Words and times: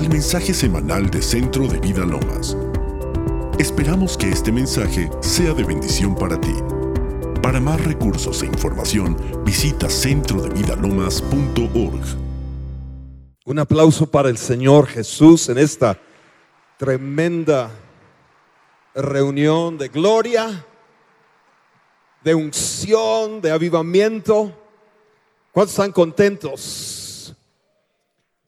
al 0.00 0.08
mensaje 0.08 0.54
semanal 0.54 1.10
de 1.10 1.20
Centro 1.20 1.68
de 1.68 1.78
Vida 1.78 2.06
Lomas. 2.06 2.56
Esperamos 3.58 4.16
que 4.16 4.30
este 4.30 4.50
mensaje 4.50 5.10
sea 5.20 5.52
de 5.52 5.62
bendición 5.62 6.14
para 6.14 6.40
ti. 6.40 6.54
Para 7.42 7.60
más 7.60 7.84
recursos 7.84 8.42
e 8.42 8.46
información, 8.46 9.14
visita 9.44 9.90
centrodevidalomas.org. 9.90 12.00
Un 13.44 13.58
aplauso 13.58 14.06
para 14.06 14.30
el 14.30 14.38
Señor 14.38 14.86
Jesús 14.86 15.50
en 15.50 15.58
esta 15.58 15.98
tremenda 16.78 17.70
reunión 18.94 19.76
de 19.76 19.88
gloria, 19.88 20.64
de 22.24 22.34
unción, 22.34 23.42
de 23.42 23.50
avivamiento. 23.50 24.50
¿Cuántos 25.52 25.72
están 25.72 25.92
contentos? 25.92 26.99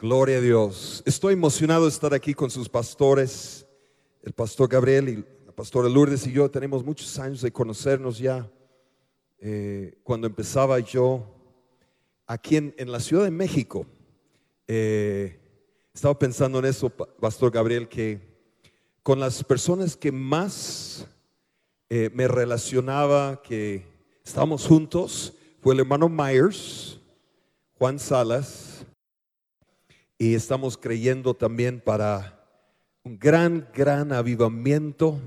Gloria 0.02 0.38
a 0.38 0.40
Dios. 0.40 1.00
Estoy 1.06 1.34
emocionado 1.34 1.84
de 1.84 1.90
estar 1.90 2.12
aquí 2.12 2.34
con 2.34 2.50
sus 2.50 2.68
pastores, 2.68 3.64
el 4.24 4.32
pastor 4.32 4.68
Gabriel 4.68 5.08
y 5.08 5.46
la 5.46 5.52
pastora 5.52 5.88
Lourdes 5.88 6.26
y 6.26 6.32
yo. 6.32 6.50
Tenemos 6.50 6.84
muchos 6.84 7.20
años 7.20 7.40
de 7.40 7.52
conocernos 7.52 8.18
ya. 8.18 8.50
Eh, 9.38 9.96
cuando 10.02 10.26
empezaba 10.26 10.80
yo 10.80 11.24
aquí 12.26 12.56
en, 12.56 12.74
la 12.90 12.98
Ciudad 12.98 13.22
de 13.22 13.30
México, 13.30 13.86
eh, 14.66 15.38
estaba 15.94 16.18
pensando 16.18 16.58
en 16.58 16.64
eso, 16.64 16.90
pastor 16.90 17.52
Gabriel, 17.52 17.88
que 17.88 18.20
con 19.04 19.20
las 19.20 19.44
personas 19.44 19.96
que 19.96 20.10
más 20.10 21.06
eh, 21.88 22.10
me 22.12 22.26
relacionaba, 22.26 23.40
que 23.40 23.86
estábamos 24.24 24.66
juntos, 24.66 25.34
fue 25.60 25.74
el 25.74 25.80
hermano 25.80 26.08
Myers, 26.08 26.98
Juan 27.78 28.00
Salas, 28.00 28.71
y 30.22 30.36
estamos 30.36 30.78
creyendo 30.78 31.34
también 31.34 31.80
para 31.80 32.46
un 33.02 33.18
gran, 33.18 33.68
gran 33.74 34.12
avivamiento 34.12 35.18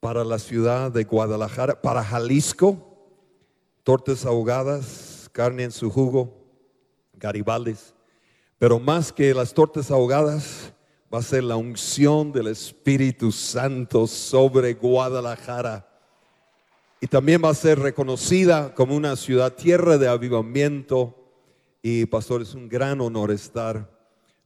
para 0.00 0.24
la 0.24 0.40
ciudad 0.40 0.90
de 0.90 1.04
Guadalajara, 1.04 1.80
para 1.80 2.02
Jalisco, 2.02 3.06
tortas 3.84 4.26
ahogadas, 4.26 5.30
carne 5.30 5.62
en 5.62 5.70
su 5.70 5.90
jugo, 5.90 6.44
garibales, 7.12 7.94
pero 8.58 8.80
más 8.80 9.12
que 9.12 9.32
las 9.32 9.54
tortas 9.54 9.92
ahogadas, 9.92 10.72
va 11.14 11.20
a 11.20 11.22
ser 11.22 11.44
la 11.44 11.54
unción 11.54 12.32
del 12.32 12.48
Espíritu 12.48 13.30
Santo 13.30 14.08
sobre 14.08 14.74
Guadalajara. 14.74 15.88
Y 17.00 17.06
también 17.06 17.44
va 17.44 17.50
a 17.50 17.54
ser 17.54 17.78
reconocida 17.78 18.74
como 18.74 18.96
una 18.96 19.14
ciudad 19.14 19.52
tierra 19.52 19.98
de 19.98 20.08
avivamiento. 20.08 21.14
Y 21.80 22.06
pastor, 22.06 22.42
es 22.42 22.54
un 22.54 22.68
gran 22.68 23.00
honor 23.00 23.30
estar 23.30 23.94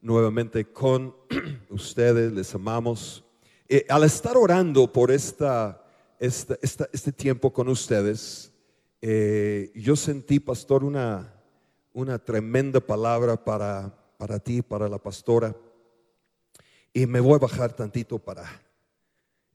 nuevamente 0.01 0.65
con 0.65 1.15
ustedes, 1.71 2.33
les 2.33 2.55
amamos. 2.55 3.25
Eh, 3.69 3.87
al 3.89 4.05
estar 4.05 4.37
orando 4.37 4.93
por 4.93 5.11
esta, 5.11 5.85
este 6.19 7.13
tiempo 7.13 7.53
con 7.53 7.69
ustedes, 7.69 8.53
eh, 9.03 9.71
yo 9.75 9.97
sentí, 9.97 10.41
pastor, 10.41 10.85
una, 10.85 11.33
una 11.93 12.19
tremenda 12.19 12.81
palabra 12.81 13.43
para, 13.43 13.95
para 14.19 14.39
ti, 14.39 14.63
para 14.63 14.89
la 14.89 14.99
pastora. 14.99 15.55
Y 16.93 17.07
me 17.07 17.21
voy 17.21 17.35
a 17.35 17.39
bajar 17.39 17.73
tantito 17.73 18.19
para 18.19 18.45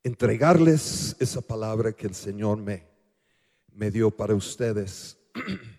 entregarles 0.03 1.15
esa 1.19 1.41
palabra 1.41 1.91
que 1.91 2.07
el 2.07 2.15
Señor 2.15 2.57
me, 2.57 2.87
me 3.73 3.91
dio 3.91 4.11
para 4.11 4.35
ustedes. 4.35 5.17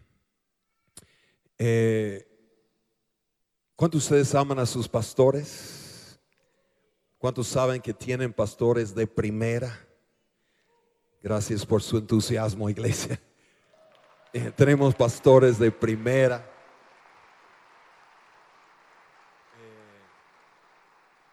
Eh, 1.58 2.35
¿Cuántos 3.76 4.08
de 4.08 4.16
ustedes 4.16 4.34
aman 4.34 4.58
a 4.58 4.64
sus 4.64 4.88
pastores? 4.88 6.18
¿Cuántos 7.18 7.46
saben 7.46 7.82
que 7.82 7.92
tienen 7.92 8.32
pastores 8.32 8.94
de 8.94 9.06
primera? 9.06 9.86
Gracias 11.22 11.66
por 11.66 11.82
su 11.82 11.98
entusiasmo, 11.98 12.68
iglesia. 12.70 13.20
Eh, 14.32 14.52
tenemos 14.54 14.94
pastores 14.94 15.58
de 15.58 15.70
primera. 15.70 16.46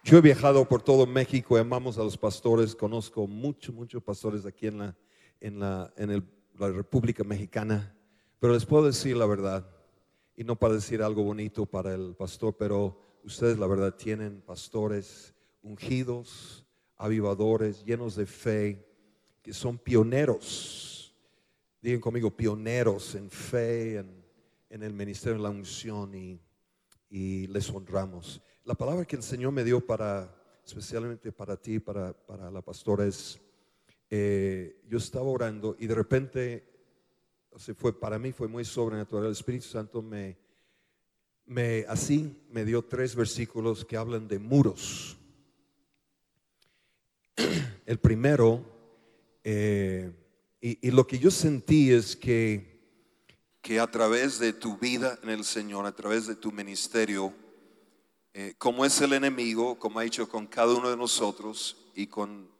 Yo 0.03 0.17
he 0.17 0.21
viajado 0.21 0.63
por 0.63 0.81
todo 0.81 1.05
México, 1.05 1.57
amamos 1.57 1.97
a 1.97 2.03
los 2.03 2.17
pastores, 2.17 2.73
conozco 2.73 3.27
muchos, 3.27 3.75
muchos 3.75 4.01
pastores 4.01 4.45
aquí 4.45 4.67
en 4.67 4.77
la, 4.77 4.95
en 5.41 5.59
la, 5.59 5.93
en 5.97 6.25
la 6.57 6.69
República 6.69 7.25
Mexicana, 7.25 7.93
pero 8.39 8.53
les 8.53 8.65
puedo 8.65 8.85
decir 8.85 9.17
la 9.17 9.25
verdad, 9.25 9.72
y 10.35 10.43
no 10.43 10.57
para 10.57 10.75
decir 10.75 11.01
algo 11.01 11.23
bonito 11.23 11.65
para 11.65 11.93
el 11.93 12.15
pastor, 12.15 12.55
pero 12.57 12.99
ustedes 13.23 13.57
la 13.57 13.67
verdad 13.67 13.95
tienen 13.95 14.41
pastores 14.41 15.33
ungidos, 15.61 16.65
avivadores, 16.97 17.83
llenos 17.85 18.15
de 18.15 18.25
fe, 18.25 18.85
que 19.41 19.53
son 19.53 19.77
pioneros, 19.77 21.15
digan 21.81 21.99
conmigo, 21.99 22.31
pioneros 22.35 23.15
en 23.15 23.29
fe, 23.29 23.97
en, 23.97 24.25
en 24.69 24.83
el 24.83 24.93
ministerio 24.93 25.37
de 25.37 25.43
la 25.43 25.49
unción 25.49 26.15
y, 26.15 26.39
y 27.09 27.47
les 27.47 27.69
honramos. 27.69 28.41
La 28.63 28.73
palabra 28.73 29.05
que 29.05 29.15
el 29.15 29.23
Señor 29.23 29.51
me 29.51 29.63
dio 29.63 29.85
para, 29.85 30.33
especialmente 30.65 31.31
para 31.31 31.55
ti, 31.57 31.79
para, 31.79 32.13
para 32.13 32.49
la 32.49 32.61
pastora, 32.61 33.05
es, 33.05 33.39
eh, 34.09 34.81
yo 34.87 34.97
estaba 34.97 35.25
orando 35.25 35.75
y 35.77 35.85
de 35.85 35.95
repente, 35.95 36.72
se 37.57 37.73
fue, 37.73 37.97
para 37.97 38.19
mí 38.19 38.31
fue 38.31 38.47
muy 38.47 38.65
sobrenatural, 38.65 39.25
el 39.25 39.31
Espíritu 39.31 39.67
Santo 39.67 40.01
me, 40.01 40.37
me, 41.45 41.85
así 41.87 42.35
me 42.49 42.65
dio 42.65 42.83
tres 42.83 43.15
versículos 43.15 43.85
que 43.85 43.97
hablan 43.97 44.27
de 44.27 44.39
muros. 44.39 45.17
El 47.85 47.99
primero, 47.99 48.63
eh, 49.43 50.11
y, 50.61 50.87
y, 50.87 50.91
lo 50.91 51.05
que 51.05 51.19
yo 51.19 51.29
sentí 51.29 51.91
es 51.91 52.15
que, 52.15 52.79
que 53.61 53.79
a 53.79 53.87
través 53.87 54.39
de 54.39 54.53
tu 54.53 54.77
vida 54.77 55.19
en 55.21 55.29
el 55.29 55.43
Señor, 55.43 55.85
a 55.85 55.93
través 55.93 56.27
de 56.27 56.35
tu 56.35 56.53
ministerio, 56.53 57.33
eh, 58.33 58.55
como 58.57 58.83
es 58.85 58.99
el 59.01 59.13
enemigo, 59.13 59.77
como 59.77 59.99
ha 59.99 60.05
hecho 60.05 60.27
con 60.27 60.47
cada 60.47 60.73
uno 60.73 60.89
de 60.89 60.97
nosotros 60.97 61.77
y 61.93 62.07
con, 62.07 62.52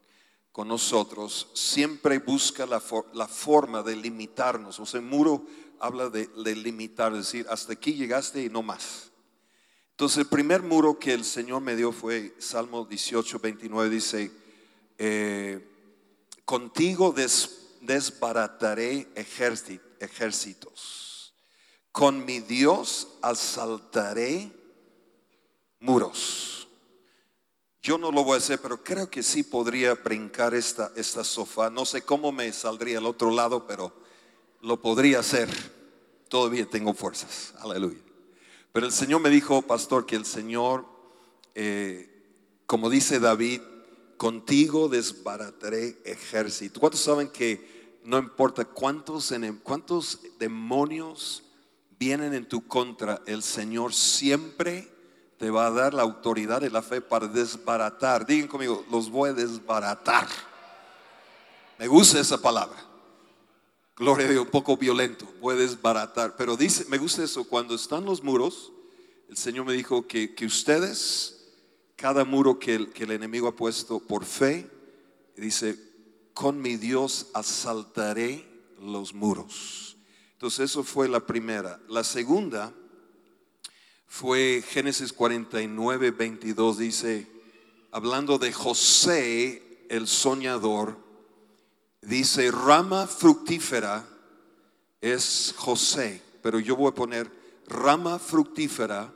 con 0.53 0.67
nosotros, 0.67 1.47
siempre 1.53 2.19
busca 2.19 2.67
la, 2.67 2.81
la, 3.13 3.27
forma 3.27 3.81
de 3.81 3.95
limitarnos. 3.95 4.79
O 4.79 4.85
sea, 4.85 5.01
muro 5.01 5.47
habla 5.79 6.09
de, 6.09 6.29
limitar, 6.55 7.11
es 7.13 7.17
decir, 7.17 7.47
hasta 7.49 7.73
aquí 7.73 7.95
llegaste 7.95 8.43
y 8.43 8.49
no 8.49 8.61
más. 8.61 9.09
Entonces, 9.89 10.19
el 10.19 10.27
primer 10.27 10.61
muro 10.61 10.99
que 10.99 11.13
el 11.13 11.25
Señor 11.25 11.61
me 11.61 11.75
dio 11.75 11.91
fue 11.91 12.35
Salmo 12.37 12.85
18, 12.85 13.39
29, 13.39 13.89
dice, 13.89 14.31
eh, 14.99 15.67
contigo 16.45 17.15
desbarataré 17.81 19.07
ejércitos, 19.15 21.33
con 21.91 22.23
mi 22.25 22.41
Dios 22.41 23.07
asaltaré 23.23 24.51
muros. 25.79 26.62
Yo 27.83 27.97
no 27.97 28.13
lo 28.13 28.23
voy 28.23 28.35
a 28.35 28.37
hacer, 28.37 28.61
pero 28.61 28.81
creo 28.81 29.09
que 29.09 29.21
sí 29.21 29.43
podría 29.43 29.93
brincar 29.95 30.53
esta, 30.53 30.93
esta 30.95 31.25
sofá. 31.25 31.69
No 31.69 31.83
sé 31.83 32.01
cómo 32.01 32.31
me 32.31 32.53
saldría 32.53 32.99
al 32.99 33.05
otro 33.05 33.29
lado, 33.29 33.67
pero 33.67 33.93
lo 34.61 34.81
podría 34.81 35.19
hacer. 35.19 35.49
Todavía 36.29 36.65
tengo 36.65 36.93
fuerzas. 36.93 37.53
Aleluya. 37.59 37.99
Pero 38.71 38.85
el 38.85 38.93
Señor 38.93 39.19
me 39.19 39.29
dijo, 39.29 39.61
pastor, 39.63 40.05
que 40.05 40.15
el 40.15 40.23
Señor, 40.23 40.85
eh, 41.55 42.09
como 42.67 42.89
dice 42.89 43.19
David, 43.19 43.59
contigo 44.15 44.87
desbarataré 44.87 45.97
ejército. 46.05 46.79
¿Cuántos 46.79 47.01
saben 47.01 47.27
que 47.27 47.99
no 48.05 48.17
importa 48.17 48.63
cuántos, 48.63 49.33
cuántos 49.61 50.21
demonios 50.39 51.43
vienen 51.99 52.33
en 52.33 52.47
tu 52.47 52.65
contra, 52.65 53.21
el 53.25 53.43
Señor 53.43 53.93
siempre 53.93 54.92
te 55.43 55.49
va 55.49 55.67
a 55.67 55.71
dar 55.71 55.93
la 55.93 56.03
autoridad 56.03 56.61
y 56.61 56.69
la 56.69 56.81
fe 56.81 57.01
para 57.01 57.27
desbaratar. 57.27 58.25
Digan 58.25 58.47
conmigo, 58.47 58.85
los 58.89 59.09
voy 59.09 59.31
a 59.31 59.33
desbaratar. 59.33 60.25
Me 61.77 61.85
gusta 61.85 62.17
esa 62.17 62.37
palabra. 62.37 62.81
Gloria 63.97 64.25
a 64.25 64.29
Dios, 64.29 64.45
un 64.45 64.49
poco 64.49 64.77
violento, 64.77 65.27
voy 65.41 65.55
a 65.55 65.57
desbaratar. 65.57 66.37
Pero 66.37 66.55
dice, 66.55 66.85
me 66.87 66.97
gusta 66.97 67.25
eso, 67.25 67.43
cuando 67.43 67.75
están 67.75 68.05
los 68.05 68.23
muros, 68.23 68.71
el 69.27 69.35
Señor 69.35 69.65
me 69.65 69.73
dijo 69.73 70.07
que, 70.07 70.33
ustedes, 70.45 71.43
cada 71.97 72.23
muro 72.23 72.57
que 72.57 72.75
el, 72.75 72.93
que 72.93 73.03
el 73.03 73.11
enemigo 73.11 73.49
ha 73.49 73.53
puesto 73.53 73.99
por 73.99 74.23
fe, 74.23 74.71
dice, 75.35 75.77
con 76.33 76.61
mi 76.61 76.77
Dios 76.77 77.27
asaltaré 77.33 78.47
los 78.79 79.13
muros. 79.13 79.97
Entonces 80.31 80.71
eso 80.71 80.85
fue 80.85 81.09
la 81.09 81.19
primera. 81.19 81.81
La 81.89 82.05
segunda 82.05 82.73
fue 84.13 84.63
Génesis 84.69 85.11
49, 85.11 86.11
22, 86.11 86.77
dice, 86.77 87.27
hablando 87.89 88.37
de 88.37 88.53
José, 88.53 89.87
el 89.89 90.07
soñador, 90.07 90.99
dice, 91.99 92.51
rama 92.51 93.07
fructífera 93.07 94.05
es 95.01 95.55
José, 95.57 96.21
pero 96.43 96.59
yo 96.59 96.75
voy 96.75 96.91
a 96.91 96.93
poner 96.93 97.31
rama 97.65 98.19
fructífera 98.19 99.11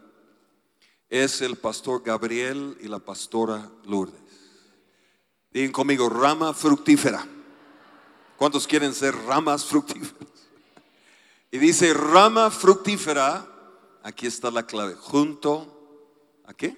es 1.10 1.42
el 1.42 1.58
pastor 1.58 2.02
Gabriel 2.04 2.76
y 2.82 2.88
la 2.88 2.98
pastora 2.98 3.70
Lourdes. 3.86 4.20
Digan 5.52 5.74
conmigo, 5.74 6.10
rama 6.10 6.56
fructífera. 6.56 7.24
¿Cuántos 8.36 8.66
quieren 8.66 8.96
ser 8.96 9.16
ramas 9.16 9.64
fructíferas? 9.64 10.28
Y 11.52 11.60
dice, 11.60 11.94
rama 11.94 12.50
fructífera, 12.50 13.54
aquí 14.08 14.26
está 14.26 14.50
la 14.50 14.66
clave, 14.66 14.96
junto 14.96 16.42
a 16.46 16.54
qué? 16.54 16.78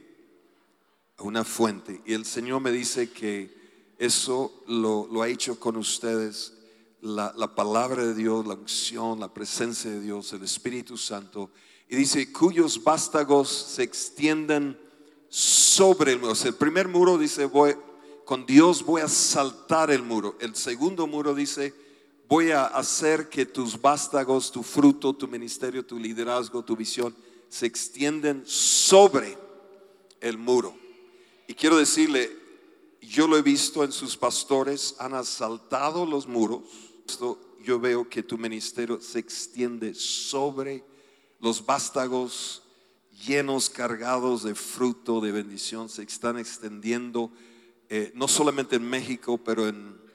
A 1.18 1.24
una 1.24 1.44
fuente. 1.44 2.02
Y 2.04 2.14
el 2.14 2.26
Señor 2.26 2.60
me 2.60 2.72
dice 2.72 3.12
que 3.12 3.56
eso 4.00 4.64
lo, 4.68 5.22
ha 5.22 5.28
hecho 5.28 5.60
con 5.60 5.78
ustedes 5.78 6.54
la, 7.02 7.31
la, 7.38 7.54
palabra 7.54 8.04
de 8.04 8.16
Dios, 8.16 8.48
la 8.48 8.56
unción, 8.56 9.20
la 9.20 9.31
presencia 9.31 9.92
de 9.92 10.02
Dios, 10.02 10.34
el 10.34 10.44
Espíritu 10.44 10.98
Santo. 10.98 11.52
Y 11.88 11.96
dice, 11.96 12.31
cuyos 12.34 12.84
vástagos 12.84 13.50
se 13.50 13.84
extienden 13.84 14.80
sobre 15.30 16.14
el 16.14 16.20
muro. 16.20 16.31
O 16.31 16.36
sea, 16.36 16.50
el 16.50 16.56
primer 16.56 16.88
muro 16.88 17.16
dice, 17.20 17.46
voy, 17.46 17.76
con 18.26 18.48
Dios 18.48 18.84
voy 18.84 19.02
a 19.02 19.08
saltar 19.08 19.92
el 19.92 20.02
muro. 20.02 20.36
El 20.40 20.56
segundo 20.56 21.06
muro 21.06 21.36
dice, 21.36 21.76
voy 22.30 22.52
a 22.52 22.68
hacer 22.68 23.28
que 23.28 23.44
tus 23.44 23.81
vástagos, 23.81 24.52
tu 24.52 24.62
fruto, 24.62 25.14
tu 25.14 25.28
ministerio, 25.28 25.84
tu 25.84 25.98
liderazgo, 25.98 26.64
tu 26.64 26.76
visión, 26.76 27.16
se 27.50 27.66
extienden 27.66 28.44
sobre 28.46 29.36
el 30.22 30.38
muro. 30.38 30.78
Y 31.48 31.56
quiero 31.56 31.76
decirle, 31.78 32.31
yo 33.02 33.28
lo 33.28 33.36
he 33.36 33.42
visto 33.42 33.84
en 33.84 33.92
sus 33.92 34.16
pastores, 34.16 34.96
han 35.00 35.16
asaltado 35.16 36.06
los 36.06 36.28
muros. 36.28 36.62
Yo 37.64 37.80
veo 37.80 38.08
que 38.08 38.22
tu 38.22 38.38
ministerio 38.38 39.02
se 39.02 39.18
extiende 39.18 39.96
sobre 39.96 40.84
los 41.40 41.66
vástagos 41.66 42.62
llenos, 43.26 43.72
cargados 43.72 44.44
de 44.44 44.54
fruto, 44.54 45.20
de 45.20 45.31
bendición, 45.31 45.90
se 45.90 46.04
están 46.04 46.38
extendiendo 46.38 47.31
eh, 47.90 48.12
no 48.14 48.28
solamente 48.28 48.76
en 48.76 48.88
México, 48.88 49.40
pero 49.40 49.68
en, 49.68 50.08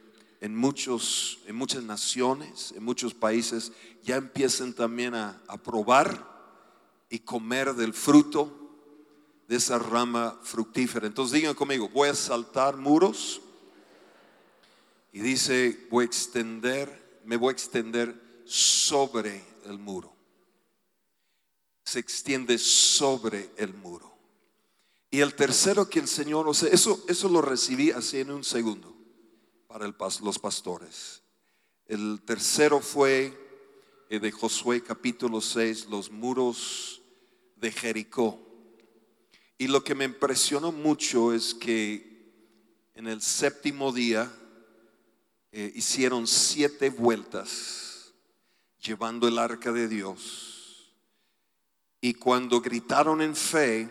en, 0.45 0.55
muchos, 0.55 1.39
en 1.47 1.57
muchas 1.57 1.83
naciones, 1.85 2.75
en 2.77 2.85
muchos 2.85 3.15
países, 3.15 3.73
ya 4.03 4.17
empiezan 4.17 4.75
también 4.75 5.15
a, 5.15 5.43
probar 5.65 6.23
y 7.09 7.21
comer 7.21 7.73
del 7.73 7.95
fruto 7.95 8.53
de 9.49 9.57
esa 9.57 9.79
rama 9.79 10.39
fructífera. 10.43 11.07
Entonces 11.07 11.41
digan 11.41 11.55
conmigo, 11.55 11.89
voy 11.89 12.11
a 12.11 12.15
saltar 12.15 12.77
muros 12.77 13.41
y 15.15 15.21
dice, 15.21 15.87
voy 15.91 16.03
a 16.03 16.07
extender, 16.09 17.23
me 17.25 17.39
voy 17.39 17.49
a 17.49 17.53
extender 17.53 18.43
sobre 18.45 19.43
el 19.65 19.79
muro. 19.79 20.15
Se 21.87 22.01
extiende 22.01 22.59
sobre 22.59 23.49
el 23.57 23.73
muro. 23.73 24.15
Y 25.11 25.21
el 25.21 25.35
tercero 25.35 25.89
que 25.89 26.01
el 26.01 26.09
Señor, 26.09 26.47
o 26.47 26.51
eso, 26.51 27.03
eso 27.09 27.29
lo 27.31 27.41
recibí 27.41 27.93
así 27.93 28.19
en 28.19 28.31
un 28.31 28.45
segundo 28.45 28.94
para 29.75 29.87
el, 29.87 29.95
los 30.23 30.39
pastores. 30.39 31.21
El 31.87 32.23
tercero 32.25 32.79
fue 32.79 33.37
eh, 34.09 34.21
de 34.21 34.31
Josué 34.31 34.85
capítulo 34.85 35.41
6, 35.41 35.87
los 35.87 36.13
muros 36.13 37.03
de 37.57 37.73
Jericó. 37.73 38.39
Y 39.59 39.67
lo 39.67 39.83
que 39.83 39.97
me 39.97 40.05
impresionó 40.05 40.71
mucho 40.71 41.33
es 41.33 41.55
que 41.55 42.93
en 42.95 43.09
el 43.09 43.21
séptimo 43.21 43.91
día 43.91 44.33
eh, 45.51 45.73
hicieron 45.75 46.29
siete 46.29 46.91
vueltas 46.91 48.15
llevando 48.81 49.27
el 49.27 49.41
arca 49.41 49.73
de 49.73 49.89
Dios. 49.89 50.95
Y 52.01 52.15
cuando 52.15 52.61
gritaron 52.61 53.21
en 53.21 53.35
fe, 53.35 53.91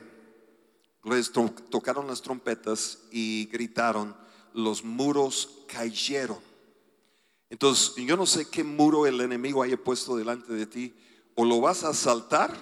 les 1.03 1.29
tocaron 1.33 2.07
las 2.07 2.21
trompetas 2.21 2.99
y 3.11 3.47
gritaron, 3.51 4.15
los 4.53 4.83
muros 4.83 5.49
cayeron. 5.67 6.39
Entonces, 7.49 7.95
yo 7.95 8.17
no 8.17 8.25
sé 8.25 8.49
qué 8.49 8.63
muro 8.63 9.05
el 9.05 9.21
enemigo 9.21 9.61
haya 9.61 9.77
puesto 9.77 10.15
delante 10.15 10.53
de 10.53 10.65
ti. 10.65 10.93
O 11.35 11.45
lo 11.45 11.61
vas 11.61 11.83
a 11.83 11.93
saltar, 11.93 12.55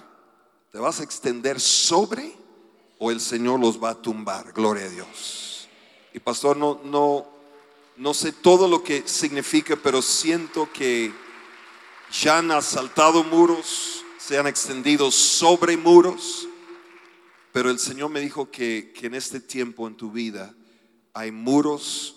te 0.71 0.79
vas 0.79 0.99
a 0.99 1.03
extender 1.03 1.59
sobre, 1.59 2.33
o 2.99 3.11
el 3.11 3.19
Señor 3.19 3.59
los 3.59 3.81
va 3.81 3.91
a 3.91 4.01
tumbar. 4.01 4.53
Gloria 4.53 4.85
a 4.85 4.89
Dios. 4.89 5.67
Y 6.13 6.19
pastor, 6.19 6.57
no, 6.57 6.81
no, 6.83 7.27
no 7.97 8.13
sé 8.13 8.31
todo 8.31 8.67
lo 8.67 8.83
que 8.83 9.07
significa, 9.07 9.75
pero 9.75 10.01
siento 10.01 10.69
que 10.73 11.13
ya 12.11 12.39
han 12.39 12.51
asaltado 12.51 13.23
muros, 13.23 14.03
se 14.17 14.38
han 14.38 14.47
extendido 14.47 15.11
sobre 15.11 15.77
muros 15.77 16.47
pero 17.51 17.69
el 17.69 17.79
Señor 17.79 18.09
me 18.09 18.21
dijo 18.21 18.49
que, 18.49 18.93
en 19.01 19.13
este 19.13 19.39
tiempo 19.39 19.88
en 19.88 19.95
tu 19.95 20.11
vida 20.11 20.53
hay 21.13 21.31
muros, 21.31 22.16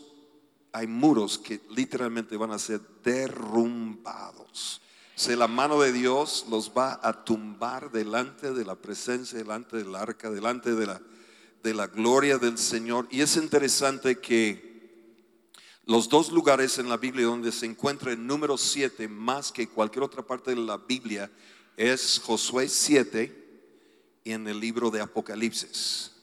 hay 0.72 0.86
muros 0.86 1.38
que 1.38 1.60
literalmente 1.70 2.36
van 2.36 2.52
a 2.52 2.58
ser 2.58 2.80
derrumbados. 3.02 4.80
O 5.16 5.30
la 5.36 5.46
mano 5.46 5.80
de 5.80 5.92
Dios 5.92 6.46
los 6.50 6.72
va 6.76 6.98
a 7.02 7.24
tumbar 7.24 7.92
delante 7.92 8.52
de 8.52 8.64
la 8.64 8.74
presencia, 8.74 9.38
delante 9.38 9.76
del 9.76 9.94
arca, 9.94 10.28
delante 10.28 10.74
de 10.74 10.86
la, 10.86 11.00
de 11.62 11.74
la 11.74 11.86
gloria 11.86 12.38
del 12.38 12.58
Señor. 12.58 13.06
Y 13.10 13.20
es 13.20 13.36
interesante 13.36 14.18
que 14.18 14.74
los 15.86 16.08
dos 16.08 16.32
lugares 16.32 16.78
en 16.78 16.88
la 16.88 16.96
Biblia 16.96 17.26
donde 17.26 17.52
se 17.52 17.66
encuentra 17.66 18.10
el 18.10 18.26
número 18.26 18.56
7 18.56 19.06
más 19.06 19.52
que 19.52 19.68
cualquier 19.68 20.02
otra 20.02 20.22
parte 20.22 20.50
de 20.50 20.56
la 20.56 20.78
Biblia 20.78 21.30
es 21.76 22.20
Josué 22.24 22.68
7 22.68 23.44
y 24.24 24.32
en 24.32 24.48
el 24.48 24.58
libro 24.58 24.90
de 24.90 25.00
Apocalipsis. 25.00 26.13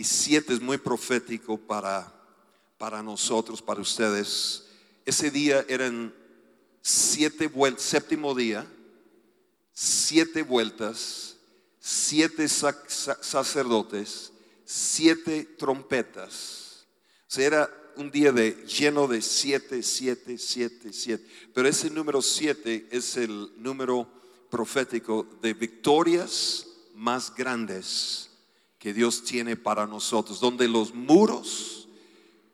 Y 0.00 0.04
siete 0.04 0.54
es 0.54 0.62
muy 0.62 0.78
profético 0.78 1.58
para, 1.58 2.10
para 2.78 3.02
nosotros, 3.02 3.60
para 3.60 3.82
ustedes. 3.82 4.64
Ese 5.04 5.30
día 5.30 5.62
eran 5.68 6.14
siete 6.80 7.48
vueltas, 7.48 7.82
séptimo 7.84 8.34
día, 8.34 8.66
siete 9.74 10.40
vueltas, 10.42 11.36
siete 11.78 12.48
sacerdotes, 12.48 14.32
siete 14.64 15.44
trompetas. 15.58 16.86
O 17.28 17.30
sea, 17.30 17.46
era 17.46 17.92
un 17.96 18.10
día 18.10 18.32
de, 18.32 18.52
lleno 18.64 19.06
de 19.06 19.20
siete, 19.20 19.82
siete, 19.82 20.38
siete, 20.38 20.94
siete. 20.94 21.26
Pero 21.52 21.68
ese 21.68 21.90
número 21.90 22.22
siete 22.22 22.88
es 22.90 23.18
el 23.18 23.52
número 23.58 24.10
profético 24.48 25.26
de 25.42 25.52
victorias 25.52 26.66
más 26.94 27.34
grandes 27.34 28.29
que 28.80 28.94
Dios 28.94 29.22
tiene 29.22 29.56
para 29.56 29.86
nosotros, 29.86 30.40
donde 30.40 30.66
los 30.66 30.94
muros 30.94 31.86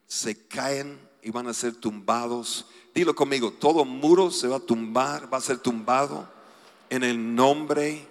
se 0.08 0.46
caen 0.48 0.98
y 1.22 1.30
van 1.30 1.46
a 1.46 1.54
ser 1.54 1.76
tumbados. 1.76 2.66
Dilo 2.92 3.14
conmigo, 3.14 3.52
todo 3.52 3.84
muro 3.84 4.32
se 4.32 4.48
va 4.48 4.56
a 4.56 4.60
tumbar, 4.60 5.32
va 5.32 5.38
a 5.38 5.40
ser 5.40 5.58
tumbado 5.58 6.28
en 6.90 7.04
el 7.04 7.34
nombre 7.34 8.08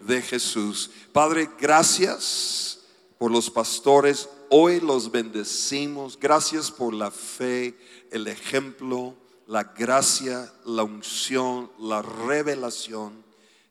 de 0.00 0.22
Jesús. 0.22 0.90
Padre, 1.12 1.50
gracias 1.60 2.80
por 3.18 3.30
los 3.30 3.50
pastores. 3.50 4.30
Hoy 4.48 4.80
los 4.80 5.10
bendecimos. 5.10 6.18
Gracias 6.18 6.70
por 6.70 6.94
la 6.94 7.10
fe, 7.10 7.78
el 8.10 8.28
ejemplo, 8.28 9.14
la 9.46 9.64
gracia, 9.64 10.50
la 10.64 10.84
unción, 10.84 11.70
la 11.78 12.00
revelación 12.00 13.22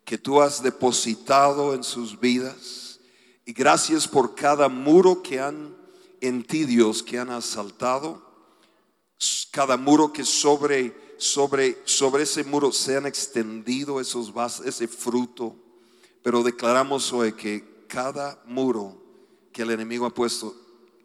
que 0.06 0.20
tú 0.20 0.40
has 0.40 0.62
depositado 0.62 1.74
en 1.74 1.84
sus 1.84 2.20
vidas. 2.20 2.91
Y 3.52 3.54
gracias 3.54 4.08
por 4.08 4.34
cada 4.34 4.70
muro 4.70 5.22
que 5.22 5.38
han 5.42 5.76
en 6.22 6.42
ti, 6.42 6.64
Dios, 6.64 7.04
que 7.04 7.20
han 7.20 7.30
asaltado. 7.32 8.26
Cada 9.52 9.76
muro 9.76 10.14
que 10.14 10.24
sobre, 10.24 10.96
sobre, 11.18 11.78
sobre 11.84 12.24
ese 12.24 12.46
muro 12.46 12.72
se 12.72 12.96
han 12.96 13.06
extendido 13.06 14.00
esos 14.00 14.32
ese 14.64 14.88
fruto. 14.88 15.54
Pero 16.24 16.44
declaramos 16.44 17.12
hoy 17.12 17.34
que 17.34 17.84
cada 17.90 18.42
muro 18.46 18.96
que 19.52 19.64
el 19.64 19.72
enemigo 19.72 20.06
ha 20.06 20.14
puesto 20.14 20.56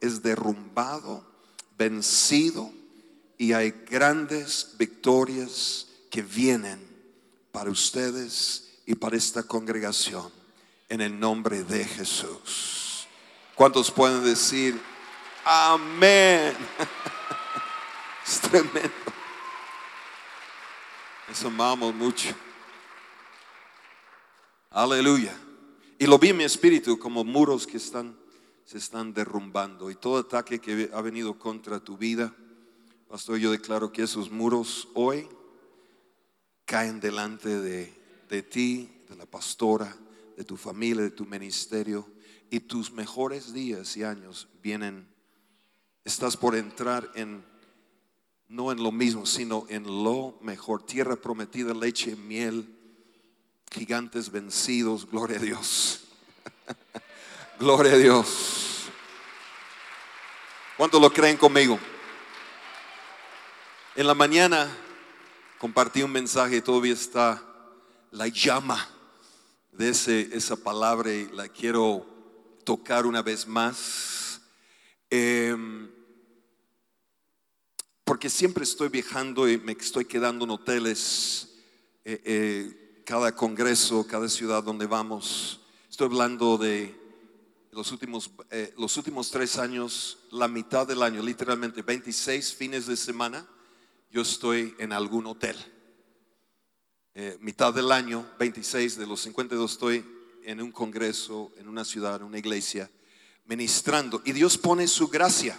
es 0.00 0.22
derrumbado, 0.22 1.24
vencido 1.76 2.70
y 3.38 3.54
hay 3.54 3.72
grandes 3.90 4.76
victorias 4.78 5.88
que 6.12 6.22
vienen 6.22 6.78
para 7.50 7.72
ustedes 7.72 8.78
y 8.86 8.94
para 8.94 9.16
esta 9.16 9.42
congregación 9.42 10.45
en 10.88 11.00
el 11.00 11.18
nombre 11.18 11.64
de 11.64 11.84
Jesús. 11.84 13.06
¿Cuántos 13.54 13.90
pueden 13.90 14.24
decir 14.24 14.80
amén? 15.44 16.54
Es 18.26 18.40
tremendo. 18.40 18.90
Eso 21.30 21.46
amamos 21.46 21.94
mucho. 21.94 22.34
Aleluya. 24.70 25.32
Y 25.96 26.06
lo 26.06 26.18
vi 26.18 26.30
en 26.30 26.38
mi 26.38 26.44
espíritu 26.44 26.98
como 26.98 27.22
muros 27.22 27.68
que 27.68 27.76
están, 27.76 28.18
se 28.64 28.78
están 28.78 29.14
derrumbando. 29.14 29.92
Y 29.92 29.94
todo 29.94 30.18
ataque 30.18 30.60
que 30.60 30.90
ha 30.92 31.00
venido 31.00 31.38
contra 31.38 31.78
tu 31.78 31.96
vida, 31.96 32.34
pastor, 33.08 33.36
yo 33.38 33.52
declaro 33.52 33.92
que 33.92 34.02
esos 34.02 34.28
muros 34.28 34.88
hoy 34.94 35.28
caen 36.64 36.98
delante 36.98 37.60
de 37.60 37.96
de 38.28 38.42
ti, 38.42 38.90
de 39.08 39.16
la 39.16 39.26
pastora, 39.26 39.94
de 40.36 40.44
tu 40.44 40.56
familia, 40.56 41.02
de 41.02 41.10
tu 41.10 41.24
ministerio 41.24 42.06
y 42.50 42.60
tus 42.60 42.92
mejores 42.92 43.52
días 43.52 43.96
y 43.96 44.04
años 44.04 44.48
vienen. 44.62 45.08
Estás 46.04 46.36
por 46.36 46.54
entrar 46.54 47.10
en, 47.14 47.44
no 48.48 48.70
en 48.70 48.82
lo 48.82 48.92
mismo, 48.92 49.26
sino 49.26 49.66
en 49.68 49.84
lo 49.84 50.38
mejor. 50.42 50.84
Tierra 50.84 51.16
prometida, 51.16 51.74
leche, 51.74 52.14
miel, 52.14 52.68
gigantes 53.72 54.30
vencidos, 54.30 55.10
gloria 55.10 55.38
a 55.38 55.40
Dios. 55.42 56.04
gloria 57.58 57.92
a 57.92 57.96
Dios. 57.96 58.84
¿Cuántos 60.76 61.00
lo 61.00 61.10
creen 61.10 61.38
conmigo? 61.38 61.78
En 63.96 64.06
la 64.06 64.14
mañana 64.14 64.68
compartí 65.58 66.02
un 66.02 66.12
mensaje, 66.12 66.60
todavía 66.60 66.92
está 66.92 67.42
la 68.10 68.28
llama 68.28 68.95
de 69.76 69.90
ese, 69.90 70.30
esa 70.32 70.56
palabra 70.56 71.12
y 71.12 71.28
la 71.28 71.48
quiero 71.48 72.06
tocar 72.64 73.06
una 73.06 73.22
vez 73.22 73.46
más. 73.46 74.40
Em, 75.10 75.90
porque 78.04 78.30
siempre 78.30 78.64
estoy 78.64 78.88
viajando 78.88 79.48
y 79.48 79.58
me 79.58 79.72
estoy 79.72 80.04
quedando 80.04 80.44
en 80.44 80.52
hoteles, 80.52 81.56
eh, 82.04 82.22
eh, 82.24 83.02
cada 83.04 83.34
congreso, 83.34 84.06
cada 84.06 84.28
ciudad 84.28 84.62
donde 84.62 84.86
vamos. 84.86 85.60
Estoy 85.90 86.06
hablando 86.06 86.56
de 86.56 86.94
los 87.72 87.92
últimos, 87.92 88.30
eh, 88.50 88.72
los 88.78 88.96
últimos 88.96 89.30
tres 89.30 89.58
años, 89.58 90.18
la 90.30 90.48
mitad 90.48 90.86
del 90.86 91.02
año, 91.02 91.22
literalmente 91.22 91.82
26 91.82 92.54
fines 92.54 92.86
de 92.86 92.96
semana, 92.96 93.46
yo 94.10 94.22
estoy 94.22 94.74
en 94.78 94.92
algún 94.92 95.26
hotel. 95.26 95.56
Mitad 97.40 97.72
del 97.72 97.92
año, 97.92 98.26
26 98.38 98.98
de 98.98 99.06
los 99.06 99.22
52, 99.22 99.72
estoy 99.72 100.04
en 100.44 100.60
un 100.60 100.70
congreso, 100.70 101.50
en 101.56 101.66
una 101.66 101.84
ciudad, 101.84 102.16
en 102.16 102.24
una 102.24 102.38
iglesia, 102.38 102.90
ministrando. 103.46 104.20
Y 104.24 104.32
Dios 104.32 104.58
pone 104.58 104.86
su 104.86 105.08
gracia, 105.08 105.58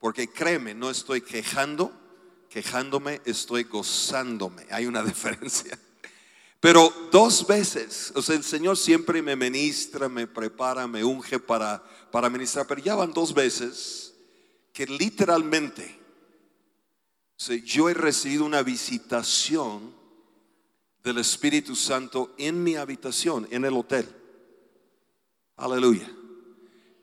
porque 0.00 0.28
créeme, 0.28 0.74
no 0.74 0.90
estoy 0.90 1.20
quejando, 1.20 1.92
quejándome, 2.48 3.20
estoy 3.24 3.64
gozándome. 3.64 4.66
Hay 4.70 4.86
una 4.86 5.02
diferencia. 5.04 5.78
Pero 6.60 6.92
dos 7.10 7.46
veces, 7.46 8.12
o 8.14 8.22
sea, 8.22 8.36
el 8.36 8.44
Señor 8.44 8.76
siempre 8.76 9.22
me 9.22 9.36
ministra, 9.36 10.08
me 10.08 10.26
prepara, 10.26 10.86
me 10.86 11.04
unge 11.04 11.38
para, 11.38 11.82
para 12.10 12.28
ministrar, 12.28 12.66
pero 12.66 12.82
ya 12.82 12.94
van 12.94 13.12
dos 13.12 13.32
veces 13.32 14.14
que 14.72 14.86
literalmente 14.86 15.98
yo 17.64 17.88
he 17.88 17.94
recibido 17.94 18.44
una 18.44 18.62
visitación 18.62 19.99
del 21.02 21.18
Espíritu 21.18 21.74
Santo 21.74 22.34
en 22.36 22.62
mi 22.62 22.76
habitación, 22.76 23.46
en 23.50 23.64
el 23.64 23.74
hotel. 23.74 24.08
Aleluya. 25.56 26.10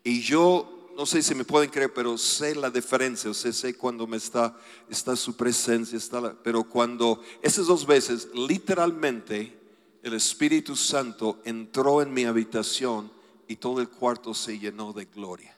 Y 0.04 0.22
yo, 0.22 0.90
no 0.96 1.06
sé 1.06 1.22
si 1.22 1.36
me 1.36 1.46
pueden 1.46 1.70
creer, 1.70 1.94
pero 1.94 2.18
sé 2.18 2.56
la 2.56 2.70
diferencia, 2.70 3.30
o 3.30 3.34
sea, 3.34 3.52
sé 3.52 3.76
cuando 3.76 4.08
me 4.08 4.18
está, 4.18 4.58
está 4.90 5.16
su 5.16 5.36
presencia, 5.36 5.98
está 5.98 6.36
pero 6.44 6.64
cuando 6.64 7.22
esas 7.42 7.68
dos 7.68 7.86
veces, 7.86 8.30
literalmente, 8.34 9.58
el 10.04 10.14
Espíritu 10.14 10.76
Santo 10.76 11.42
entró 11.44 12.02
en 12.02 12.14
mi 12.14 12.26
habitación 12.26 13.12
y 13.48 13.58
todo 13.58 13.82
el 13.82 13.90
cuarto 13.90 14.34
se 14.34 14.58
llenó 14.60 14.94
de 14.94 15.06
gloria. 15.06 15.56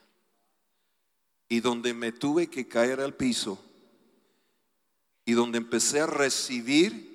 Y 1.48 1.60
donde 1.60 1.94
me 1.94 2.12
tuve 2.12 2.48
que 2.48 2.68
caer 2.68 3.00
al 3.00 3.14
piso 3.14 3.58
y 5.24 5.32
donde 5.32 5.58
empecé 5.58 6.00
a 6.00 6.06
recibir 6.06 7.09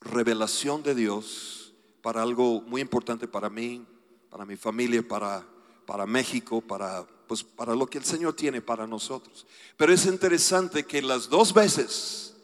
revelación 0.00 0.82
de 0.82 0.94
Dios 0.94 1.74
para 2.02 2.22
algo 2.22 2.60
muy 2.62 2.80
importante 2.80 3.26
para 3.26 3.50
mí, 3.50 3.84
para 4.30 4.44
mi 4.44 4.56
familia, 4.56 5.06
para, 5.06 5.46
para 5.86 6.06
México, 6.06 6.60
para, 6.60 7.06
pues, 7.26 7.42
para 7.42 7.74
lo 7.74 7.86
que 7.86 7.98
el 7.98 8.04
Señor 8.04 8.34
tiene 8.34 8.60
para 8.60 8.86
nosotros. 8.86 9.46
Pero 9.76 9.92
es 9.92 10.06
interesante 10.06 10.84
que 10.84 11.02
las 11.02 11.28
dos 11.28 11.52
veces 11.52 12.34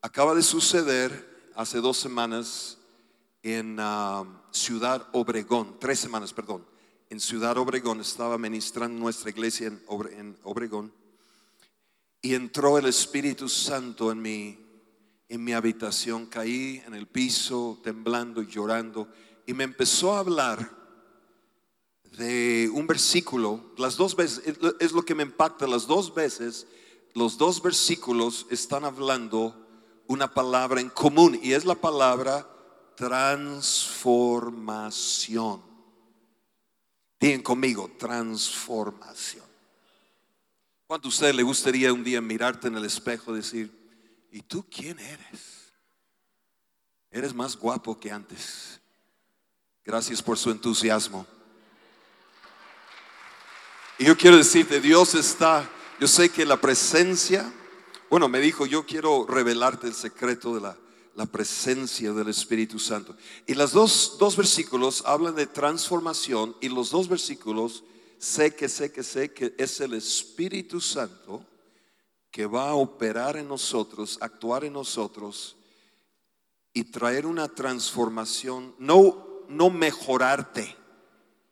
acaba 0.00 0.34
de 0.34 0.42
suceder 0.42 1.50
hace 1.54 1.78
dos 1.78 1.96
semanas 1.96 2.78
en 3.42 3.76
ah, 3.80 4.24
Ciudad 4.50 5.08
Obregón, 5.12 5.76
tres 5.78 5.98
semanas, 5.98 6.32
perdón, 6.32 6.64
en 7.10 7.20
Ciudad 7.20 7.56
Obregón, 7.58 8.00
estaba 8.00 8.38
ministrando 8.38 8.98
nuestra 8.98 9.30
iglesia 9.30 9.66
en, 9.66 10.36
Obregón 10.44 10.92
y 12.22 12.34
entró 12.34 12.78
el 12.78 12.86
Espíritu 12.86 13.48
Santo 13.48 14.10
en 14.10 14.22
mi 14.22 14.58
en 15.32 15.42
mi 15.42 15.52
habitación, 15.54 16.26
caí 16.26 16.82
en 16.86 16.92
el 16.92 17.06
piso 17.06 17.80
temblando 17.82 18.42
y 18.42 18.48
llorando 18.48 19.08
y 19.46 19.54
me 19.54 19.64
empezó 19.64 20.14
a 20.14 20.18
hablar 20.18 20.70
de 22.18 22.70
un 22.74 22.86
versículo, 22.86 23.72
las 23.78 23.96
dos 23.96 24.14
veces, 24.14 24.42
es 24.78 24.92
lo 24.92 25.06
que 25.06 25.14
me 25.14 25.22
impacta, 25.22 25.66
las 25.66 25.86
dos 25.86 26.14
veces, 26.14 26.66
los 27.14 27.38
dos 27.38 27.62
versículos 27.62 28.46
están 28.50 28.84
hablando 28.84 29.56
una 30.06 30.34
palabra 30.34 30.82
en 30.82 30.90
común 30.90 31.40
y 31.42 31.54
es 31.54 31.64
la 31.64 31.76
palabra 31.76 32.46
transformación. 32.94 35.62
Digan 37.18 37.40
conmigo, 37.40 37.90
transformación. 37.98 39.46
¿Cuánto 40.86 41.08
a 41.08 41.10
usted 41.10 41.34
le 41.34 41.42
gustaría 41.42 41.90
un 41.90 42.04
día 42.04 42.20
mirarte 42.20 42.68
en 42.68 42.76
el 42.76 42.84
espejo 42.84 43.32
y 43.32 43.36
decir, 43.36 43.81
¿Y 44.32 44.40
tú 44.40 44.64
quién 44.68 44.98
eres? 44.98 45.72
Eres 47.10 47.34
más 47.34 47.54
guapo 47.54 48.00
que 48.00 48.10
antes. 48.10 48.80
Gracias 49.84 50.22
por 50.22 50.38
su 50.38 50.50
entusiasmo. 50.50 51.26
Y 53.98 54.06
yo 54.06 54.16
quiero 54.16 54.38
decirte, 54.38 54.80
Dios 54.80 55.14
está, 55.14 55.70
yo 56.00 56.08
sé 56.08 56.30
que 56.30 56.46
la 56.46 56.58
presencia, 56.58 57.52
bueno, 58.08 58.26
me 58.26 58.40
dijo, 58.40 58.64
yo 58.64 58.86
quiero 58.86 59.26
revelarte 59.26 59.86
el 59.86 59.94
secreto 59.94 60.54
de 60.54 60.62
la, 60.62 60.78
la 61.14 61.26
presencia 61.26 62.14
del 62.14 62.28
Espíritu 62.28 62.78
Santo. 62.78 63.14
Y 63.46 63.52
los 63.54 63.72
dos, 63.72 64.16
dos 64.18 64.34
versículos 64.34 65.02
hablan 65.04 65.34
de 65.34 65.46
transformación 65.46 66.56
y 66.62 66.70
los 66.70 66.90
dos 66.90 67.06
versículos, 67.06 67.84
sé 68.18 68.54
que, 68.54 68.70
sé 68.70 68.90
que, 68.90 69.02
sé 69.02 69.30
que 69.34 69.54
es 69.58 69.78
el 69.80 69.92
Espíritu 69.92 70.80
Santo 70.80 71.44
que 72.32 72.46
va 72.46 72.70
a 72.70 72.74
operar 72.74 73.36
en 73.36 73.46
nosotros, 73.46 74.18
actuar 74.22 74.64
en 74.64 74.72
nosotros 74.72 75.54
y 76.72 76.84
traer 76.84 77.26
una 77.26 77.46
transformación, 77.46 78.74
no, 78.78 79.44
no 79.48 79.68
mejorarte, 79.68 80.74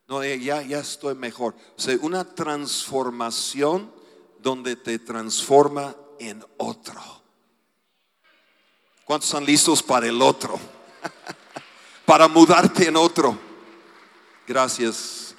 no, 0.08 0.22
eh, 0.22 0.40
ya, 0.40 0.62
ya 0.62 0.78
estoy 0.78 1.14
mejor, 1.14 1.54
o 1.54 2.06
una 2.06 2.24
transformación 2.24 3.92
donde 4.38 4.74
te 4.74 4.98
transforma 4.98 5.94
en 6.18 6.42
otro. 6.56 7.00
¿Cuántos 9.04 9.28
están 9.28 9.44
listos 9.44 9.82
para 9.82 10.06
el 10.06 10.22
otro? 10.22 10.58
para 12.06 12.26
mudarte 12.26 12.88
en 12.88 12.96
otro. 12.96 13.38
Gracias. 14.46 15.34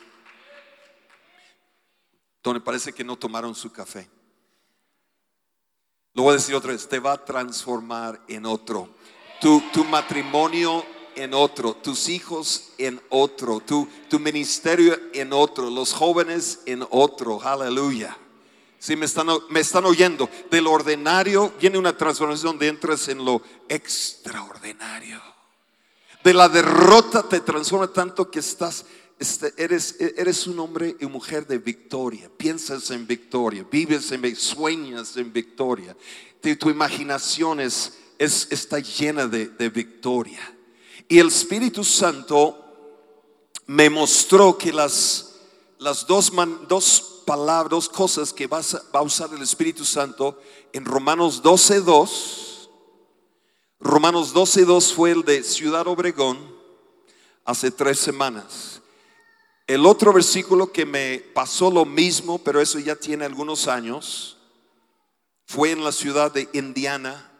Tony, 2.43 2.59
parece 2.59 2.93
que 2.93 3.03
no 3.03 3.17
tomaron 3.17 3.55
su 3.55 3.71
café. 3.71 4.20
Lo 6.13 6.23
voy 6.23 6.31
a 6.31 6.37
decir 6.37 6.55
otra 6.55 6.71
vez, 6.71 6.87
te 6.89 6.99
va 6.99 7.13
a 7.13 7.25
transformar 7.25 8.19
en 8.27 8.45
otro. 8.45 8.89
Tu, 9.39 9.61
tu 9.71 9.85
matrimonio 9.85 10.85
en 11.15 11.33
otro, 11.33 11.73
tus 11.73 12.09
hijos 12.09 12.71
en 12.77 13.01
otro, 13.09 13.61
tu, 13.61 13.87
tu 14.09 14.19
ministerio 14.19 14.97
en 15.13 15.31
otro, 15.31 15.69
los 15.69 15.93
jóvenes 15.93 16.59
en 16.65 16.85
otro. 16.89 17.41
Aleluya. 17.41 18.17
Si 18.77 18.95
me 18.95 19.05
están, 19.05 19.27
me 19.49 19.59
están 19.61 19.85
oyendo, 19.85 20.29
del 20.49 20.67
ordinario 20.67 21.53
viene 21.59 21.77
una 21.77 21.95
transformación 21.95 22.53
donde 22.53 22.67
entras 22.67 23.07
en 23.07 23.23
lo 23.23 23.41
extraordinario. 23.69 25.21
De 26.23 26.33
la 26.33 26.49
derrota 26.49 27.23
te 27.23 27.39
transforma 27.39 27.87
tanto 27.87 28.29
que 28.29 28.39
estás 28.39 28.85
este, 29.21 29.53
eres, 29.55 29.97
eres 29.99 30.47
un 30.47 30.57
hombre 30.57 30.97
y 30.99 31.05
mujer 31.05 31.45
de 31.45 31.59
victoria. 31.59 32.27
Piensas 32.35 32.89
en 32.89 33.05
victoria, 33.05 33.63
vives 33.69 34.11
en 34.11 34.35
sueñas 34.35 35.15
en 35.15 35.31
victoria. 35.31 35.95
Tu, 36.41 36.71
imaginación 36.71 37.59
es, 37.59 37.99
está 38.17 38.79
llena 38.79 39.27
de, 39.27 39.69
victoria. 39.69 40.39
Y 41.07 41.19
el 41.19 41.27
Espíritu 41.27 41.83
Santo 41.83 42.65
me 43.67 43.91
mostró 43.91 44.57
que 44.57 44.73
las, 44.73 45.35
dos, 46.07 46.31
palabras, 47.23 47.69
dos 47.69 47.89
cosas 47.89 48.33
que 48.33 48.47
va 48.47 48.59
a 48.91 49.01
usar 49.03 49.29
el 49.35 49.43
Espíritu 49.43 49.85
Santo 49.85 50.41
en 50.73 50.83
Romanos 50.83 51.43
12.2. 51.43 52.69
Romanos 53.79 54.33
12.2 54.33 54.95
fue 54.95 55.11
el 55.11 55.21
de 55.21 55.43
Ciudad 55.43 55.85
Obregón 55.85 56.39
hace 57.45 57.69
tres 57.69 57.99
semanas. 57.99 58.70
El 59.67 59.85
otro 59.85 60.11
versículo 60.11 60.71
que 60.71 60.85
me 60.85 61.19
pasó 61.33 61.71
lo 61.71 61.85
mismo, 61.85 62.39
pero 62.39 62.59
eso 62.59 62.79
ya 62.79 62.95
tiene 62.95 63.25
algunos 63.25 63.67
años, 63.67 64.37
fue 65.45 65.71
en 65.71 65.83
la 65.83 65.91
ciudad 65.91 66.31
de 66.31 66.49
Indiana, 66.53 67.31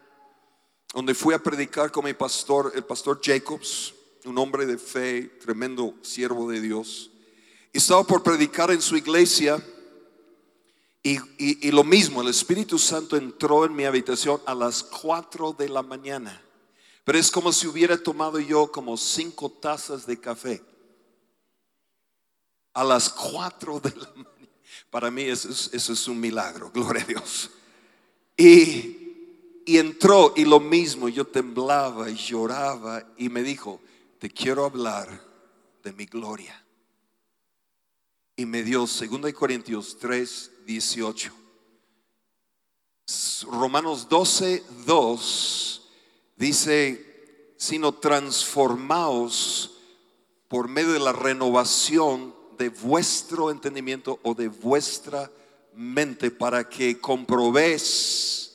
donde 0.93 1.13
fui 1.13 1.33
a 1.33 1.39
predicar 1.39 1.91
con 1.91 2.05
mi 2.05 2.13
pastor, 2.13 2.71
el 2.75 2.83
pastor 2.85 3.19
Jacobs. 3.23 3.93
un 4.23 4.37
hombre 4.37 4.67
de 4.67 4.77
fe, 4.77 5.23
tremendo 5.41 5.95
siervo 6.03 6.47
de 6.51 6.61
Dios. 6.61 7.09
Estaba 7.73 8.03
por 8.03 8.21
predicar 8.21 8.69
en 8.69 8.79
su 8.79 8.95
iglesia 8.95 9.59
y, 11.01 11.13
y- 11.39 11.67
y 11.67 11.71
lo 11.71 11.83
mismo, 11.83 12.21
el 12.21 12.27
Espíritu 12.27 12.77
Santo 12.77 13.17
entró 13.17 13.65
en 13.65 13.75
mi 13.75 13.83
habitación 13.85 14.39
a 14.45 14.53
las 14.53 14.83
4 14.83 15.53
de 15.53 15.69
la 15.69 15.81
mañana. 15.81 16.39
Pero 17.03 17.17
es 17.17 17.31
como 17.31 17.51
si 17.51 17.65
hubiera 17.65 17.97
tomado 17.97 18.39
yo 18.39 18.71
como 18.71 18.95
cinco 18.95 19.49
tazas 19.49 20.05
de 20.05 20.19
café. 20.19 20.61
A 22.73 22.83
las 22.83 23.09
4 23.09 23.79
de 23.79 23.89
la 23.91 24.09
mañana. 24.15 24.29
Para 24.89 25.09
mí 25.09 25.23
eso 25.23 25.49
es, 25.49 25.69
eso 25.73 25.93
es 25.93 26.07
un 26.07 26.19
milagro, 26.19 26.69
gloria 26.71 27.03
a 27.03 27.05
Dios. 27.05 27.49
Y, 28.37 29.63
y 29.65 29.77
entró 29.77 30.33
y 30.35 30.45
lo 30.45 30.59
mismo, 30.59 31.07
yo 31.09 31.25
temblaba 31.25 32.09
y 32.09 32.15
lloraba 32.15 33.03
y 33.17 33.29
me 33.29 33.43
dijo, 33.43 33.81
te 34.19 34.29
quiero 34.29 34.65
hablar 34.65 35.09
de 35.83 35.93
mi 35.93 36.05
gloria. 36.05 36.63
Y 38.35 38.45
me 38.45 38.63
dio 38.63 38.79
2 38.79 39.03
Corintios 39.33 39.97
3, 39.99 40.51
18. 40.65 41.33
Romanos 43.51 44.07
12, 44.09 44.63
2 44.85 45.89
dice, 46.37 47.53
sino 47.57 47.93
transformaos 47.93 49.77
por 50.47 50.67
medio 50.67 50.91
de 50.91 50.99
la 50.99 51.13
renovación 51.13 52.40
de 52.61 52.69
vuestro 52.69 53.49
entendimiento 53.49 54.19
o 54.21 54.35
de 54.35 54.47
vuestra 54.47 55.31
mente 55.73 56.29
para 56.29 56.69
que 56.69 56.99
comprobéis 57.01 58.51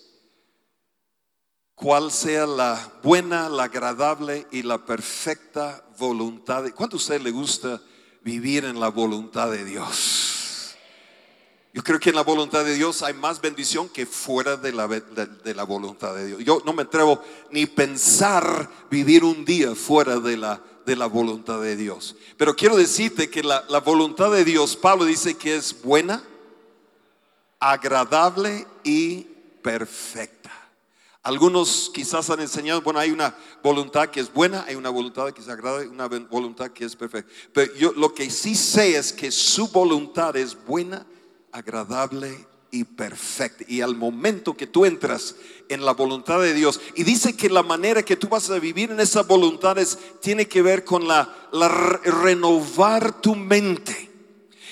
cuál 1.75 2.13
sea 2.13 2.47
la 2.47 2.93
buena, 3.03 3.49
la 3.49 3.65
agradable 3.65 4.47
y 4.53 4.63
la 4.63 4.85
perfecta 4.85 5.85
voluntad. 5.99 6.65
¿Cuánto 6.73 6.97
a 6.97 6.99
usted 6.99 7.21
le 7.21 7.33
gusta 7.33 7.83
vivir 8.23 8.65
en 8.65 8.79
la 8.79 8.91
voluntad 8.91 9.51
de 9.51 9.65
Dios? 9.65 10.77
Yo 11.75 11.83
creo 11.83 11.99
que 11.99 12.11
en 12.11 12.17
la 12.17 12.23
voluntad 12.23 12.65
de 12.65 12.75
Dios 12.75 13.03
hay 13.03 13.13
más 13.13 13.41
bendición 13.41 13.89
que 13.89 14.07
fuera 14.07 14.57
de 14.57 14.71
la, 14.71 14.87
de 14.87 15.55
la 15.55 15.65
voluntad 15.65 16.15
de 16.15 16.27
Dios. 16.29 16.45
Yo 16.45 16.63
no 16.65 16.73
me 16.73 16.83
atrevo 16.83 17.21
ni 17.51 17.67
pensar 17.67 18.71
vivir 18.89 19.25
un 19.25 19.45
día 19.45 19.75
fuera 19.75 20.21
de 20.21 20.37
la, 20.37 20.63
de 20.87 20.97
la 20.97 21.07
voluntad 21.07 21.61
de 21.61 21.77
Dios. 21.77 22.17
Pero 22.37 22.55
quiero 22.57 22.77
decirte 22.77 23.29
que 23.29 23.43
la, 23.43 23.65
la 23.69 23.81
voluntad 23.81 24.31
de 24.31 24.45
Dios, 24.45 24.77
Pablo 24.77 25.05
dice 25.05 25.37
que 25.37 25.57
es 25.57 25.83
buena, 25.83 26.23
agradable 27.59 28.67
y 28.85 29.23
perfecta. 29.63 30.53
Algunos 31.23 31.91
quizás 31.93 32.31
han 32.31 32.39
enseñado, 32.39 32.83
bueno, 32.83 33.01
hay 33.01 33.11
una 33.11 33.37
voluntad 33.61 34.11
que 34.11 34.21
es 34.21 34.33
buena, 34.33 34.65
hay 34.69 34.77
una 34.77 34.91
voluntad 34.91 35.33
que 35.33 35.41
es 35.41 35.49
agradable, 35.49 35.89
una 35.89 36.07
voluntad 36.07 36.71
que 36.71 36.85
es 36.85 36.95
perfecta. 36.95 37.33
Pero 37.53 37.75
yo 37.75 37.93
lo 37.95 38.15
que 38.15 38.31
sí 38.31 38.55
sé 38.55 38.97
es 38.97 39.13
que 39.13 39.33
su 39.33 39.67
voluntad 39.69 40.37
es 40.37 40.57
buena, 40.67 41.05
agradable 41.51 42.47
y 42.71 42.85
perfecta. 42.85 43.65
Y 43.69 43.81
al 43.81 43.97
momento 43.97 44.57
que 44.57 44.67
tú 44.67 44.85
entras 44.85 45.37
en 45.69 45.85
la 45.85 45.93
voluntad 45.93 46.41
de 46.41 46.55
Dios, 46.55 46.81
y 46.95 47.05
dice 47.05 47.37
que 47.37 47.49
la 47.49 47.63
manera 47.63 48.03
que 48.03 48.17
tú 48.17 48.29
vas 48.29 48.51
a 48.51 48.59
vivir 48.59 48.91
en 48.91 49.01
esa 49.01 49.23
voluntad 49.23 49.79
es, 49.79 49.99
tiene 50.21 50.47
que 50.47 50.63
ver 50.63 50.85
con 50.85 51.09
la, 51.09 51.49
la 51.53 51.69
re- 51.69 52.11
renovar 52.11 53.21
tu 53.21 53.35
mente. 53.35 54.11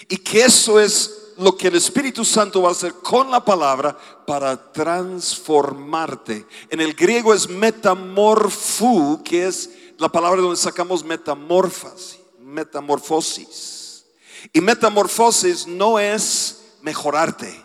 Y 0.08 0.18
que 0.18 0.42
eso 0.42 0.78
es 0.78 1.32
lo 1.38 1.56
que 1.56 1.68
el 1.68 1.74
Espíritu 1.74 2.24
Santo 2.24 2.62
va 2.62 2.68
a 2.68 2.72
hacer 2.72 2.94
con 2.94 3.30
la 3.30 3.44
palabra 3.44 3.96
para 4.26 4.72
transformarte. 4.72 6.46
En 6.70 6.80
el 6.80 6.94
griego 6.94 7.34
es 7.34 7.48
metamorfu, 7.48 9.22
que 9.24 9.46
es 9.46 9.70
la 9.98 10.08
palabra 10.10 10.42
donde 10.42 10.56
sacamos 10.56 11.04
metamorfas, 11.04 12.18
metamorfosis. 12.38 14.04
Y 14.52 14.60
metamorfosis 14.60 15.66
no 15.66 15.98
es 15.98 16.60
mejorarte, 16.82 17.63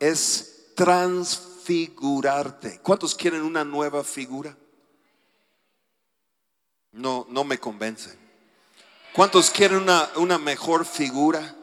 es 0.00 0.72
transfigurarte. 0.74 2.80
¿Cuántos 2.82 3.14
quieren 3.14 3.42
una 3.42 3.64
nueva 3.64 4.04
figura? 4.04 4.56
No, 6.92 7.26
no 7.28 7.44
me 7.44 7.58
convencen. 7.58 8.18
¿Cuántos 9.12 9.50
quieren 9.50 9.78
una, 9.78 10.08
una 10.16 10.38
mejor 10.38 10.84
figura? 10.84 11.54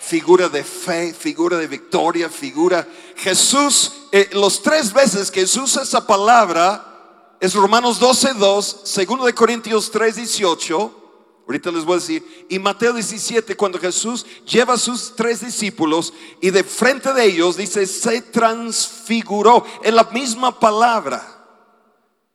Figura 0.00 0.48
de 0.48 0.64
fe, 0.64 1.12
figura 1.12 1.56
de 1.56 1.66
victoria, 1.66 2.30
figura. 2.30 2.86
Jesús, 3.16 3.92
eh, 4.12 4.30
los 4.32 4.62
tres 4.62 4.92
veces 4.92 5.30
que 5.30 5.40
Jesús 5.40 5.72
usa 5.72 5.82
esa 5.82 6.06
palabra 6.06 7.36
es 7.40 7.54
Romanos 7.54 7.98
12, 7.98 8.34
2, 8.34 8.80
segundo 8.84 9.24
de 9.24 9.34
Corintios 9.34 9.90
3, 9.90 10.16
18. 10.16 11.07
Ahorita 11.48 11.70
les 11.70 11.86
voy 11.86 11.94
a 11.94 12.00
decir. 12.00 12.46
Y 12.50 12.58
Mateo 12.58 12.92
17, 12.92 13.56
cuando 13.56 13.78
Jesús 13.78 14.26
lleva 14.44 14.74
a 14.74 14.78
sus 14.78 15.16
tres 15.16 15.40
discípulos 15.40 16.12
y 16.42 16.50
de 16.50 16.62
frente 16.62 17.10
de 17.14 17.24
ellos 17.24 17.56
dice, 17.56 17.86
se 17.86 18.20
transfiguró. 18.20 19.64
En 19.82 19.96
la 19.96 20.04
misma 20.04 20.60
palabra. 20.60 21.36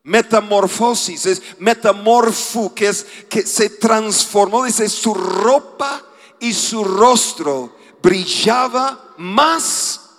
Metamorfosis 0.02 1.28
es 1.28 1.42
metamorfu, 1.60 2.74
que 2.74 2.88
es 2.88 3.06
que 3.30 3.46
se 3.46 3.70
transformó, 3.70 4.66
dice, 4.66 4.90
su 4.90 5.14
ropa 5.14 6.04
y 6.40 6.52
su 6.52 6.84
rostro 6.84 7.78
brillaba 8.02 9.14
más 9.18 10.10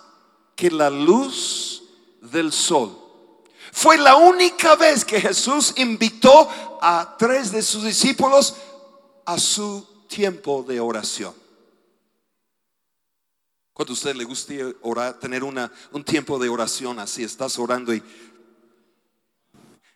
que 0.54 0.70
la 0.70 0.88
luz 0.88 1.82
del 2.20 2.52
sol. 2.52 3.04
Fue 3.72 3.98
la 3.98 4.14
única 4.14 4.76
vez 4.76 5.04
que 5.04 5.20
Jesús 5.20 5.74
invitó 5.76 6.48
a 6.80 7.16
tres 7.18 7.50
de 7.50 7.60
sus 7.60 7.82
discípulos 7.82 8.54
a 9.24 9.38
su 9.38 9.86
tiempo 10.08 10.64
de 10.66 10.80
oración. 10.80 11.34
Cuando 13.72 13.92
a 13.92 13.94
usted 13.94 14.14
le 14.14 14.24
gusta 14.24 14.54
orar, 14.82 15.18
tener 15.18 15.42
una, 15.42 15.70
un 15.92 16.04
tiempo 16.04 16.38
de 16.38 16.48
oración 16.48 16.98
así, 17.00 17.24
estás 17.24 17.58
orando 17.58 17.92
y 17.92 18.02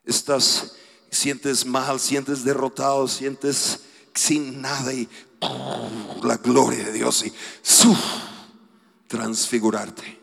estás, 0.04 0.74
sientes 1.10 1.64
mal, 1.64 2.00
sientes 2.00 2.42
derrotado, 2.42 3.06
sientes 3.06 3.80
sin 4.14 4.60
nada 4.60 4.92
y 4.92 5.08
la 6.22 6.36
gloria 6.38 6.86
de 6.86 6.92
Dios 6.92 7.24
y 7.24 7.32
su, 7.62 7.96
transfigurarte. 9.06 10.17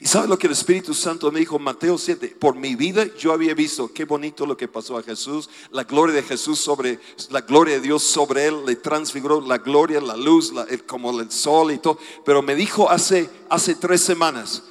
Y 0.00 0.06
sabe 0.06 0.28
lo 0.28 0.38
que 0.38 0.46
el 0.46 0.52
Espíritu 0.52 0.94
Santo 0.94 1.30
me 1.32 1.40
dijo, 1.40 1.58
Mateo 1.58 1.98
7, 1.98 2.36
por 2.38 2.54
mi 2.54 2.74
vida 2.74 3.06
yo 3.16 3.32
había 3.32 3.54
visto 3.54 3.92
qué 3.92 4.04
bonito 4.04 4.46
lo 4.46 4.56
que 4.56 4.68
pasó 4.68 4.96
a 4.96 5.02
Jesús, 5.02 5.48
la 5.70 5.84
gloria 5.84 6.14
de 6.14 6.22
Jesús 6.22 6.58
sobre, 6.58 7.00
la 7.30 7.40
gloria 7.40 7.74
de 7.74 7.80
Dios 7.80 8.02
sobre 8.02 8.46
él, 8.46 8.64
le 8.66 8.76
transfiguró 8.76 9.40
la 9.40 9.58
gloria, 9.58 10.00
la 10.00 10.16
luz, 10.16 10.52
la- 10.52 10.66
como 10.86 11.18
el 11.20 11.30
sol 11.30 11.72
y 11.72 11.78
todo. 11.78 11.98
Pero 12.24 12.42
me 12.42 12.54
dijo 12.54 12.90
hace, 12.90 13.28
hace 13.48 13.74
tres 13.74 14.00
semanas, 14.00 14.62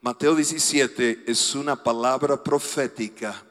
Mateo 0.00 0.34
17 0.34 1.24
es 1.26 1.54
una 1.54 1.82
palabra 1.82 2.42
profética 2.42 3.44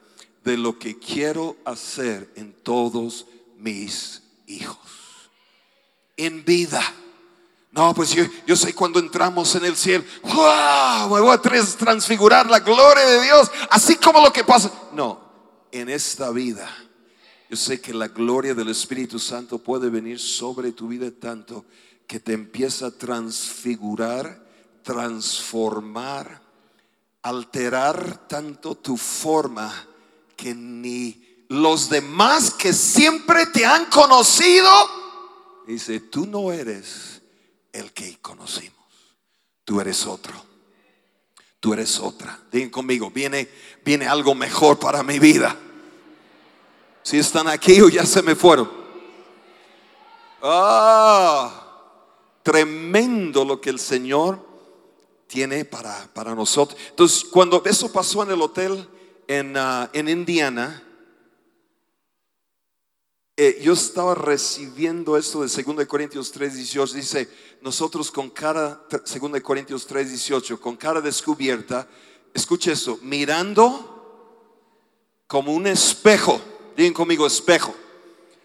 de 0.44 0.56
lo 0.56 0.78
que 0.78 0.98
quiero 0.98 1.56
hacer 1.64 2.30
en 2.36 2.52
todos 2.62 3.26
mis 3.58 4.22
hijos. 4.46 4.78
En 6.16 6.44
vida. 6.44 6.82
No, 7.72 7.94
pues 7.94 8.10
yo, 8.12 8.24
yo 8.46 8.54
sé 8.54 8.74
cuando 8.74 8.98
entramos 9.00 9.54
en 9.54 9.64
el 9.64 9.76
cielo, 9.76 10.04
¡wow! 10.22 11.08
Me 11.14 11.20
voy 11.22 11.30
a 11.32 11.38
trans- 11.40 11.74
transfigurar 11.76 12.46
la 12.50 12.60
gloria 12.60 13.04
de 13.06 13.22
Dios, 13.22 13.50
así 13.70 13.96
como 13.96 14.20
lo 14.20 14.30
que 14.30 14.44
pasa. 14.44 14.70
No, 14.92 15.18
en 15.72 15.88
esta 15.88 16.30
vida, 16.30 16.68
yo 17.48 17.56
sé 17.56 17.80
que 17.80 17.94
la 17.94 18.08
gloria 18.08 18.52
del 18.54 18.68
Espíritu 18.68 19.18
Santo 19.18 19.56
puede 19.58 19.88
venir 19.88 20.20
sobre 20.20 20.72
tu 20.72 20.88
vida 20.88 21.10
tanto 21.18 21.64
que 22.06 22.20
te 22.20 22.34
empieza 22.34 22.88
a 22.88 22.90
transfigurar, 22.90 24.46
transformar, 24.82 26.42
alterar 27.22 28.28
tanto 28.28 28.74
tu 28.74 28.98
forma 28.98 29.72
que 30.36 30.54
ni 30.54 31.44
los 31.48 31.88
demás 31.88 32.50
que 32.50 32.74
siempre 32.74 33.46
te 33.46 33.64
han 33.64 33.86
conocido, 33.86 34.70
dice, 35.66 36.00
tú 36.00 36.26
no 36.26 36.52
eres 36.52 37.21
el 37.72 37.92
que 37.92 38.18
conocimos, 38.20 38.86
tú 39.64 39.80
eres 39.80 40.06
otro. 40.06 40.52
Tú 41.62 41.72
eres 41.72 42.00
otra. 42.00 42.36
Digan 42.50 42.70
conmigo, 42.70 43.08
viene, 43.08 43.48
viene 43.84 44.08
algo 44.08 44.34
mejor 44.34 44.80
para 44.80 45.04
mi 45.04 45.20
vida. 45.20 45.56
Si 47.04 47.18
están 47.20 47.46
aquí 47.46 47.80
o 47.80 47.88
ya 47.88 48.04
se 48.04 48.20
me 48.20 48.34
fueron. 48.34 48.68
Ah, 50.42 51.52
tremendo 52.42 53.44
lo 53.44 53.60
que 53.60 53.70
el 53.70 53.78
Señor 53.78 54.44
tiene 55.28 55.64
para, 55.64 56.08
para 56.12 56.34
nosotros. 56.34 56.80
Entonces, 56.90 57.24
cuando 57.24 57.62
eso 57.64 57.92
pasó 57.92 58.24
en 58.24 58.32
el 58.32 58.42
hotel 58.42 58.88
en, 59.28 59.56
ah, 59.56 59.88
en 59.92 60.08
Indiana, 60.08 60.82
eh, 63.36 63.60
yo 63.62 63.72
estaba 63.72 64.14
recibiendo 64.14 65.16
esto 65.16 65.42
de 65.42 65.62
2 65.62 65.86
Corintios 65.86 66.30
3, 66.32 66.54
18. 66.54 66.94
Dice, 66.94 67.28
nosotros 67.62 68.10
con 68.10 68.28
cara, 68.28 68.82
2 68.90 69.40
Corintios 69.40 69.86
3, 69.86 70.10
18, 70.10 70.60
con 70.60 70.76
cara 70.76 71.00
descubierta, 71.00 71.88
escuche 72.34 72.72
esto, 72.72 72.98
mirando 73.02 73.88
como 75.26 75.54
un 75.54 75.66
espejo. 75.66 76.40
Digan 76.76 76.92
conmigo, 76.92 77.26
espejo. 77.26 77.74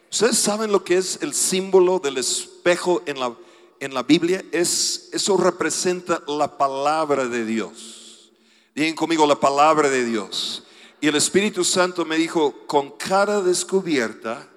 ¿Ustedes 0.10 0.38
saben 0.38 0.72
lo 0.72 0.84
que 0.86 0.98
es 0.98 1.20
el 1.22 1.34
símbolo 1.34 2.00
del 2.00 2.18
espejo 2.18 3.02
en 3.06 3.20
la, 3.20 3.36
en 3.82 3.94
la 3.94 4.04
Biblia? 4.04 4.44
Es, 4.54 5.10
eso 5.12 5.36
representa 5.36 6.24
la 6.28 6.58
palabra 6.58 7.26
de 7.26 7.44
Dios. 7.44 8.32
Digan 8.74 8.96
conmigo 8.96 9.28
la 9.28 9.38
palabra 9.38 9.90
de 9.90 10.06
Dios. 10.06 10.64
Y 11.02 11.10
el 11.10 11.16
Espíritu 11.16 11.66
Santo 11.66 12.06
me 12.06 12.16
dijo, 12.16 12.66
con 12.68 12.92
cara 12.92 13.42
descubierta, 13.42 14.50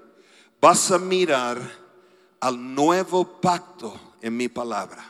vas 0.61 0.90
a 0.90 0.99
mirar 0.99 1.59
al 2.40 2.75
nuevo 2.75 3.40
pacto 3.40 3.99
en 4.20 4.37
mi 4.37 4.49
palabra. 4.49 5.05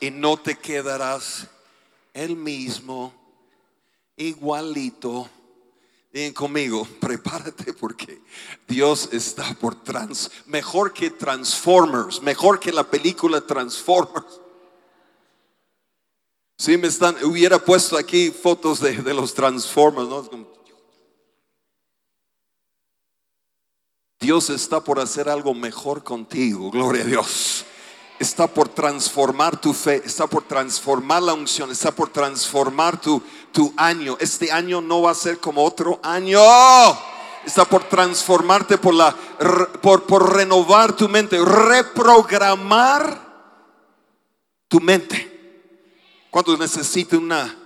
Y 0.00 0.10
no 0.10 0.38
te 0.38 0.56
quedarás 0.56 1.46
el 2.14 2.36
mismo, 2.36 3.12
igualito. 4.16 5.28
Bien 6.12 6.32
conmigo, 6.32 6.88
prepárate 7.00 7.72
porque 7.72 8.22
Dios 8.66 9.10
está 9.12 9.54
por 9.54 9.82
trans, 9.82 10.30
mejor 10.46 10.92
que 10.92 11.10
Transformers, 11.10 12.22
mejor 12.22 12.58
que 12.58 12.72
la 12.72 12.84
película 12.84 13.40
Transformers. 13.40 14.40
Si 16.58 16.76
me 16.76 16.88
están, 16.88 17.16
hubiera 17.24 17.58
puesto 17.58 17.96
aquí 17.96 18.30
fotos 18.30 18.80
de, 18.80 19.00
de 19.00 19.14
los 19.14 19.32
Transformers, 19.34 20.08
¿no? 20.08 20.59
Dios 24.20 24.50
está 24.50 24.84
por 24.84 25.00
hacer 25.00 25.30
algo 25.30 25.54
mejor 25.54 26.04
contigo, 26.04 26.70
gloria 26.70 27.04
a 27.04 27.06
Dios. 27.06 27.64
Está 28.18 28.46
por 28.46 28.68
transformar 28.68 29.58
tu 29.58 29.72
fe, 29.72 30.02
está 30.04 30.26
por 30.26 30.42
transformar 30.42 31.22
la 31.22 31.32
unción, 31.32 31.70
está 31.70 31.90
por 31.90 32.10
transformar 32.10 33.00
tu, 33.00 33.22
tu 33.50 33.72
año. 33.78 34.18
Este 34.20 34.52
año 34.52 34.82
no 34.82 35.00
va 35.00 35.12
a 35.12 35.14
ser 35.14 35.38
como 35.38 35.64
otro 35.64 35.98
año. 36.02 36.38
Está 37.46 37.64
por 37.64 37.84
transformarte 37.84 38.76
por 38.76 38.92
la 38.92 39.16
por, 39.80 40.02
por 40.02 40.36
renovar 40.36 40.94
tu 40.94 41.08
mente, 41.08 41.42
reprogramar 41.42 43.26
tu 44.68 44.80
mente. 44.80 45.28
Cuando 46.30 46.58
necesitan 46.58 47.20
una 47.20 47.59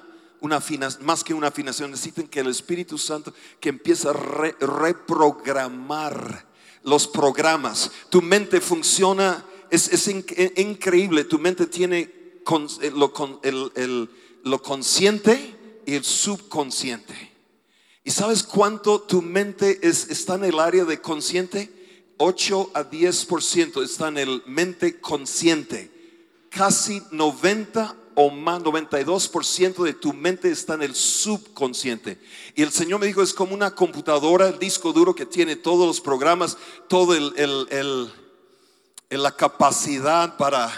una 0.44 0.62
más 1.00 1.24
que 1.24 1.33
una 1.33 1.48
afinación, 1.48 1.90
necesitan 1.90 2.28
que 2.28 2.40
el 2.40 2.48
Espíritu 2.48 2.98
Santo 2.98 3.33
que 3.59 3.70
empiece 3.70 4.07
a 4.09 4.12
reprogramar 4.12 6.46
los 6.83 7.09
programas. 7.09 7.90
Tu 8.11 8.20
mente 8.20 8.61
funciona, 8.61 9.42
es, 9.70 10.07
increíble, 10.07 11.24
tu 11.24 11.38
mente 11.38 11.64
tiene 11.66 12.00
eh, 12.00 12.44
lo, 12.94 13.11
consciente 14.62 15.57
y 15.87 15.94
el 15.94 16.04
subconsciente. 16.04 17.33
¿Y 18.04 18.11
sabes 18.11 18.42
cuánto 18.42 19.00
tu 19.00 19.22
mente 19.22 19.78
es, 19.80 20.11
está 20.11 20.35
en 20.35 20.44
el 20.44 20.61
área 20.61 20.85
de 20.85 21.00
consciente? 21.00 21.72
8 22.18 22.72
a 22.74 22.90
10% 22.90 23.83
está 23.83 24.09
en 24.09 24.18
el 24.18 24.42
mente 24.44 25.00
consciente. 25.00 25.90
Casi 26.50 27.02
90 27.12 27.96
o 28.14 28.31
más, 28.31 28.62
92% 28.62 29.83
de 29.83 29.92
tu 29.92 30.12
mente 30.12 30.50
está 30.50 30.74
en 30.74 30.83
el 30.83 30.94
subconsciente. 30.94 32.18
Y 32.55 32.62
el 32.62 32.70
Señor 32.70 33.00
me 33.00 33.07
dijo, 33.07 33.22
es 33.22 33.35
como 33.35 33.55
una 33.55 33.74
computadora, 33.74 34.48
el 34.48 34.59
disco 34.59 34.92
duro 34.92 35.14
que 35.14 35.27
tiene 35.27 35.57
todos 35.57 35.87
los 35.87 36.00
programas, 36.00 36.57
el, 36.90 38.12
la 39.11 39.33
capacidad 39.33 40.37
para 40.37 40.70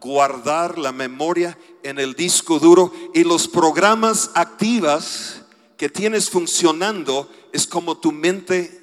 guardar 0.00 0.78
la 0.78 0.92
memoria 0.92 1.56
en 1.82 1.98
el 1.98 2.14
disco 2.14 2.58
duro 2.58 2.92
y 3.14 3.24
los 3.24 3.48
programas 3.48 4.30
activas 4.34 5.42
que 5.76 5.88
tienes 5.88 6.28
funcionando 6.28 7.30
es 7.52 7.66
como 7.66 7.96
tu 7.96 8.12
mente 8.12 8.80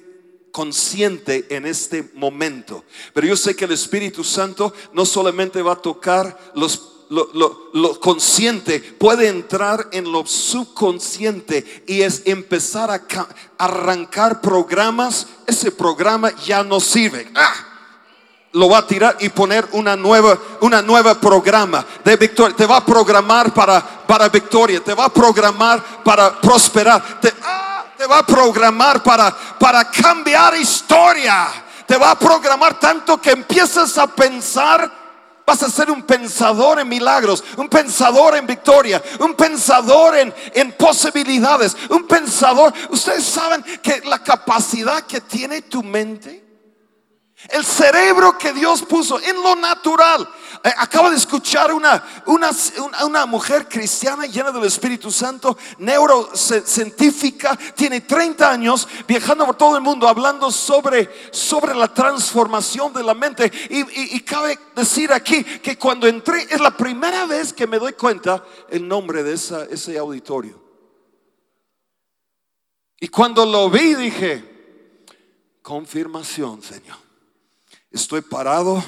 consciente 0.52 1.46
en 1.50 1.66
este 1.66 2.10
momento. 2.14 2.84
Pero 3.14 3.26
yo 3.26 3.36
sé 3.36 3.54
que 3.54 3.64
el 3.64 3.72
Espíritu 3.72 4.24
Santo 4.24 4.72
no 4.92 5.04
solamente 5.04 5.62
va 5.62 5.72
a 5.72 5.82
tocar 5.82 6.52
los 6.54 6.99
lo, 7.10 8.00
consciente 8.00 8.78
puede 8.78 9.28
entrar 9.28 9.88
en 9.90 10.10
lo 10.10 10.24
subconsciente 10.24 11.84
y 11.86 12.02
es 12.02 12.22
empezar 12.24 12.90
a 12.90 13.02
arrancar 13.58 14.40
programas. 14.40 15.26
Ese 15.46 15.72
programa 15.72 16.30
ya 16.36 16.62
no 16.62 16.78
sirve. 16.78 17.28
¡Ah! 17.34 17.66
Lo 18.52 18.68
va 18.68 18.78
a 18.78 18.86
tirar 18.86 19.16
y 19.20 19.28
poner 19.28 19.68
una 19.72 19.96
nueva, 19.96 20.38
una 20.60 20.82
nueva 20.82 21.20
programa 21.20 21.84
de 22.04 22.16
victoria. 22.16 22.56
Te 22.56 22.66
va 22.66 22.76
a 22.76 22.84
programar 22.84 23.52
para, 23.52 23.80
para 23.80 24.28
victoria. 24.28 24.82
Te 24.82 24.94
va 24.94 25.06
a 25.06 25.12
programar 25.12 26.02
para 26.04 26.40
prosperar. 26.40 27.20
Te, 27.20 27.32
¡ah! 27.42 27.86
te 27.96 28.06
va 28.06 28.18
a 28.18 28.26
programar 28.26 29.02
para, 29.02 29.36
para 29.58 29.90
cambiar 29.90 30.56
historia. 30.56 31.48
Te 31.86 31.96
va 31.96 32.12
a 32.12 32.18
programar 32.18 32.78
tanto 32.78 33.20
que 33.20 33.30
empiezas 33.30 33.98
a 33.98 34.06
pensar 34.06 34.99
Vas 35.50 35.64
a 35.64 35.68
ser 35.68 35.90
un 35.90 36.04
pensador 36.04 36.78
en 36.78 36.88
milagros, 36.88 37.42
un 37.56 37.68
pensador 37.68 38.36
en 38.36 38.46
victoria, 38.46 39.02
un 39.18 39.34
pensador 39.34 40.16
en, 40.16 40.32
en 40.54 40.70
posibilidades, 40.70 41.76
un 41.88 42.06
pensador. 42.06 42.72
Ustedes 42.90 43.24
saben 43.24 43.60
que 43.82 44.00
la 44.04 44.22
capacidad 44.22 45.02
que 45.02 45.20
tiene 45.20 45.62
tu 45.62 45.82
mente 45.82 46.44
el 47.48 47.64
cerebro 47.64 48.38
que 48.38 48.52
Dios 48.52 48.82
puso 48.82 49.18
en 49.18 49.42
lo 49.42 49.56
natural. 49.56 50.28
Eh, 50.62 50.72
acabo 50.76 51.08
de 51.08 51.16
escuchar 51.16 51.72
una, 51.72 52.04
una, 52.26 52.50
una, 53.06 53.24
mujer 53.24 53.66
cristiana 53.66 54.26
llena 54.26 54.52
del 54.52 54.64
Espíritu 54.64 55.10
Santo, 55.10 55.56
neurocientífica, 55.78 57.56
tiene 57.74 58.02
30 58.02 58.50
años, 58.50 58.86
viajando 59.08 59.46
por 59.46 59.56
todo 59.56 59.76
el 59.76 59.82
mundo, 59.82 60.06
hablando 60.06 60.50
sobre, 60.50 61.08
sobre 61.32 61.74
la 61.74 61.88
transformación 61.88 62.92
de 62.92 63.02
la 63.02 63.14
mente. 63.14 63.50
Y, 63.70 64.16
y 64.16 64.20
cabe 64.20 64.58
decir 64.76 65.10
aquí 65.12 65.42
que 65.42 65.78
cuando 65.78 66.06
entré, 66.06 66.42
es 66.50 66.60
la 66.60 66.76
primera 66.76 67.24
vez 67.24 67.54
que 67.54 67.66
me 67.66 67.78
doy 67.78 67.94
cuenta 67.94 68.44
el 68.68 68.86
nombre 68.86 69.22
de 69.22 69.32
esa, 69.32 69.64
ese 69.64 69.96
auditorio. 69.96 70.62
Y 73.00 73.08
cuando 73.08 73.46
lo 73.46 73.70
vi 73.70 73.94
dije, 73.94 74.44
confirmación, 75.62 76.62
Señor. 76.62 76.98
Estoy 77.90 78.20
parado 78.20 78.84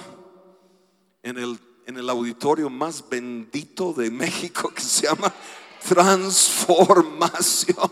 en 1.23 1.39
el, 1.39 1.59
en 1.87 1.97
el 1.97 2.11
auditorio 2.11 2.69
más 2.69 3.09
bendito 3.09 3.93
de 3.93 4.11
México 4.11 4.73
que 4.75 4.83
se 4.83 5.07
llama 5.07 5.33
transformación. 5.89 7.91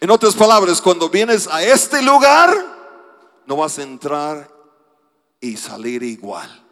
En 0.00 0.10
otras 0.10 0.34
palabras, 0.34 0.80
cuando 0.80 1.08
vienes 1.08 1.48
a 1.48 1.62
este 1.62 2.02
lugar, 2.02 2.54
no 3.46 3.56
vas 3.56 3.78
a 3.78 3.82
entrar 3.82 4.48
y 5.40 5.56
salir 5.56 6.02
igual. 6.02 6.64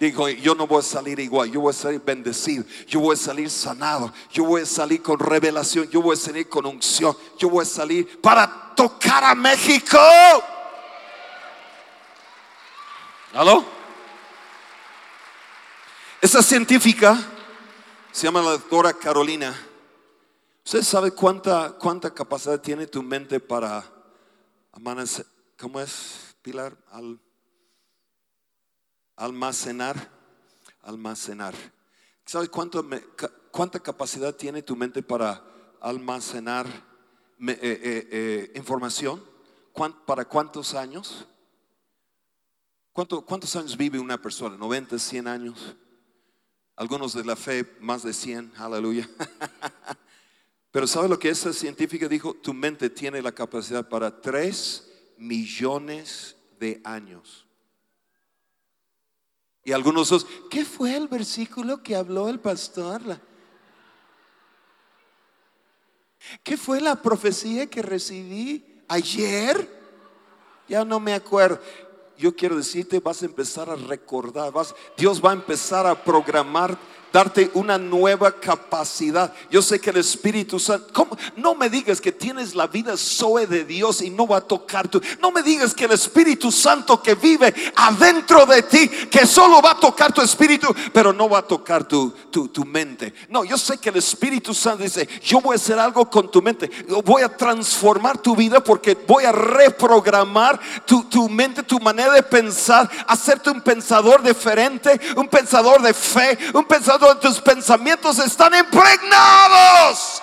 Digo, 0.00 0.28
yo 0.28 0.54
no 0.54 0.66
voy 0.66 0.80
a 0.80 0.82
salir 0.82 1.20
igual, 1.20 1.52
yo 1.52 1.60
voy 1.60 1.70
a 1.70 1.74
salir 1.74 2.02
bendecido, 2.04 2.64
yo 2.88 2.98
voy 2.98 3.14
a 3.14 3.16
salir 3.16 3.48
sanado, 3.48 4.12
yo 4.32 4.44
voy 4.44 4.62
a 4.62 4.66
salir 4.66 5.00
con 5.00 5.18
revelación, 5.18 5.88
yo 5.90 6.02
voy 6.02 6.14
a 6.14 6.18
salir 6.18 6.48
con 6.48 6.66
unción, 6.66 7.16
yo 7.38 7.48
voy 7.48 7.62
a 7.62 7.66
salir 7.66 8.20
para 8.20 8.74
tocar 8.74 9.22
a 9.22 9.34
México. 9.34 9.98
¿Aló? 13.34 13.81
Esa 16.22 16.40
científica 16.40 17.18
se 18.12 18.28
llama 18.28 18.42
la 18.42 18.52
doctora 18.52 18.92
Carolina. 18.92 19.52
¿Usted 20.64 20.82
sabe 20.82 21.10
cuánta, 21.10 21.72
cuánta 21.72 22.14
capacidad 22.14 22.60
tiene 22.60 22.86
tu 22.86 23.02
mente 23.02 23.40
para 23.40 23.84
amanecer? 24.70 25.26
¿Cómo 25.58 25.80
es, 25.80 26.36
Pilar? 26.40 26.76
Al, 26.92 27.18
almacenar. 29.16 29.96
Almacenar. 30.82 31.54
¿Sabes 32.24 32.50
cuánto 32.50 32.88
cuánta 33.50 33.80
capacidad 33.80 34.32
tiene 34.32 34.62
tu 34.62 34.76
mente 34.76 35.02
para 35.02 35.42
almacenar 35.80 36.68
eh, 36.68 37.58
eh, 37.60 38.08
eh, 38.12 38.52
información? 38.54 39.20
¿Para 40.06 40.24
cuántos 40.24 40.74
años? 40.74 41.26
¿Cuántos 42.92 43.56
años 43.56 43.76
vive 43.76 43.98
una 43.98 44.22
persona? 44.22 44.56
¿90, 44.56 45.00
100 45.00 45.26
años? 45.26 45.74
Algunos 46.76 47.14
de 47.14 47.24
la 47.24 47.36
fe, 47.36 47.66
más 47.80 48.02
de 48.02 48.12
100, 48.12 48.52
aleluya. 48.56 49.08
Pero 50.70 50.86
¿sabe 50.86 51.08
lo 51.08 51.18
que 51.18 51.28
esa 51.28 51.52
científica 51.52 52.08
dijo? 52.08 52.34
Tu 52.34 52.54
mente 52.54 52.88
tiene 52.88 53.20
la 53.20 53.32
capacidad 53.32 53.86
para 53.86 54.20
3 54.20 54.90
millones 55.18 56.34
de 56.58 56.80
años. 56.84 57.46
Y 59.64 59.72
algunos 59.72 60.08
dos, 60.08 60.26
¿qué 60.50 60.64
fue 60.64 60.96
el 60.96 61.08
versículo 61.08 61.82
que 61.82 61.94
habló 61.94 62.28
el 62.28 62.40
pastor? 62.40 63.20
¿Qué 66.42 66.56
fue 66.56 66.80
la 66.80 67.00
profecía 67.00 67.68
que 67.68 67.82
recibí 67.82 68.82
ayer? 68.88 69.68
Ya 70.68 70.84
no 70.84 70.98
me 70.98 71.12
acuerdo 71.12 71.60
yo 72.18 72.34
quiero 72.34 72.56
decirte, 72.56 73.00
vas 73.00 73.22
a 73.22 73.26
empezar 73.26 73.70
a 73.70 73.76
recordar, 73.76 74.52
vas, 74.52 74.74
Dios 74.96 75.24
va 75.24 75.30
a 75.30 75.34
empezar 75.34 75.86
a 75.86 76.04
programar 76.04 76.78
darte 77.12 77.50
una 77.54 77.78
nueva 77.78 78.32
capacidad. 78.32 79.32
Yo 79.50 79.60
sé 79.62 79.80
que 79.80 79.90
el 79.90 79.98
Espíritu 79.98 80.58
Santo, 80.58 81.08
no 81.36 81.54
me 81.54 81.68
digas 81.68 82.00
que 82.00 82.10
tienes 82.10 82.54
la 82.54 82.66
vida 82.66 82.96
Zoe 82.96 83.46
de 83.46 83.64
Dios 83.64 84.00
y 84.00 84.10
no 84.10 84.26
va 84.26 84.38
a 84.38 84.40
tocar 84.40 84.88
tu, 84.88 85.00
no 85.20 85.30
me 85.30 85.42
digas 85.42 85.74
que 85.74 85.84
el 85.84 85.92
Espíritu 85.92 86.50
Santo 86.50 87.02
que 87.02 87.14
vive 87.14 87.54
adentro 87.76 88.46
de 88.46 88.62
ti, 88.62 88.88
que 88.88 89.26
solo 89.26 89.60
va 89.60 89.72
a 89.72 89.80
tocar 89.80 90.12
tu 90.12 90.22
espíritu, 90.22 90.74
pero 90.92 91.12
no 91.12 91.28
va 91.28 91.38
a 91.38 91.46
tocar 91.46 91.84
tu, 91.84 92.12
tu, 92.30 92.48
tu 92.48 92.64
mente. 92.64 93.12
No, 93.28 93.44
yo 93.44 93.58
sé 93.58 93.78
que 93.78 93.90
el 93.90 93.96
Espíritu 93.96 94.54
Santo 94.54 94.84
dice, 94.84 95.08
yo 95.22 95.40
voy 95.40 95.54
a 95.54 95.56
hacer 95.56 95.78
algo 95.78 96.08
con 96.08 96.30
tu 96.30 96.40
mente, 96.40 96.70
voy 97.04 97.22
a 97.22 97.36
transformar 97.36 98.18
tu 98.18 98.34
vida 98.34 98.62
porque 98.62 98.94
voy 99.06 99.24
a 99.24 99.32
reprogramar 99.32 100.58
tu, 100.86 101.04
tu 101.04 101.28
mente, 101.28 101.62
tu 101.62 101.78
manera 101.78 102.12
de 102.12 102.22
pensar, 102.22 102.90
hacerte 103.06 103.50
un 103.50 103.60
pensador 103.60 104.22
diferente, 104.22 104.98
un 105.16 105.28
pensador 105.28 105.82
de 105.82 105.92
fe, 105.92 106.38
un 106.54 106.64
pensador 106.64 107.01
tus 107.20 107.40
pensamientos 107.40 108.18
están 108.18 108.54
impregnados 108.54 110.22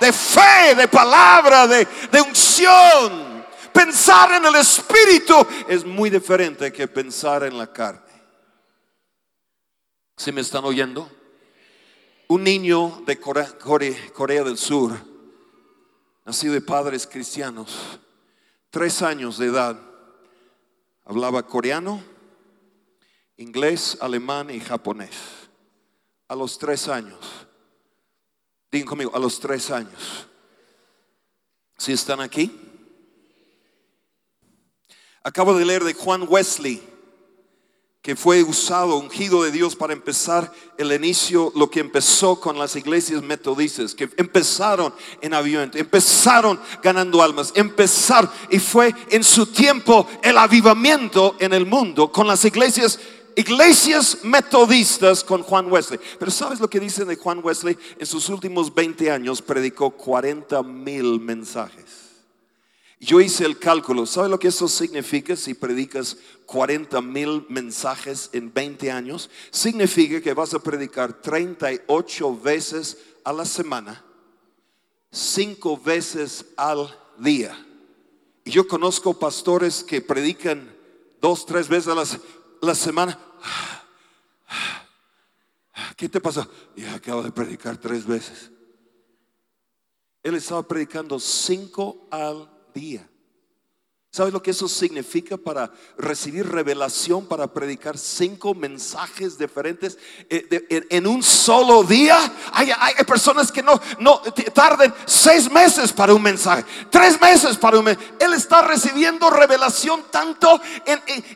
de 0.00 0.12
fe, 0.12 0.74
de 0.76 0.88
palabra, 0.88 1.66
de, 1.66 1.86
unción. 2.20 3.42
Pensar 3.72 4.32
en 4.32 4.44
el 4.44 4.56
Espíritu 4.56 5.34
es 5.66 5.84
muy 5.84 6.10
diferente 6.10 6.72
que 6.72 6.86
pensar 6.86 7.42
en 7.44 7.56
la 7.56 7.72
carne. 7.72 8.00
¿Se 10.16 10.30
me 10.30 10.42
están 10.42 10.64
oyendo? 10.64 11.10
Un 12.28 12.44
niño 12.44 13.02
de 13.06 13.18
Corea, 13.18 14.44
del 14.44 14.58
Sur, 14.58 14.92
nacido 16.24 16.54
de 16.54 16.60
padres 16.60 17.06
cristianos, 17.06 17.98
tres 18.70 19.02
años 19.02 19.38
de 19.38 19.46
edad, 19.46 19.80
hablaba 21.04 21.46
coreano, 21.46 22.02
inglés, 23.36 23.96
alemán 24.00 24.50
y 24.50 24.60
japonés 24.60 25.41
a 26.32 26.34
los 26.34 26.58
tres 26.58 26.88
años. 26.88 27.18
Digan 28.70 28.88
conmigo, 28.88 29.12
a 29.14 29.18
los 29.18 29.38
tres 29.38 29.70
años. 29.70 30.26
Si 31.76 31.92
están 31.92 32.22
aquí? 32.22 32.50
Acabo 35.22 35.52
de 35.52 35.66
leer 35.66 35.84
de 35.84 35.92
Juan 35.92 36.24
Wesley, 36.26 36.82
que 38.00 38.16
fue 38.16 38.42
usado, 38.42 38.96
ungido 38.96 39.42
de 39.42 39.50
Dios 39.50 39.76
para 39.76 39.92
empezar 39.92 40.50
el 40.78 40.90
inicio, 40.92 41.52
lo 41.54 41.70
que 41.70 41.80
empezó 41.80 42.40
con 42.40 42.58
las 42.58 42.76
iglesias 42.76 43.22
metodistas, 43.22 43.94
que 43.94 44.08
empezaron 44.16 44.94
en 45.20 45.34
avivamiento, 45.34 45.76
empezaron 45.76 46.58
ganando 46.82 47.22
almas, 47.22 47.52
empezaron 47.54 48.30
y 48.48 48.58
fue 48.58 48.94
en 49.10 49.22
su 49.22 49.46
tiempo 49.46 50.08
el 50.22 50.38
avivamiento 50.38 51.36
en 51.38 51.52
el 51.52 51.66
mundo 51.66 52.10
con 52.10 52.26
las 52.26 52.42
iglesias 52.46 52.98
iglesias 53.36 54.18
metodistas 54.22 55.22
con 55.24 55.42
Juan 55.42 55.70
Wesley. 55.70 55.98
Pero 56.18 56.30
¿sabes 56.30 56.60
lo 56.60 56.68
que 56.68 56.80
dice 56.80 57.04
de 57.04 57.16
Juan 57.16 57.40
Wesley? 57.42 57.76
En 57.98 58.06
sus 58.06 58.28
últimos 58.28 58.74
20 58.74 59.10
años 59.10 59.42
predicó 59.42 59.90
40 59.90 60.62
mil 60.62 61.20
mensajes. 61.20 62.02
Yo 63.02 63.20
hice 63.20 63.44
el 63.44 63.58
cálculo. 63.58 64.06
¿Sabe 64.06 64.28
lo 64.28 64.38
que 64.38 64.48
eso 64.48 64.68
significa 64.68 65.34
si 65.34 65.54
predicas 65.54 66.16
40 66.46 67.00
mil 67.00 67.44
mensajes 67.48 68.30
en 68.32 68.52
20 68.52 68.92
años? 68.92 69.28
Significa 69.50 70.20
que 70.20 70.34
vas 70.34 70.54
a 70.54 70.60
predicar 70.60 71.20
38 71.20 72.40
veces 72.40 72.98
a 73.24 73.32
la 73.32 73.44
semana, 73.44 74.04
5 75.10 75.80
veces 75.84 76.44
al 76.56 76.96
día. 77.18 77.66
Y 78.44 78.52
yo 78.52 78.68
conozco 78.68 79.18
pastores 79.18 79.82
que 79.82 80.00
predican 80.00 80.72
dos, 81.20 81.44
tres 81.44 81.68
veces 81.68 81.88
a 81.88 81.94
la, 81.96 82.04
la 82.62 82.74
semana. 82.74 83.18
¿Qué 85.96 86.08
te 86.08 86.20
pasó? 86.20 86.48
Y 86.76 86.84
acabo 86.84 87.22
de 87.22 87.32
predicar 87.32 87.76
tres 87.76 88.06
veces. 88.06 88.50
Él 90.22 90.36
estaba 90.36 90.66
predicando 90.66 91.18
cinco 91.18 92.08
al 92.10 92.48
día. 92.72 93.08
¿Sabes 94.14 94.34
lo 94.34 94.42
que 94.42 94.50
eso 94.50 94.68
significa 94.68 95.38
para 95.38 95.72
recibir 95.96 96.46
revelación, 96.46 97.24
para 97.24 97.50
predicar 97.50 97.96
cinco 97.96 98.54
mensajes 98.54 99.38
diferentes 99.38 99.96
eh, 100.28 100.86
en, 100.90 101.06
un 101.06 101.22
solo 101.22 101.82
día? 101.82 102.18
Hay, 102.52 102.68
personas 103.06 103.50
que 103.50 103.62
no, 103.62 103.80
no 104.00 104.20
tarden 104.52 104.92
seis 105.06 105.50
meses 105.50 105.94
para 105.94 106.12
un 106.12 106.20
mensaje, 106.20 106.62
tres 106.90 107.18
meses 107.22 107.56
para 107.56 107.78
un 107.78 107.86
mensaje. 107.86 108.06
Él 108.20 108.34
está 108.34 108.60
recibiendo 108.60 109.30
revelación 109.30 110.04
tanto 110.10 110.60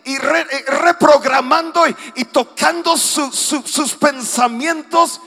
y, 0.04 0.18
reprogramando 0.18 1.82
y, 2.14 2.24
tocando 2.26 2.98
sus 2.98 3.94
pensamientos 3.98 5.18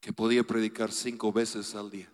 que 0.00 0.12
podía 0.12 0.44
predicar 0.44 0.92
cinco 0.92 1.32
veces 1.32 1.74
al 1.74 1.90
día. 1.90 2.12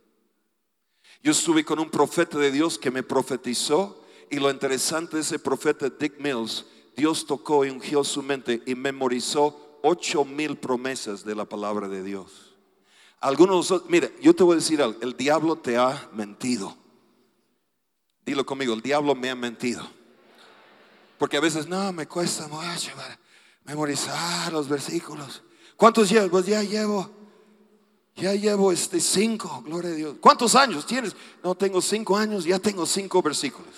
Yo 1.23 1.33
estuve 1.33 1.65
con 1.65 1.79
un 1.79 1.91
profeta 1.91 2.39
de 2.39 2.53
Dios 2.53 2.79
que 2.79 2.91
me 2.91 3.03
profetizó 3.03 4.05
y 4.31 4.37
lo 4.39 4.51
interesante 4.51 5.17
de 5.17 5.23
ese 5.23 5.39
profeta 5.39 5.89
Dick 5.89 6.19
Mills, 6.19 6.67
Dios 6.97 7.27
tocó 7.27 7.65
y 7.65 7.71
ungió 7.71 8.05
su 8.05 8.23
mente 8.23 8.63
y 8.67 8.75
memorizó 8.75 9.79
ocho 9.83 10.25
mil 10.25 10.57
promesas 10.57 11.25
de 11.25 11.35
la 11.35 11.45
palabra 11.45 11.89
de 11.89 12.03
Dios. 12.03 12.57
Algunos, 13.21 13.73
mire, 13.89 14.15
yo 14.23 14.35
te 14.35 14.45
voy 14.45 14.55
a 14.55 14.57
decir 14.57 14.81
algo, 14.81 15.01
el 15.01 15.17
diablo 15.17 15.57
te 15.57 15.77
ha 15.77 16.09
mentido. 16.13 16.77
Dilo 18.25 18.47
conmigo, 18.47 18.75
el 18.75 18.83
diablo 18.83 19.15
me 19.15 19.31
ha 19.31 19.35
mentido. 19.35 19.89
Porque 21.19 21.37
a 21.37 21.41
veces, 21.41 21.67
no, 21.67 21.93
me 21.93 22.07
cuesta 22.07 22.47
mucho 22.47 22.93
memorizar 23.65 24.53
los 24.53 24.69
versículos. 24.69 25.43
¿Cuántos 25.77 26.09
llevo? 26.09 26.29
Pues 26.31 26.47
ya 26.47 26.63
llevo 26.63 27.18
ya 28.21 28.35
llevo 28.35 28.73
este 28.73 29.01
cinco, 29.01 29.63
gloria 29.65 29.91
a 29.91 29.95
Dios. 29.95 30.17
¿Cuántos 30.21 30.55
años 30.55 30.87
tienes? 30.87 31.15
No 31.43 31.55
tengo 31.55 31.81
cinco 31.81 32.17
años, 32.17 32.45
ya 32.45 32.59
tengo 32.59 32.85
cinco 32.87 33.23
versículos. 33.23 33.75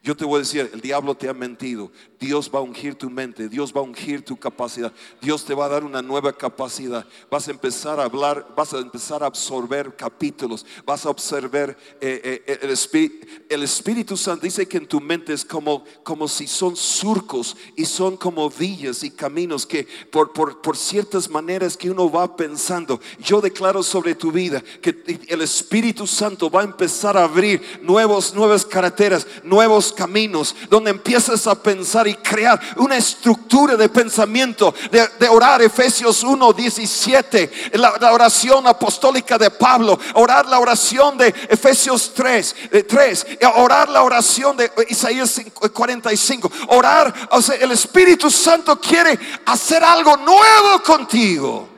Yo 0.00 0.16
te 0.16 0.24
voy 0.24 0.36
a 0.36 0.38
decir, 0.38 0.70
el 0.72 0.80
diablo 0.80 1.16
te 1.16 1.28
ha 1.28 1.34
mentido. 1.34 1.90
Dios 2.20 2.50
va 2.52 2.60
a 2.60 2.62
ungir 2.62 2.94
tu 2.94 3.10
mente, 3.10 3.48
Dios 3.48 3.72
va 3.72 3.80
a 3.80 3.84
ungir 3.84 4.24
tu 4.24 4.36
capacidad. 4.36 4.92
Dios 5.20 5.44
te 5.44 5.54
va 5.54 5.66
a 5.66 5.68
dar 5.68 5.84
una 5.84 6.02
nueva 6.02 6.32
capacidad. 6.32 7.04
Vas 7.30 7.48
a 7.48 7.50
empezar 7.50 7.98
a 7.98 8.04
hablar, 8.04 8.46
vas 8.56 8.72
a 8.72 8.78
empezar 8.78 9.22
a 9.22 9.26
absorber 9.26 9.94
capítulos, 9.96 10.64
vas 10.86 11.04
a 11.04 11.10
observar 11.10 11.76
eh, 12.00 12.42
eh, 12.46 12.58
el, 12.62 12.70
Espíritu, 12.70 13.26
el 13.48 13.62
Espíritu 13.64 14.16
Santo. 14.16 14.44
Dice 14.44 14.66
que 14.66 14.78
en 14.78 14.86
tu 14.86 15.00
mente 15.00 15.32
es 15.32 15.44
como, 15.44 15.84
como 16.04 16.28
si 16.28 16.46
son 16.46 16.76
surcos 16.76 17.56
y 17.76 17.84
son 17.84 18.16
como 18.16 18.48
villas 18.48 19.02
y 19.02 19.10
caminos 19.10 19.66
que 19.66 19.86
por, 20.10 20.32
por, 20.32 20.62
por 20.62 20.76
ciertas 20.76 21.28
maneras 21.28 21.76
que 21.76 21.90
uno 21.90 22.10
va 22.10 22.36
pensando. 22.36 23.00
Yo 23.18 23.40
declaro 23.40 23.82
sobre 23.82 24.14
tu 24.14 24.30
vida 24.30 24.62
que 24.80 25.24
el 25.28 25.40
Espíritu 25.42 26.06
Santo 26.06 26.48
va 26.50 26.60
a 26.60 26.64
empezar 26.64 27.16
a 27.16 27.24
abrir 27.24 27.60
nuevos, 27.82 28.32
nuevas 28.32 28.64
carreteras, 28.64 29.26
nuevos 29.42 29.87
caminos, 29.92 30.54
donde 30.68 30.90
empiezas 30.90 31.46
a 31.46 31.60
pensar 31.60 32.06
y 32.06 32.14
crear 32.14 32.60
una 32.76 32.96
estructura 32.96 33.76
de 33.76 33.88
pensamiento, 33.88 34.74
de, 34.90 35.28
orar 35.28 35.62
Efesios 35.62 36.22
1, 36.22 36.52
17, 36.52 37.70
la, 37.74 38.12
oración 38.12 38.66
apostólica 38.66 39.38
de 39.38 39.50
Pablo, 39.50 39.98
orar 40.14 40.46
la 40.46 40.58
oración 40.58 41.18
de 41.18 41.28
Efesios 41.48 42.12
3, 42.14 42.56
3, 42.88 43.26
eh, 43.40 43.46
orar 43.56 43.88
la 43.88 44.02
oración 44.02 44.56
de 44.56 44.70
Isaías 44.88 45.40
45, 45.72 46.50
orar, 46.68 47.28
o 47.30 47.42
sea, 47.42 47.56
el 47.56 47.72
Espíritu 47.72 48.30
Santo 48.30 48.80
quiere 48.80 49.18
hacer 49.46 49.82
algo 49.82 50.16
nuevo 50.16 50.82
contigo. 50.84 51.68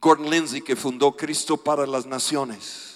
Gordon 0.00 0.30
Lindsay, 0.30 0.62
que 0.62 0.74
fundó 0.74 1.16
Cristo 1.16 1.56
para 1.56 1.86
las 1.86 2.06
Naciones 2.06 2.91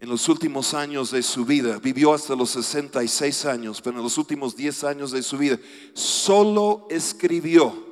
en 0.00 0.08
los 0.08 0.28
últimos 0.30 0.72
años 0.72 1.10
de 1.10 1.22
su 1.22 1.44
vida, 1.44 1.78
vivió 1.78 2.14
hasta 2.14 2.34
los 2.34 2.50
66 2.50 3.44
años, 3.44 3.82
pero 3.82 3.98
en 3.98 4.02
los 4.02 4.16
últimos 4.16 4.56
10 4.56 4.84
años 4.84 5.10
de 5.10 5.22
su 5.22 5.36
vida, 5.36 5.58
solo 5.92 6.86
escribió 6.88 7.86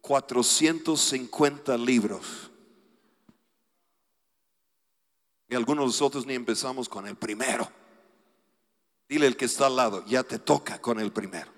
450 0.00 1.76
libros. 1.78 2.48
Y 5.48 5.56
algunos 5.56 5.82
de 5.82 5.86
nosotros 5.88 6.26
ni 6.26 6.34
empezamos 6.34 6.88
con 6.88 7.08
el 7.08 7.16
primero. 7.16 7.68
Dile 9.08 9.26
el 9.26 9.36
que 9.36 9.46
está 9.46 9.66
al 9.66 9.74
lado, 9.74 10.04
ya 10.06 10.22
te 10.22 10.38
toca 10.38 10.80
con 10.80 11.00
el 11.00 11.10
primero. 11.12 11.50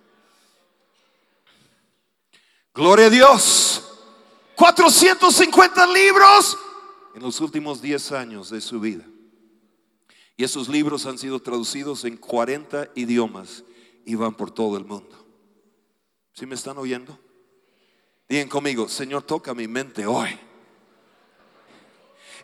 Gloria 2.72 3.06
a 3.06 3.10
Dios. 3.10 3.82
450 4.54 5.86
libros 5.88 6.56
en 7.14 7.22
los 7.22 7.38
últimos 7.42 7.82
10 7.82 8.12
años 8.12 8.48
de 8.48 8.62
su 8.62 8.80
vida. 8.80 9.04
Y 10.36 10.44
esos 10.44 10.68
libros 10.68 11.06
han 11.06 11.18
sido 11.18 11.40
traducidos 11.40 12.04
en 12.04 12.16
40 12.16 12.90
idiomas 12.94 13.64
y 14.04 14.14
van 14.14 14.34
por 14.34 14.50
todo 14.50 14.76
el 14.76 14.84
mundo. 14.84 15.16
¿Sí 16.32 16.44
me 16.44 16.54
están 16.54 16.76
oyendo? 16.76 17.18
Digan 18.28 18.48
conmigo, 18.48 18.88
Señor, 18.88 19.22
toca 19.22 19.54
mi 19.54 19.66
mente 19.66 20.06
hoy. 20.06 20.38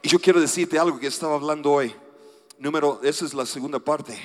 Y 0.02 0.08
yo 0.08 0.18
quiero 0.18 0.40
decirte 0.40 0.78
algo 0.78 0.98
que 0.98 1.06
estaba 1.06 1.34
hablando 1.34 1.70
hoy. 1.70 1.94
Número, 2.58 3.00
esa 3.02 3.24
es 3.24 3.34
la 3.34 3.44
segunda 3.44 3.78
parte. 3.78 4.16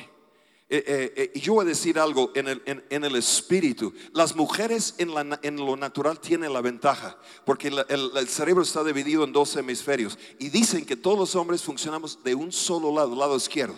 Eh, 0.69 0.83
eh, 1.15 1.31
eh, 1.33 1.39
yo 1.39 1.53
voy 1.53 1.65
a 1.65 1.69
decir 1.69 1.97
algo 1.97 2.31
en 2.35 2.49
el, 2.49 2.61
en, 2.65 3.03
el 3.05 3.15
espíritu. 3.15 3.93
Las 4.11 4.35
mujeres 4.35 4.95
en, 4.97 5.55
lo 5.55 5.77
natural 5.77 6.19
tienen 6.19 6.51
la 6.51 6.59
ventaja, 6.59 7.17
porque 7.45 7.69
el, 7.69 7.85
el, 7.87 8.27
cerebro 8.27 8.63
está 8.63 8.83
dividido 8.83 9.23
en 9.23 9.31
dos 9.31 9.55
hemisferios. 9.55 10.19
Y 10.39 10.49
dicen 10.49 10.85
que 10.85 10.97
todos 10.97 11.17
los 11.17 11.35
hombres 11.35 11.61
funcionamos 11.61 12.21
de 12.21 12.35
un 12.35 12.51
solo 12.51 12.93
lado, 12.93 13.15
lado 13.15 13.37
izquierdo. 13.37 13.75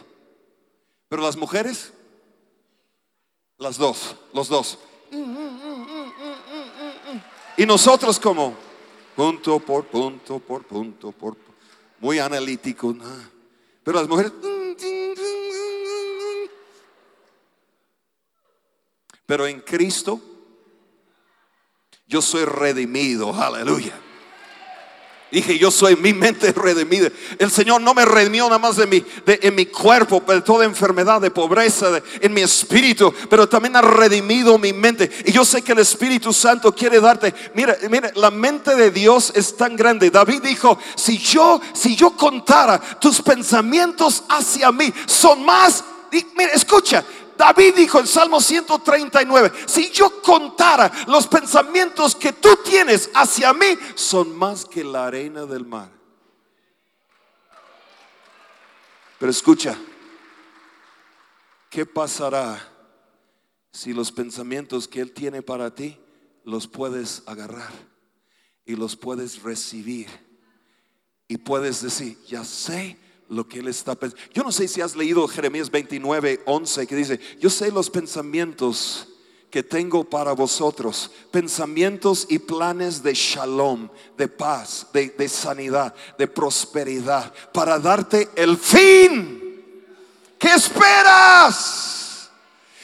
Pero 1.07 1.21
las 1.21 1.37
mujeres, 1.37 1.93
las 3.59 3.77
dos, 3.77 4.15
los 4.33 4.49
dos. 4.49 4.79
Y 7.55 7.65
nosotros 7.67 8.19
como 8.19 8.55
punto 9.15 9.59
por 9.59 9.85
punto 9.85 10.39
por 10.39 10.63
punto 10.63 11.11
por 11.11 11.37
muy 11.99 12.17
analítico. 12.17 12.95
Pero 13.83 13.99
las 13.99 14.07
mujeres 14.07 14.31
Pero 19.29 19.45
en 19.45 19.59
Cristo 19.59 20.19
yo 22.07 22.19
soy 22.19 22.45
redimido. 22.45 23.31
Aleluya. 23.31 23.93
Dije, 25.31 25.59
yo 25.59 25.69
soy 25.69 25.95
mi 25.95 26.15
mente 26.15 26.51
redimida. 26.51 27.09
El 27.37 27.51
Señor 27.51 27.79
no 27.79 27.93
me 27.93 28.05
redimió 28.05 28.45
nada 28.45 28.57
más 28.57 28.77
de 28.77 28.87
mi, 28.87 29.05
de, 29.27 29.39
en 29.43 29.53
mi 29.53 29.67
cuerpo, 29.67 30.23
de 30.27 30.41
toda 30.41 30.65
enfermedad, 30.65 31.21
de 31.21 31.29
pobreza, 31.29 32.01
en 32.19 32.33
mi 32.33 32.41
espíritu, 32.41 33.13
pero 33.29 33.47
también 33.47 33.75
ha 33.75 33.83
redimido 33.83 34.57
mi 34.57 34.73
mente. 34.73 35.11
Y 35.23 35.31
yo 35.31 35.45
sé 35.45 35.61
que 35.61 35.73
el 35.73 35.79
Espíritu 35.79 36.33
Santo 36.33 36.73
quiere 36.73 36.99
darte. 36.99 37.31
Mira, 37.53 37.77
mira, 37.87 38.11
la 38.15 38.31
mente 38.31 38.75
de 38.75 38.89
Dios 38.89 39.31
es 39.35 39.55
tan 39.55 39.75
grande. 39.75 40.09
David 40.09 40.41
dijo, 40.41 40.79
si 40.95 41.19
yo, 41.19 41.61
si 41.73 41.95
yo 41.95 42.17
contara 42.17 42.81
tus 42.99 43.21
pensamientos 43.21 44.23
hacia 44.27 44.71
mí, 44.71 44.91
son 45.05 45.45
más. 45.45 45.83
Mira, 46.35 46.53
escucha, 46.53 47.05
David 47.39 47.73
dijo 47.73 48.01
en 48.01 48.05
Salmo 48.05 48.41
139, 48.41 49.53
si 49.65 49.89
yo 49.91 50.21
contara 50.21 50.91
los 51.07 51.25
pensamientos 51.25 52.13
que 52.13 52.33
tú 52.33 52.49
tienes 52.65 53.09
hacia 53.13 53.53
mí, 53.53 53.77
son 53.95 54.35
más 54.35 54.65
que 54.65 54.83
la 54.83 55.07
arena 55.07 55.45
del 55.45 55.65
mar. 55.65 55.89
Pero 59.17 59.31
escucha, 59.31 59.77
¿qué 61.69 61.85
pasará 61.85 62.61
si 63.71 63.93
los 63.93 64.11
pensamientos 64.11 64.85
que 64.85 64.99
Él 64.99 65.13
tiene 65.13 65.41
para 65.41 65.73
ti 65.73 65.97
los 66.43 66.67
puedes 66.67 67.23
agarrar 67.25 67.71
y 68.65 68.75
los 68.75 68.97
puedes 68.97 69.41
recibir? 69.43 70.09
Y 71.29 71.37
puedes 71.37 71.81
decir, 71.81 72.21
ya 72.25 72.43
sé 72.43 72.99
lo 73.29 73.47
que 73.47 73.59
él 73.59 73.67
está 73.67 73.95
pensando. 73.95 74.21
Yo 74.33 74.43
no 74.43 74.51
sé 74.51 74.67
si 74.67 74.81
has 74.81 74.95
leído 74.95 75.27
Jeremías 75.27 75.69
29, 75.69 76.41
11, 76.45 76.87
que 76.87 76.95
dice, 76.95 77.19
yo 77.39 77.49
sé 77.49 77.71
los 77.71 77.89
pensamientos 77.89 79.07
que 79.49 79.63
tengo 79.63 80.03
para 80.03 80.33
vosotros, 80.33 81.09
pensamientos 81.31 82.27
y 82.29 82.39
planes 82.39 83.01
de 83.01 83.13
shalom, 83.13 83.89
de 84.17 84.27
paz, 84.27 84.87
de, 84.93 85.09
de 85.09 85.29
sanidad, 85.29 85.93
de 86.17 86.27
prosperidad, 86.27 87.33
para 87.53 87.79
darte 87.79 88.29
el 88.35 88.57
fin. 88.57 89.63
¿Qué 90.37 90.53
esperas? 90.53 92.29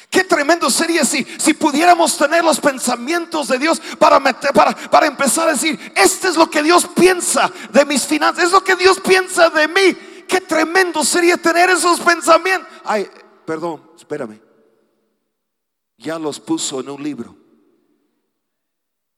Qué 0.10 0.24
tremendo 0.24 0.70
sería 0.70 1.04
si, 1.04 1.26
si 1.38 1.54
pudiéramos 1.54 2.18
tener 2.18 2.44
los 2.44 2.60
pensamientos 2.60 3.50
de 3.50 3.60
Dios 3.60 3.82
para, 4.00 4.20
meter, 4.20 4.52
para, 4.54 4.74
para 4.74 5.08
empezar 5.08 5.50
a 5.50 5.54
decir, 5.54 5.78
este 5.96 6.30
es 6.30 6.38
lo 6.38 6.50
que 6.50 6.64
Dios 6.64 6.88
piensa 6.96 7.52
de 7.72 7.86
mis 7.86 8.06
finanzas, 8.06 8.46
es 8.46 8.52
lo 8.52 8.64
que 8.64 8.76
Dios 8.76 9.00
piensa 9.02 9.50
de 9.50 9.68
mí 9.68 9.98
qué 10.28 10.42
tremendo 10.42 11.04
sería 11.04 11.38
tener 11.38 11.70
esos 11.70 12.00
pensamientos. 12.00 12.68
Ay, 12.84 13.08
perdón, 13.46 13.82
espérame. 13.96 14.42
Ya 15.98 16.20
los 16.20 16.40
puso 16.40 16.80
en 16.80 16.90
un 16.90 17.02
libro. 17.02 17.36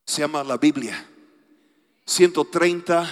Se 0.06 0.22
llama 0.22 0.44
la 0.44 0.58
Biblia. 0.58 1.10
130, 2.06 3.10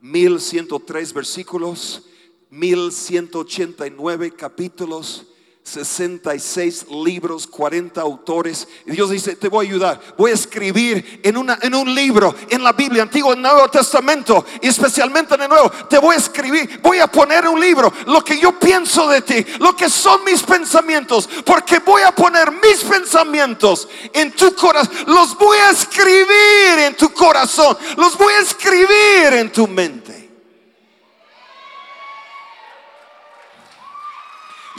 1103 0.00 1.12
versículos, 1.12 2.06
1189 2.50 4.34
capítulos 4.34 5.31
66 5.64 6.86
libros, 6.90 7.46
40 7.46 8.00
autores. 8.00 8.66
Y 8.84 8.92
Dios 8.92 9.10
dice, 9.10 9.36
te 9.36 9.48
voy 9.48 9.66
a 9.66 9.68
ayudar. 9.68 10.00
Voy 10.18 10.32
a 10.32 10.34
escribir 10.34 11.20
en, 11.22 11.36
una, 11.36 11.58
en 11.62 11.74
un 11.74 11.94
libro, 11.94 12.34
en 12.50 12.64
la 12.64 12.72
Biblia, 12.72 13.02
Antiguo 13.02 13.32
y 13.34 13.38
Nuevo 13.38 13.68
Testamento, 13.68 14.44
y 14.60 14.68
especialmente 14.68 15.34
en 15.34 15.42
el 15.42 15.48
Nuevo. 15.48 15.70
Te 15.88 15.98
voy 15.98 16.16
a 16.16 16.18
escribir, 16.18 16.80
voy 16.82 16.98
a 16.98 17.06
poner 17.06 17.46
un 17.46 17.60
libro, 17.60 17.92
lo 18.06 18.22
que 18.24 18.38
yo 18.38 18.58
pienso 18.58 19.08
de 19.08 19.22
ti, 19.22 19.46
lo 19.60 19.76
que 19.76 19.88
son 19.88 20.24
mis 20.24 20.42
pensamientos, 20.42 21.28
porque 21.44 21.78
voy 21.78 22.02
a 22.02 22.12
poner 22.12 22.50
mis 22.50 22.82
pensamientos 22.82 23.88
en 24.12 24.32
tu 24.32 24.54
corazón. 24.54 24.92
Los 25.06 25.38
voy 25.38 25.58
a 25.58 25.70
escribir 25.70 26.78
en 26.78 26.96
tu 26.96 27.12
corazón, 27.12 27.76
los 27.96 28.18
voy 28.18 28.34
a 28.34 28.40
escribir 28.40 29.32
en 29.32 29.52
tu 29.52 29.68
mente. 29.68 30.21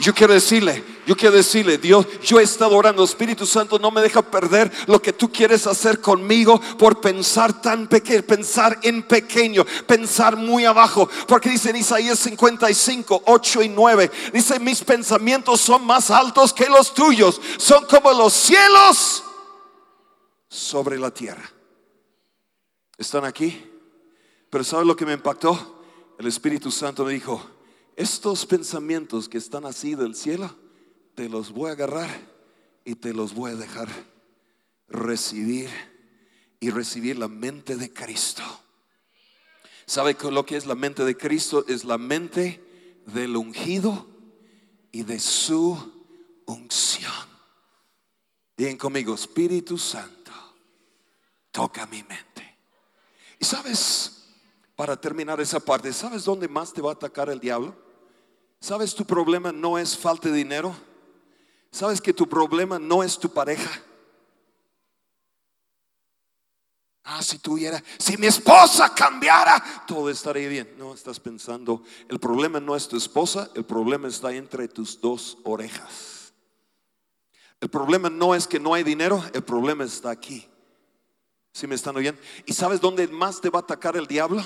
Yo 0.04 0.12
quiero 0.12 0.34
decirle, 0.34 0.84
yo 1.06 1.16
quiero 1.16 1.34
decirle, 1.34 1.78
Dios, 1.78 2.06
yo 2.20 2.38
he 2.38 2.42
estado 2.42 2.76
orando, 2.76 3.02
Espíritu 3.02 3.46
Santo, 3.46 3.78
no 3.78 3.90
me 3.90 4.02
deja 4.02 4.20
perder 4.20 4.70
lo 4.86 5.00
que 5.00 5.14
tú 5.14 5.32
quieres 5.32 5.66
hacer 5.66 6.02
conmigo 6.02 6.60
por 6.78 7.00
pensar 7.00 7.62
tan 7.62 7.88
pequeño, 7.88 8.22
pensar 8.22 8.78
en 8.82 9.04
pequeño, 9.04 9.64
pensar 9.86 10.36
muy 10.36 10.66
abajo. 10.66 11.08
Porque 11.26 11.48
dice 11.48 11.70
en 11.70 11.76
Isaías 11.76 12.18
55, 12.18 13.22
8 13.24 13.62
y 13.62 13.70
9, 13.70 14.10
dice, 14.34 14.60
mis 14.60 14.84
pensamientos 14.84 15.62
son 15.62 15.86
más 15.86 16.10
altos 16.10 16.52
que 16.52 16.66
los 16.66 16.92
tuyos, 16.92 17.40
son 17.56 17.86
como 17.86 18.12
los 18.12 18.34
cielos 18.34 19.24
sobre 20.48 20.98
la 20.98 21.12
tierra. 21.12 21.50
¿Están 22.98 23.24
aquí? 23.24 23.58
Pero 24.50 24.64
¿sabes 24.64 24.86
lo 24.86 24.94
que 24.94 25.06
me 25.06 25.14
impactó? 25.14 25.82
El 26.18 26.26
Espíritu 26.26 26.70
Santo 26.70 27.06
me 27.06 27.14
dijo, 27.14 27.53
estos 27.96 28.46
pensamientos 28.46 29.28
que 29.28 29.38
están 29.38 29.64
así 29.66 29.94
del 29.94 30.14
cielo, 30.14 30.54
te 31.14 31.28
los 31.28 31.52
voy 31.52 31.70
a 31.70 31.74
agarrar 31.74 32.10
y 32.84 32.96
te 32.96 33.12
los 33.12 33.34
voy 33.34 33.52
a 33.52 33.56
dejar 33.56 33.88
recibir 34.88 35.70
y 36.60 36.70
recibir 36.70 37.18
la 37.18 37.28
mente 37.28 37.76
de 37.76 37.92
Cristo. 37.92 38.42
¿Sabe 39.86 40.16
lo 40.30 40.46
que 40.46 40.56
es 40.56 40.66
la 40.66 40.74
mente 40.74 41.04
de 41.04 41.16
Cristo? 41.16 41.64
Es 41.68 41.84
la 41.84 41.98
mente 41.98 43.02
del 43.06 43.36
ungido 43.36 44.06
y 44.90 45.02
de 45.02 45.20
su 45.20 45.76
unción. 46.46 47.12
Bien 48.56 48.76
conmigo, 48.76 49.14
Espíritu 49.14 49.76
Santo, 49.76 50.32
toca 51.50 51.86
mi 51.86 52.02
mente. 52.02 52.58
Y 53.38 53.44
sabes, 53.44 54.24
para 54.74 54.98
terminar 55.00 55.40
esa 55.40 55.60
parte, 55.60 55.92
¿sabes 55.92 56.24
dónde 56.24 56.48
más 56.48 56.72
te 56.72 56.80
va 56.80 56.90
a 56.90 56.94
atacar 56.94 57.28
el 57.28 57.40
diablo? 57.40 57.83
¿Sabes 58.64 58.94
tu 58.94 59.04
problema 59.04 59.52
no 59.52 59.76
es 59.76 59.94
falta 59.94 60.30
de 60.30 60.36
dinero? 60.36 60.74
¿Sabes 61.70 62.00
que 62.00 62.14
tu 62.14 62.26
problema 62.26 62.78
no 62.78 63.02
es 63.02 63.18
tu 63.18 63.28
pareja? 63.28 63.70
Ah, 67.02 67.22
si 67.22 67.38
tuviera, 67.40 67.84
si 67.98 68.16
mi 68.16 68.26
esposa 68.26 68.94
cambiara, 68.94 69.62
todo 69.86 70.08
estaría 70.08 70.48
bien. 70.48 70.76
No, 70.78 70.94
estás 70.94 71.20
pensando, 71.20 71.82
el 72.08 72.18
problema 72.18 72.58
no 72.58 72.74
es 72.74 72.88
tu 72.88 72.96
esposa, 72.96 73.50
el 73.54 73.66
problema 73.66 74.08
está 74.08 74.32
entre 74.32 74.66
tus 74.66 74.98
dos 74.98 75.36
orejas. 75.44 76.32
El 77.60 77.68
problema 77.68 78.08
no 78.08 78.34
es 78.34 78.46
que 78.46 78.58
no 78.58 78.72
hay 78.72 78.82
dinero, 78.82 79.22
el 79.34 79.44
problema 79.44 79.84
está 79.84 80.08
aquí. 80.08 80.48
Si 81.52 81.66
me 81.66 81.74
están 81.74 81.98
oyendo? 81.98 82.18
¿Y 82.46 82.54
sabes 82.54 82.80
dónde 82.80 83.08
más 83.08 83.42
te 83.42 83.50
va 83.50 83.58
a 83.58 83.62
atacar 83.62 83.94
el 83.98 84.06
diablo? 84.06 84.42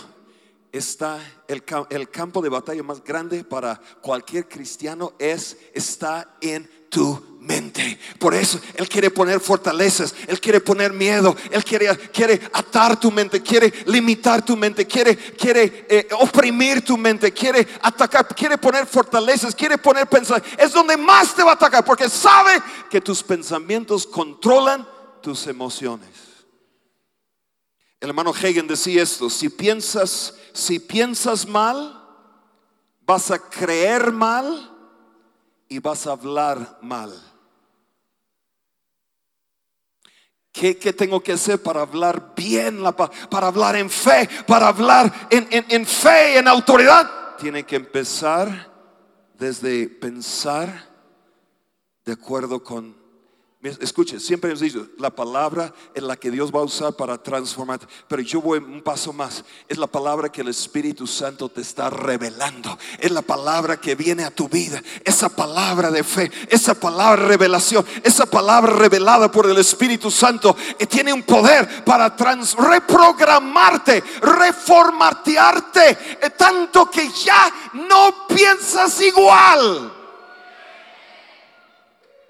Está 0.72 1.18
el, 1.48 1.62
el, 1.90 2.10
campo 2.10 2.42
de 2.42 2.48
batalla 2.48 2.82
más 2.82 3.02
grande 3.02 3.44
para 3.44 3.80
cualquier 4.00 4.48
cristiano 4.48 5.14
es 5.18 5.56
está 5.74 6.36
en 6.40 6.68
tu 6.88 7.38
mente. 7.40 7.98
Por 8.18 8.34
eso 8.34 8.60
Él 8.74 8.88
quiere 8.88 9.10
poner 9.10 9.40
fortalezas, 9.40 10.14
Él 10.26 10.40
quiere 10.40 10.60
poner 10.60 10.92
miedo, 10.92 11.34
Él 11.50 11.64
quiere, 11.64 11.96
quiere 12.12 12.40
atar 12.52 12.98
tu 12.98 13.10
mente, 13.10 13.42
quiere 13.42 13.72
limitar 13.86 14.44
tu 14.44 14.56
mente, 14.56 14.86
quiere, 14.86 15.16
quiere 15.16 15.86
eh, 15.88 16.08
oprimir 16.18 16.84
tu 16.84 16.96
mente, 16.96 17.32
quiere 17.32 17.66
atacar, 17.82 18.26
quiere 18.34 18.58
poner 18.58 18.86
fortalezas, 18.86 19.54
quiere 19.54 19.78
poner 19.78 20.06
pensamientos. 20.06 20.52
Es 20.58 20.72
donde 20.72 20.96
más 20.96 21.34
te 21.34 21.42
va 21.42 21.52
a 21.52 21.54
atacar 21.54 21.84
porque 21.84 22.08
sabe 22.08 22.52
que 22.90 23.00
tus 23.00 23.22
pensamientos 23.22 24.06
controlan 24.06 24.86
tus 25.22 25.46
emociones. 25.46 26.08
El 28.00 28.10
hermano 28.10 28.30
Hagen 28.30 28.68
decía 28.68 29.02
esto, 29.02 29.28
si 29.28 29.48
piensas, 29.48 30.34
si 30.52 30.78
piensas 30.78 31.46
mal, 31.46 32.04
vas 33.06 33.30
a 33.30 33.38
creer 33.38 34.12
mal 34.12 34.70
y 35.68 35.78
vas 35.78 36.06
a 36.06 36.12
hablar 36.12 36.78
mal. 36.82 37.12
¿Qué, 40.52 40.74
tengo 40.74 41.22
que 41.22 41.34
hacer 41.34 41.62
para 41.62 41.82
hablar 41.82 42.34
bien, 42.34 42.82
para 43.30 43.46
hablar 43.46 43.76
en 43.76 43.88
fe, 43.88 44.28
para 44.46 44.68
hablar 44.68 45.28
en, 45.30 45.46
en, 45.50 45.64
en 45.68 45.86
fe, 45.86 46.36
en 46.36 46.48
autoridad? 46.48 47.36
Tiene 47.36 47.62
que 47.64 47.76
empezar 47.76 48.68
desde 49.38 49.88
pensar 49.88 50.88
de 52.04 52.12
acuerdo 52.12 52.64
con 52.64 52.97
Escuche, 53.60 54.20
siempre 54.20 54.50
hemos 54.50 54.60
dicho, 54.60 54.86
la 54.98 55.10
palabra 55.10 55.74
es 55.92 56.00
la 56.00 56.16
que 56.16 56.30
Dios 56.30 56.52
va 56.54 56.60
a 56.60 56.64
usar 56.64 56.92
para 56.92 57.20
transformar. 57.20 57.80
Pero 58.06 58.22
yo 58.22 58.40
voy 58.40 58.60
un 58.60 58.82
paso 58.82 59.12
más. 59.12 59.44
Es 59.66 59.78
la 59.78 59.88
palabra 59.88 60.30
que 60.30 60.42
el 60.42 60.48
Espíritu 60.48 61.08
Santo 61.08 61.48
te 61.48 61.62
está 61.62 61.90
revelando. 61.90 62.78
Es 63.00 63.10
la 63.10 63.20
palabra 63.20 63.80
que 63.80 63.96
viene 63.96 64.22
a 64.22 64.30
tu 64.30 64.48
vida. 64.48 64.80
Esa 65.04 65.28
palabra 65.28 65.90
de 65.90 66.04
fe, 66.04 66.30
esa 66.48 66.74
palabra 66.74 67.26
revelación, 67.26 67.84
esa 68.04 68.26
palabra 68.26 68.74
revelada 68.74 69.28
por 69.28 69.50
el 69.50 69.58
Espíritu 69.58 70.08
Santo, 70.08 70.56
que 70.78 70.86
tiene 70.86 71.12
un 71.12 71.24
poder 71.24 71.84
para 71.84 72.14
trans 72.14 72.54
reprogramarte, 72.54 74.04
reformatearte, 74.22 75.90
eh, 76.22 76.30
tanto 76.36 76.88
que 76.88 77.10
ya 77.10 77.52
no 77.74 78.28
piensas 78.28 79.00
igual. 79.00 79.97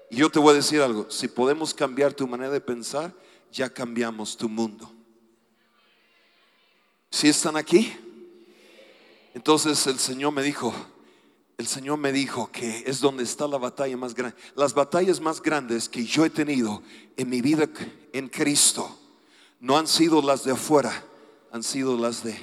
Y 0.09 0.17
yo 0.17 0.29
te 0.29 0.39
voy 0.39 0.53
a 0.53 0.57
decir 0.57 0.81
algo, 0.81 1.09
si 1.09 1.27
podemos 1.27 1.73
cambiar 1.73 2.13
tu 2.13 2.27
manera 2.27 2.51
de 2.51 2.61
pensar, 2.61 3.13
ya 3.51 3.69
cambiamos 3.69 4.35
tu 4.35 4.49
mundo. 4.49 4.91
Si 7.11 7.27
están 7.27 7.57
aquí? 7.57 7.93
Entonces 9.33 9.85
el 9.87 9.99
Señor 9.99 10.33
me 10.33 10.41
dijo, 10.41 10.73
el 11.57 11.67
Señor 11.67 11.97
me 11.97 12.11
dijo 12.11 12.51
que 12.51 12.83
es 12.85 12.99
donde 12.99 13.23
está 13.23 13.47
la 13.47 13.57
batalla 13.57 13.97
más 13.97 14.15
grande. 14.15 14.37
Las 14.55 14.73
batallas 14.73 15.19
más 15.19 15.41
grandes 15.41 15.89
que 15.89 16.05
yo 16.05 16.25
he 16.25 16.29
tenido 16.29 16.81
en 17.17 17.29
mi 17.29 17.41
vida 17.41 17.67
en 18.13 18.29
Cristo 18.29 18.97
no 19.59 19.77
han 19.77 19.87
sido 19.87 20.21
las 20.21 20.43
de 20.43 20.53
afuera, 20.53 21.03
han 21.51 21.63
sido 21.63 21.97
las 21.97 22.23
de 22.23 22.37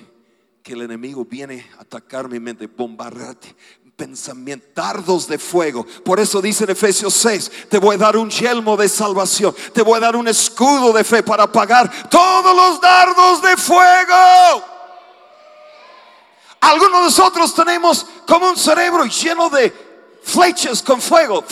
que 0.62 0.75
el 0.75 0.83
enemigo 0.83 1.25
viene 1.25 1.67
a 1.79 1.83
atacar 1.83 2.29
mi 2.29 2.41
mente, 2.41 2.67
bombardearte, 2.67 3.55
pensamientos, 3.97 4.68
dardos 4.74 5.26
de 5.26 5.38
fuego. 5.38 5.86
Por 6.05 6.20
eso 6.20 6.42
dice 6.42 6.64
en 6.64 6.70
Efesios 6.70 7.14
6, 7.14 7.51
te 7.70 7.78
voy 7.78 7.97
a 7.97 7.99
dar 7.99 8.16
un 8.16 8.30
yelmo 8.30 8.76
de 8.76 8.88
salvación, 8.88 9.55
te 9.72 9.82
voy 9.82 9.97
a 9.97 10.01
dar 10.01 10.16
un 10.16 10.28
escudo 10.28 10.92
de 10.92 11.03
fe 11.03 11.22
para 11.22 11.44
apagar 11.44 12.09
todos 12.09 12.55
los 12.55 12.80
dardos 12.80 13.42
de 13.42 13.57
fuego. 13.57 14.64
Algunos 16.61 16.99
de 16.99 17.05
nosotros 17.05 17.55
tenemos 17.55 18.07
como 18.26 18.51
un 18.51 18.57
cerebro 18.57 19.05
lleno 19.05 19.49
de 19.49 19.72
flechas 20.22 20.82
con 20.82 21.01
fuego. 21.01 21.44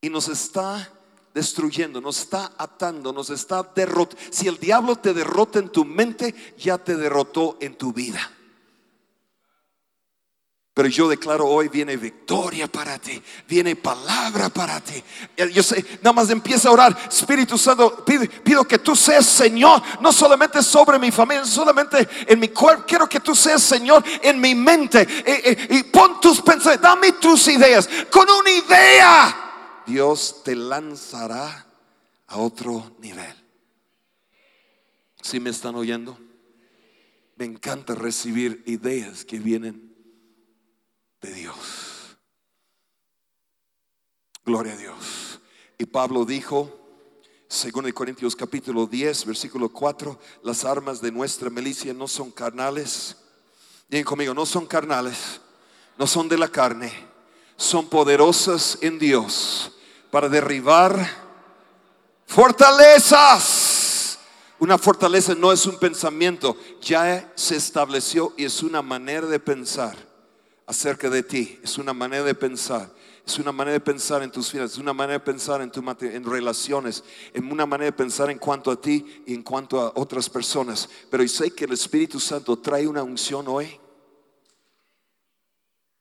Y 0.00 0.10
nos 0.10 0.28
está 0.28 0.90
destruyendo, 1.32 2.00
nos 2.00 2.18
está 2.18 2.52
atando, 2.58 3.12
nos 3.12 3.30
está 3.30 3.62
derrotando. 3.74 4.22
Si 4.30 4.48
el 4.48 4.58
diablo 4.58 4.96
te 4.96 5.14
derrota 5.14 5.58
en 5.58 5.68
tu 5.68 5.84
mente, 5.84 6.34
ya 6.58 6.78
te 6.78 6.96
derrotó 6.96 7.56
en 7.60 7.76
tu 7.76 7.92
vida. 7.92 8.33
Pero 10.74 10.88
yo 10.88 11.08
declaro 11.08 11.46
hoy 11.46 11.68
viene 11.68 11.96
victoria 11.96 12.66
para 12.66 12.98
ti, 12.98 13.22
viene 13.46 13.76
palabra 13.76 14.48
para 14.48 14.80
ti. 14.80 15.00
Yo 15.52 15.62
sé, 15.62 15.84
nada 16.02 16.12
más 16.12 16.28
empieza 16.30 16.68
a 16.68 16.72
orar, 16.72 16.98
Espíritu 17.08 17.56
Santo, 17.56 18.04
pido, 18.04 18.64
que 18.64 18.80
tú 18.80 18.96
seas 18.96 19.24
Señor, 19.24 19.80
no 20.00 20.12
solamente 20.12 20.60
sobre 20.64 20.98
mi 20.98 21.12
familia, 21.12 21.44
solamente 21.44 22.08
en 22.26 22.40
mi 22.40 22.48
cuerpo. 22.48 22.86
Quiero 22.88 23.08
que 23.08 23.20
tú 23.20 23.36
seas 23.36 23.62
Señor 23.62 24.02
en 24.20 24.40
mi 24.40 24.56
mente. 24.56 25.02
Eh, 25.02 25.42
eh, 25.44 25.66
y 25.70 25.82
pon 25.84 26.20
tus 26.20 26.42
pensamientos, 26.42 26.82
dame 26.82 27.12
tus 27.12 27.46
ideas. 27.46 27.88
Con 28.10 28.28
una 28.28 28.50
idea, 28.50 29.82
Dios 29.86 30.42
te 30.42 30.56
lanzará 30.56 31.66
a 32.26 32.36
otro 32.38 32.96
nivel. 32.98 33.36
Si 35.22 35.38
me 35.38 35.50
están 35.50 35.76
oyendo? 35.76 36.18
Me 37.36 37.44
encanta 37.44 37.94
recibir 37.94 38.64
ideas 38.66 39.24
que 39.24 39.38
vienen 39.38 39.93
Dios. 41.32 42.18
Gloria 44.44 44.74
a 44.74 44.76
Dios. 44.76 45.40
Y 45.78 45.86
Pablo 45.86 46.24
dijo, 46.24 46.70
según 47.48 47.86
el 47.86 47.94
Corintios 47.94 48.36
capítulo 48.36 48.86
10, 48.86 49.26
versículo 49.26 49.68
4, 49.70 50.18
las 50.42 50.64
armas 50.64 51.00
de 51.00 51.10
nuestra 51.10 51.48
milicia 51.50 51.94
no 51.94 52.06
son 52.06 52.30
carnales. 52.30 53.16
Bien 53.88 54.04
conmigo, 54.04 54.34
no 54.34 54.44
son 54.44 54.66
carnales, 54.66 55.40
no 55.96 56.06
son 56.06 56.28
de 56.28 56.36
la 56.36 56.48
carne, 56.48 56.92
son 57.56 57.88
poderosas 57.88 58.76
en 58.80 58.98
Dios 58.98 59.72
para 60.10 60.28
derribar 60.28 61.08
fortalezas. 62.26 64.18
Una 64.58 64.76
fortaleza 64.78 65.34
no 65.34 65.52
es 65.52 65.64
un 65.66 65.78
pensamiento, 65.78 66.56
ya 66.80 67.32
se 67.34 67.56
estableció 67.56 68.34
y 68.36 68.44
es 68.44 68.62
una 68.62 68.82
manera 68.82 69.26
de 69.26 69.40
pensar 69.40 70.03
acerca 70.66 71.10
de 71.10 71.22
ti. 71.22 71.58
Es 71.62 71.78
una 71.78 71.92
manera 71.92 72.24
de 72.24 72.34
pensar. 72.34 72.90
Es 73.26 73.38
una 73.38 73.52
manera 73.52 73.72
de 73.72 73.80
pensar 73.80 74.22
en 74.22 74.30
tus 74.30 74.52
vidas, 74.52 74.72
es 74.72 74.78
una 74.78 74.92
manera 74.92 75.18
de 75.18 75.24
pensar 75.24 75.62
en, 75.62 75.70
tu, 75.70 75.82
en 76.02 76.24
relaciones, 76.24 77.02
es 77.32 77.42
una 77.42 77.64
manera 77.64 77.86
de 77.86 77.96
pensar 77.96 78.30
en 78.30 78.38
cuanto 78.38 78.70
a 78.70 78.78
ti 78.78 79.24
y 79.26 79.32
en 79.32 79.42
cuanto 79.42 79.80
a 79.80 79.92
otras 79.94 80.28
personas. 80.28 80.90
Pero 81.10 81.26
sé 81.26 81.50
que 81.50 81.64
el 81.64 81.72
Espíritu 81.72 82.20
Santo 82.20 82.58
trae 82.58 82.86
una 82.86 83.02
unción 83.02 83.48
hoy. 83.48 83.80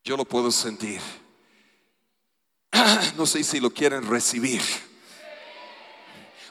Yo 0.03 0.17
lo 0.17 0.25
puedo 0.25 0.51
sentir. 0.51 0.99
No 3.15 3.25
sé 3.25 3.43
si 3.43 3.59
lo 3.59 3.69
quieren 3.69 4.07
recibir. 4.09 4.61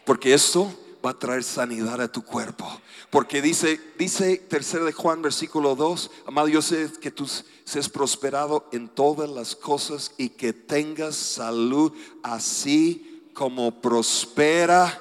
Porque 0.05 0.33
esto 0.33 0.73
va 1.05 1.11
a 1.11 1.18
traer 1.18 1.42
sanidad 1.42 2.00
a 2.00 2.11
tu 2.11 2.22
cuerpo. 2.22 2.66
Porque 3.11 3.42
dice, 3.42 3.80
dice 3.98 4.36
tercero 4.36 4.84
de 4.84 4.92
Juan, 4.92 5.22
versículo 5.22 5.74
2, 5.74 6.11
amado, 6.26 6.48
yo 6.48 6.62
sé 6.62 6.90
que 7.00 7.11
tú 7.11 7.28
seas 7.64 7.88
prosperado 7.88 8.68
en 8.72 8.88
todas 8.88 9.28
las 9.28 9.55
cosas 9.55 10.12
y 10.16 10.30
que 10.30 10.53
tengas 10.53 11.16
salud 11.16 11.92
así 12.22 13.30
como 13.34 13.80
prospera. 13.80 15.00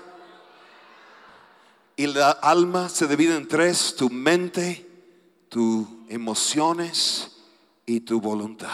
Y 1.95 2.07
la 2.07 2.31
alma 2.31 2.89
se 2.89 3.07
divide 3.07 3.35
en 3.35 3.47
tres, 3.47 3.95
tu 3.95 4.09
mente, 4.09 4.89
tus 5.49 5.85
emociones 6.09 7.31
y 7.85 7.99
tu 7.99 8.19
voluntad. 8.19 8.69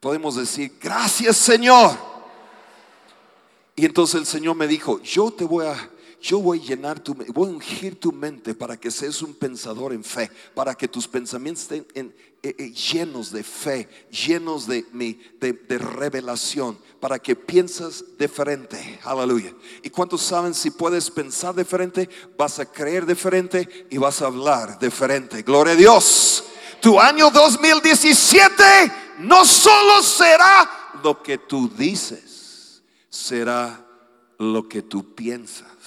Podemos 0.00 0.36
decir, 0.36 0.78
gracias 0.80 1.36
Señor. 1.36 1.96
Y 3.76 3.84
entonces 3.84 4.20
el 4.20 4.26
Señor 4.26 4.56
me 4.56 4.66
dijo, 4.66 5.00
yo 5.02 5.30
te 5.30 5.44
voy 5.44 5.66
a 5.66 5.90
yo 6.20 6.40
voy 6.40 6.60
a 6.60 6.64
llenar 6.64 7.00
tu 7.00 7.14
voy 7.14 7.48
a 7.48 7.52
ungir 7.52 7.98
tu 7.98 8.12
mente 8.12 8.54
para 8.54 8.76
que 8.76 8.90
seas 8.90 9.22
un 9.22 9.34
pensador 9.34 9.92
en 9.92 10.02
fe, 10.02 10.30
para 10.54 10.74
que 10.74 10.88
tus 10.88 11.06
pensamientos 11.06 11.62
estén 11.62 12.14
eh, 12.42 12.54
eh, 12.56 12.72
llenos 12.72 13.32
de 13.32 13.42
fe, 13.42 13.88
llenos 14.10 14.66
de, 14.66 14.84
de, 15.40 15.78
revelación, 15.78 16.78
para 17.00 17.18
que 17.18 17.34
piensas 17.34 18.04
diferente. 18.16 19.00
Aleluya. 19.02 19.52
¿Y 19.82 19.90
cuántos 19.90 20.22
saben 20.22 20.54
si 20.54 20.70
puedes 20.70 21.10
pensar 21.10 21.54
diferente, 21.54 22.08
vas 22.36 22.60
a 22.60 22.66
creer 22.66 23.06
diferente 23.06 23.86
y 23.90 23.98
vas 23.98 24.22
a 24.22 24.26
hablar 24.26 24.78
diferente? 24.78 25.42
Gloria 25.42 25.72
a 25.74 25.76
Dios. 25.76 26.44
Tu 26.80 27.00
año 27.00 27.30
2017 27.30 28.62
no 29.18 29.44
solo 29.44 30.00
será 30.02 30.92
lo 31.02 31.20
que 31.22 31.38
tú 31.38 31.68
dices, 31.76 32.82
será 33.08 33.84
lo 34.38 34.68
que 34.68 34.82
tú 34.82 35.14
piensas. 35.14 35.77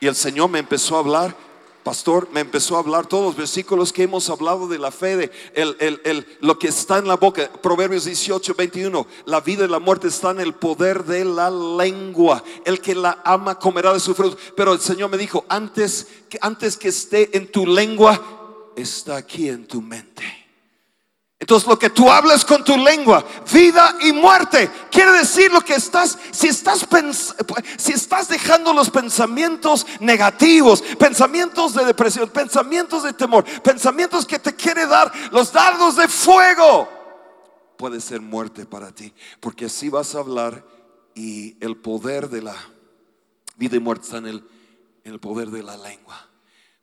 Y 0.00 0.06
el 0.06 0.14
Señor 0.14 0.48
me 0.48 0.60
empezó 0.60 0.96
a 0.96 1.00
hablar, 1.00 1.36
pastor, 1.82 2.28
me 2.32 2.40
empezó 2.40 2.76
a 2.76 2.80
hablar 2.80 3.06
todos 3.06 3.24
los 3.24 3.36
versículos 3.36 3.92
que 3.92 4.04
hemos 4.04 4.30
hablado 4.30 4.68
de 4.68 4.78
la 4.78 4.90
fe, 4.90 5.16
de 5.16 5.30
el, 5.54 6.26
lo 6.40 6.58
que 6.58 6.68
está 6.68 6.98
en 6.98 7.08
la 7.08 7.16
boca. 7.16 7.50
Proverbios 7.62 8.04
18, 8.04 8.54
21. 8.54 9.06
La 9.24 9.40
vida 9.40 9.64
y 9.64 9.68
la 9.68 9.80
muerte 9.80 10.08
están 10.08 10.36
en 10.36 10.46
el 10.46 10.54
poder 10.54 11.04
de 11.04 11.24
la 11.24 11.50
lengua. 11.50 12.44
El 12.64 12.80
que 12.80 12.94
la 12.94 13.20
ama 13.24 13.58
comerá 13.58 13.92
de 13.92 14.00
su 14.00 14.14
fruto. 14.14 14.38
Pero 14.56 14.72
el 14.72 14.80
Señor 14.80 15.10
me 15.10 15.18
dijo, 15.18 15.44
antes 15.48 16.06
antes 16.40 16.76
que 16.76 16.88
esté 16.88 17.36
en 17.36 17.50
tu 17.50 17.66
lengua, 17.66 18.20
está 18.76 19.16
aquí 19.16 19.48
en 19.48 19.66
tu 19.66 19.82
mente. 19.82 20.37
Entonces 21.40 21.68
lo 21.68 21.78
que 21.78 21.90
tú 21.90 22.10
hablas 22.10 22.44
con 22.44 22.64
tu 22.64 22.76
lengua, 22.76 23.24
vida 23.52 23.96
y 24.00 24.12
muerte, 24.12 24.68
quiere 24.90 25.12
decir 25.12 25.52
lo 25.52 25.60
que 25.60 25.74
estás, 25.74 26.18
si 26.32 26.48
estás, 26.48 26.84
si 27.76 27.92
estás 27.92 28.28
dejando 28.28 28.72
los 28.72 28.90
pensamientos 28.90 29.86
negativos, 30.00 30.82
pensamientos 30.98 31.74
de 31.74 31.84
depresión, 31.84 32.28
pensamientos 32.30 33.04
de 33.04 33.12
temor, 33.12 33.44
pensamientos 33.62 34.26
que 34.26 34.40
te 34.40 34.56
quiere 34.56 34.86
dar 34.86 35.12
los 35.30 35.52
dardos 35.52 35.94
de 35.94 36.08
fuego, 36.08 36.88
puede 37.76 38.00
ser 38.00 38.20
muerte 38.20 38.66
para 38.66 38.90
ti, 38.90 39.14
porque 39.38 39.66
así 39.66 39.88
vas 39.88 40.16
a 40.16 40.18
hablar 40.18 40.64
y 41.14 41.56
el 41.64 41.76
poder 41.76 42.30
de 42.30 42.42
la 42.42 42.56
vida 43.56 43.76
y 43.76 43.80
muerte 43.80 44.06
está 44.06 44.18
en 44.18 44.26
el, 44.26 44.48
en 45.04 45.12
el 45.12 45.20
poder 45.20 45.50
de 45.50 45.62
la 45.62 45.76
lengua. 45.76 46.27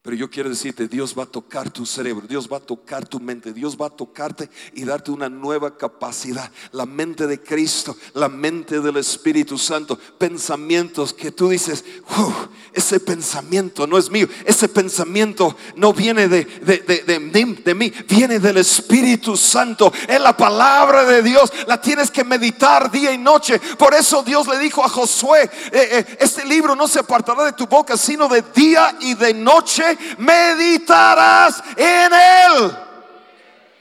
Pero 0.05 0.17
yo 0.17 0.29
quiero 0.29 0.51
decirte, 0.51 0.87
Dios 0.87 1.15
va 1.17 1.23
a 1.23 1.25
tocar 1.25 1.71
tu 1.71 1.83
cerebro, 1.83 2.27
Dios 2.27 2.47
va 2.47 2.57
a 2.57 2.59
tocar 2.59 3.07
tu 3.07 3.19
mente, 3.19 3.51
Dios 3.51 3.75
va 3.75 3.87
a 3.87 3.89
tocarte 3.89 4.51
y 4.75 4.85
darte 4.85 5.09
una 5.09 5.29
nueva 5.29 5.79
capacidad. 5.79 6.51
La 6.73 6.85
mente 6.85 7.25
de 7.25 7.41
Cristo, 7.41 7.97
la 8.13 8.29
mente 8.29 8.81
del 8.81 8.97
Espíritu 8.97 9.57
Santo, 9.57 9.97
pensamientos 10.19 11.11
que 11.11 11.31
tú 11.31 11.49
dices, 11.49 11.83
ese 12.71 12.99
pensamiento 12.99 13.87
no 13.87 13.97
es 13.97 14.11
mío, 14.11 14.27
ese 14.45 14.69
pensamiento 14.69 15.57
no 15.75 15.91
viene 15.91 16.27
de, 16.27 16.45
de, 16.45 17.73
mí, 17.73 17.93
viene 18.07 18.37
del 18.37 18.57
Espíritu 18.57 19.35
Santo. 19.35 19.91
Es 20.07 20.21
la 20.21 20.37
palabra 20.37 21.03
de 21.05 21.23
Dios, 21.23 21.51
la 21.65 21.81
tienes 21.81 22.11
que 22.11 22.23
meditar 22.23 22.91
día 22.91 23.11
y 23.11 23.17
noche. 23.17 23.59
Por 23.75 23.95
eso 23.95 24.21
Dios 24.21 24.47
le 24.47 24.59
dijo 24.59 24.83
a 24.83 24.89
Josué, 24.89 25.49
eh, 25.71 25.71
eh, 25.71 26.17
este 26.19 26.45
libro 26.45 26.75
no 26.75 26.87
se 26.87 26.99
apartará 26.99 27.43
de 27.43 27.53
tu 27.53 27.65
boca, 27.65 27.97
sino 27.97 28.27
de 28.27 28.43
día 28.53 28.95
y 28.99 29.15
de 29.15 29.33
noche 29.33 29.94
meditarás 30.17 31.63
en 31.77 32.13
él. 32.13 32.77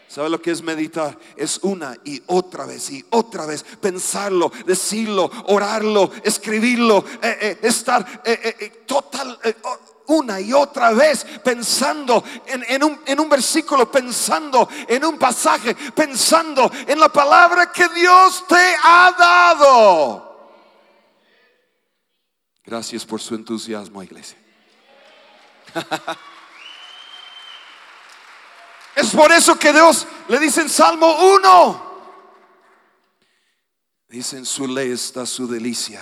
¿Sabe 0.08 0.30
lo 0.30 0.40
que 0.40 0.52
es 0.52 0.62
meditar? 0.62 1.18
Es 1.36 1.58
una 1.62 1.96
y 2.04 2.22
otra 2.26 2.66
vez 2.66 2.88
y 2.90 3.04
otra 3.10 3.46
vez 3.46 3.64
pensarlo, 3.80 4.52
decirlo, 4.64 5.28
orarlo, 5.46 6.12
escribirlo, 6.22 7.04
eh, 7.20 7.38
eh, 7.40 7.58
estar 7.62 8.22
eh, 8.24 8.84
total 8.86 9.38
una 10.06 10.40
y 10.40 10.52
otra 10.52 10.92
vez 10.92 11.24
pensando 11.42 12.22
en, 12.46 12.84
un, 12.84 13.00
en 13.06 13.20
un 13.20 13.28
versículo, 13.28 13.90
pensando 13.90 14.68
en 14.86 15.04
un 15.04 15.18
pasaje, 15.18 15.74
pensando 15.94 16.70
en 16.86 17.00
la 17.00 17.08
palabra 17.08 17.72
que 17.72 17.88
Dios 17.88 18.44
te 18.46 18.76
ha 18.82 19.14
dado. 19.18 20.34
Gracias 22.64 23.04
por 23.04 23.20
su 23.20 23.34
entusiasmo, 23.34 24.02
iglesia. 24.02 24.38
es 28.96 29.10
por 29.10 29.32
eso 29.32 29.58
que 29.58 29.72
Dios 29.72 30.06
le 30.28 30.38
dice 30.38 30.60
en 30.62 30.68
Salmo 30.68 31.34
1. 31.36 31.94
Dice 34.08 34.38
en 34.38 34.46
su 34.46 34.68
ley 34.68 34.92
está 34.92 35.26
su 35.26 35.48
delicia 35.48 36.00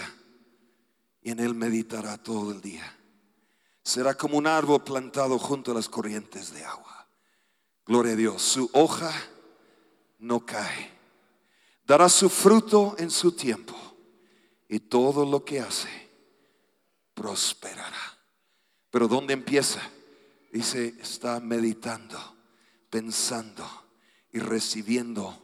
y 1.23 1.31
en 1.31 1.41
él 1.41 1.55
meditará 1.55 2.18
todo 2.18 2.51
el 2.51 2.61
día. 2.61 2.99
Será 3.83 4.14
como 4.14 4.39
un 4.39 4.47
árbol 4.47 4.85
plantado 4.85 5.39
junto 5.39 5.73
a 5.73 5.75
las 5.75 5.89
corrientes 5.89 6.53
de 6.53 6.64
agua. 6.64 7.09
Gloria 7.87 8.12
a 8.12 8.16
Dios. 8.16 8.43
Su 8.43 8.70
hoja 8.75 9.12
no 10.18 10.45
cae. 10.45 10.93
Dará 11.85 12.09
su 12.09 12.29
fruto 12.29 12.95
en 12.99 13.11
su 13.11 13.33
tiempo 13.33 13.77
y 14.68 14.81
todo 14.81 15.27
lo 15.27 15.45
que 15.45 15.61
hace 15.61 15.89
prosperará. 17.14 18.12
Pero 18.93 19.09
¿dónde 19.09 19.32
empieza? 19.32 19.80
Dice, 20.53 20.95
está 21.01 21.40
meditando, 21.40 22.18
pensando 22.90 23.66
y 24.30 24.38
recibiendo 24.38 25.34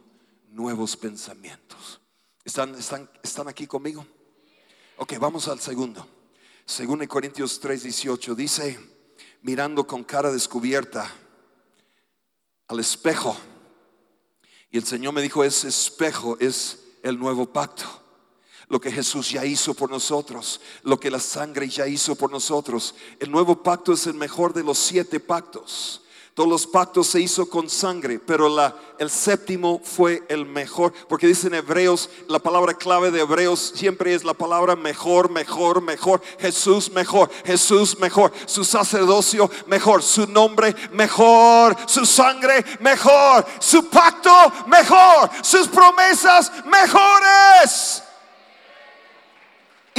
nuevos 0.49 0.95
pensamientos. 0.95 1.99
¿Están, 2.45 2.75
están, 2.75 3.09
están 3.23 3.47
aquí 3.47 3.65
conmigo? 3.65 4.05
Ok, 4.97 5.17
vamos 5.19 5.47
al 5.47 5.59
segundo. 5.59 6.07
Según 6.63 7.03
Corintios 7.07 7.59
3, 7.59 7.81
18, 7.81 8.35
dice, 8.35 8.79
mirando 9.41 9.87
con 9.87 10.03
cara 10.03 10.31
descubierta 10.31 11.11
al 12.67 12.79
espejo. 12.79 13.35
Y 14.69 14.77
el 14.77 14.85
Señor 14.85 15.15
me 15.15 15.23
dijo, 15.23 15.43
ese 15.43 15.69
espejo 15.69 16.37
es 16.39 16.85
el 17.01 17.17
nuevo 17.17 17.51
pacto 17.51 17.98
lo 18.69 18.79
que 18.79 18.91
Jesús 18.91 19.31
ya 19.31 19.43
hizo 19.43 19.73
por 19.73 19.89
nosotros, 19.89 20.61
lo 20.83 20.99
que 20.99 21.11
la 21.11 21.19
sangre 21.19 21.67
ya 21.67 21.87
hizo 21.87 22.15
por 22.15 22.31
nosotros. 22.31 22.93
El 23.19 23.31
nuevo 23.31 23.61
pacto 23.61 23.93
es 23.93 24.05
el 24.07 24.13
mejor 24.13 24.53
de 24.53 24.63
los 24.63 24.77
siete 24.77 25.19
pactos. 25.19 26.01
Todos 26.35 26.49
los 26.49 26.67
pactos 26.67 27.07
se 27.07 27.19
hizo 27.19 27.49
con 27.49 27.69
sangre, 27.69 28.17
pero 28.17 28.47
la, 28.47 28.73
el 28.97 29.09
séptimo 29.09 29.81
fue 29.83 30.23
el 30.29 30.45
mejor, 30.45 30.93
porque 31.09 31.27
dicen 31.27 31.53
Hebreos, 31.53 32.09
la 32.29 32.39
palabra 32.39 32.75
clave 32.75 33.11
de 33.11 33.19
Hebreos 33.19 33.73
siempre 33.75 34.13
es 34.13 34.23
la 34.23 34.33
palabra 34.33 34.77
mejor, 34.77 35.29
mejor, 35.29 35.81
mejor. 35.81 36.21
Jesús 36.39 36.91
mejor, 36.91 37.29
Jesús 37.43 37.99
mejor, 37.99 38.31
su 38.45 38.63
sacerdocio 38.63 39.51
mejor, 39.67 40.01
su 40.01 40.27
nombre 40.27 40.73
mejor, 40.93 41.75
su 41.87 42.05
sangre 42.05 42.63
mejor, 42.79 43.45
su 43.59 43.89
pacto 43.89 44.31
mejor, 44.67 45.29
sus 45.43 45.67
promesas 45.67 46.51
mejores. 46.65 48.03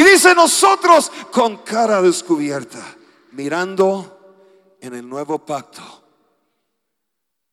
Y 0.01 0.03
dice 0.03 0.35
nosotros 0.35 1.13
con 1.31 1.59
cara 1.59 2.01
descubierta, 2.01 2.83
mirando 3.33 4.79
en 4.81 4.95
el 4.95 5.07
nuevo 5.07 5.45
pacto, 5.45 5.83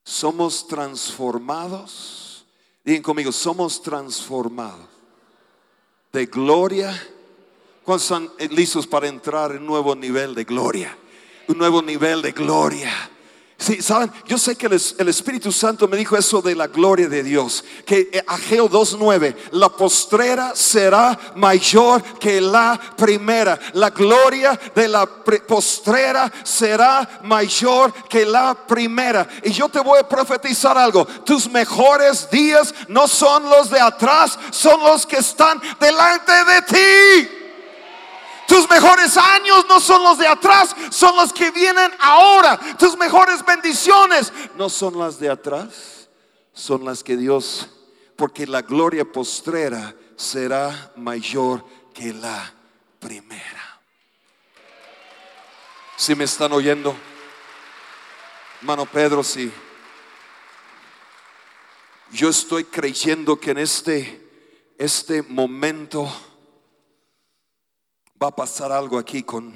somos 0.01 0.65
transformados. 0.65 2.45
Digan 2.85 3.03
conmigo, 3.03 3.33
somos 3.33 3.81
transformados 3.81 4.87
de 6.13 6.25
gloria. 6.27 6.97
¿Cuántos 7.83 8.03
están 8.05 8.31
listos 8.55 8.87
para 8.87 9.09
entrar 9.09 9.51
en 9.51 9.57
un 9.63 9.67
nuevo 9.67 9.93
nivel 9.93 10.33
de 10.33 10.45
gloria? 10.45 10.97
Un 11.49 11.57
nuevo 11.57 11.81
nivel 11.81 12.21
de 12.21 12.31
gloria 12.31 12.93
Sí, 13.59 13.81
saben, 13.81 14.11
yo 14.27 14.37
sé 14.37 14.55
que 14.55 14.67
el, 14.67 15.09
Espíritu 15.09 15.51
Santo 15.51 15.87
me 15.87 15.97
dijo 15.97 16.15
eso 16.15 16.43
de 16.43 16.53
la 16.53 16.67
gloria 16.67 17.09
de 17.09 17.23
Dios, 17.23 17.63
que 17.87 18.07
eh, 18.13 18.23
Ageo 18.27 18.69
2.9, 18.69 19.35
la 19.53 19.69
postrera 19.69 20.55
será 20.55 21.17
mayor 21.35 22.03
que 22.19 22.39
la 22.39 22.79
primera, 22.95 23.59
la 23.73 23.89
gloria 23.89 24.59
de 24.75 24.87
la 24.87 25.07
postrera 25.07 26.31
será 26.43 27.19
mayor 27.23 27.91
que 28.07 28.27
la 28.27 28.53
primera. 28.53 29.27
Y 29.43 29.51
yo 29.51 29.67
te 29.69 29.79
voy 29.79 29.99
a 29.99 30.07
profetizar 30.07 30.77
algo, 30.77 31.05
tus 31.25 31.49
mejores 31.49 32.29
días 32.29 32.75
no 32.87 33.07
son 33.07 33.49
los 33.49 33.71
de 33.71 33.79
atrás, 33.79 34.37
son 34.51 34.83
los 34.83 35.03
que 35.03 35.17
están 35.17 35.59
delante 35.79 36.31
de 36.31 36.61
ti. 36.61 37.36
Tus 38.47 38.69
mejores 38.69 39.17
años 39.17 39.65
no 39.67 39.79
son 39.79 40.03
los 40.03 40.17
de 40.17 40.27
atrás, 40.27 40.75
son 40.89 41.15
los 41.15 41.33
que 41.33 41.51
vienen 41.51 41.91
ahora. 41.99 42.57
Tus 42.79 42.97
mejores 42.97 43.45
bendiciones 43.45 44.31
no 44.55 44.69
son 44.69 44.97
las 44.97 45.19
de 45.19 45.29
atrás, 45.29 46.09
son 46.53 46.85
las 46.85 47.03
que 47.03 47.17
Dios, 47.17 47.69
porque 48.15 48.47
la 48.47 48.61
gloria 48.61 49.03
postrera 49.03 49.93
será 50.15 50.93
mayor 50.95 51.63
que 51.93 52.13
la 52.13 52.53
primera. 52.99 53.81
Si 55.97 56.15
me 56.15 56.23
están 56.23 56.51
oyendo, 56.53 56.95
hermano 58.61 58.85
Pedro, 58.85 59.23
si 59.23 59.51
yo 62.11 62.29
estoy 62.29 62.63
creyendo 62.63 63.39
que 63.39 63.51
en 63.51 63.57
este, 63.57 64.73
este 64.77 65.21
momento, 65.21 66.09
va 68.21 68.27
a 68.27 68.35
pasar 68.35 68.71
algo 68.71 68.97
aquí 68.97 69.23
con 69.23 69.53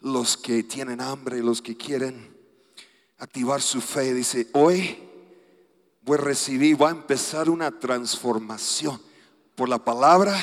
los 0.00 0.36
que 0.36 0.62
tienen 0.62 1.00
hambre, 1.00 1.42
los 1.42 1.62
que 1.62 1.76
quieren 1.76 2.36
activar 3.18 3.62
su 3.62 3.80
fe. 3.80 4.12
Dice, 4.12 4.48
hoy 4.52 4.98
voy 6.02 6.18
a 6.18 6.20
recibir, 6.20 6.80
va 6.80 6.88
a 6.88 6.92
empezar 6.92 7.48
una 7.48 7.78
transformación 7.78 9.00
por 9.54 9.68
la 9.68 9.84
palabra 9.84 10.38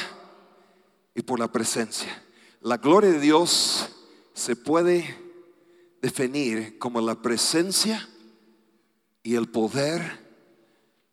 y 1.14 1.22
por 1.22 1.40
la 1.40 1.52
presencia. 1.52 2.24
La 2.62 2.78
gloria 2.78 3.12
de 3.12 3.20
Dios 3.20 3.90
se 4.34 4.56
puede 4.56 5.18
definir 6.02 6.78
como 6.80 7.00
la 7.02 7.22
presencia 7.22 8.10
y 9.22 9.36
el 9.36 9.50
poder 9.50 10.24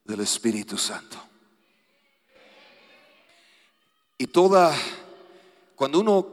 del 0.05 0.21
Espíritu 0.21 0.79
Santo. 0.79 1.17
Y 4.19 4.27
toda 4.27 4.77
cuando 5.81 6.01
uno 6.01 6.27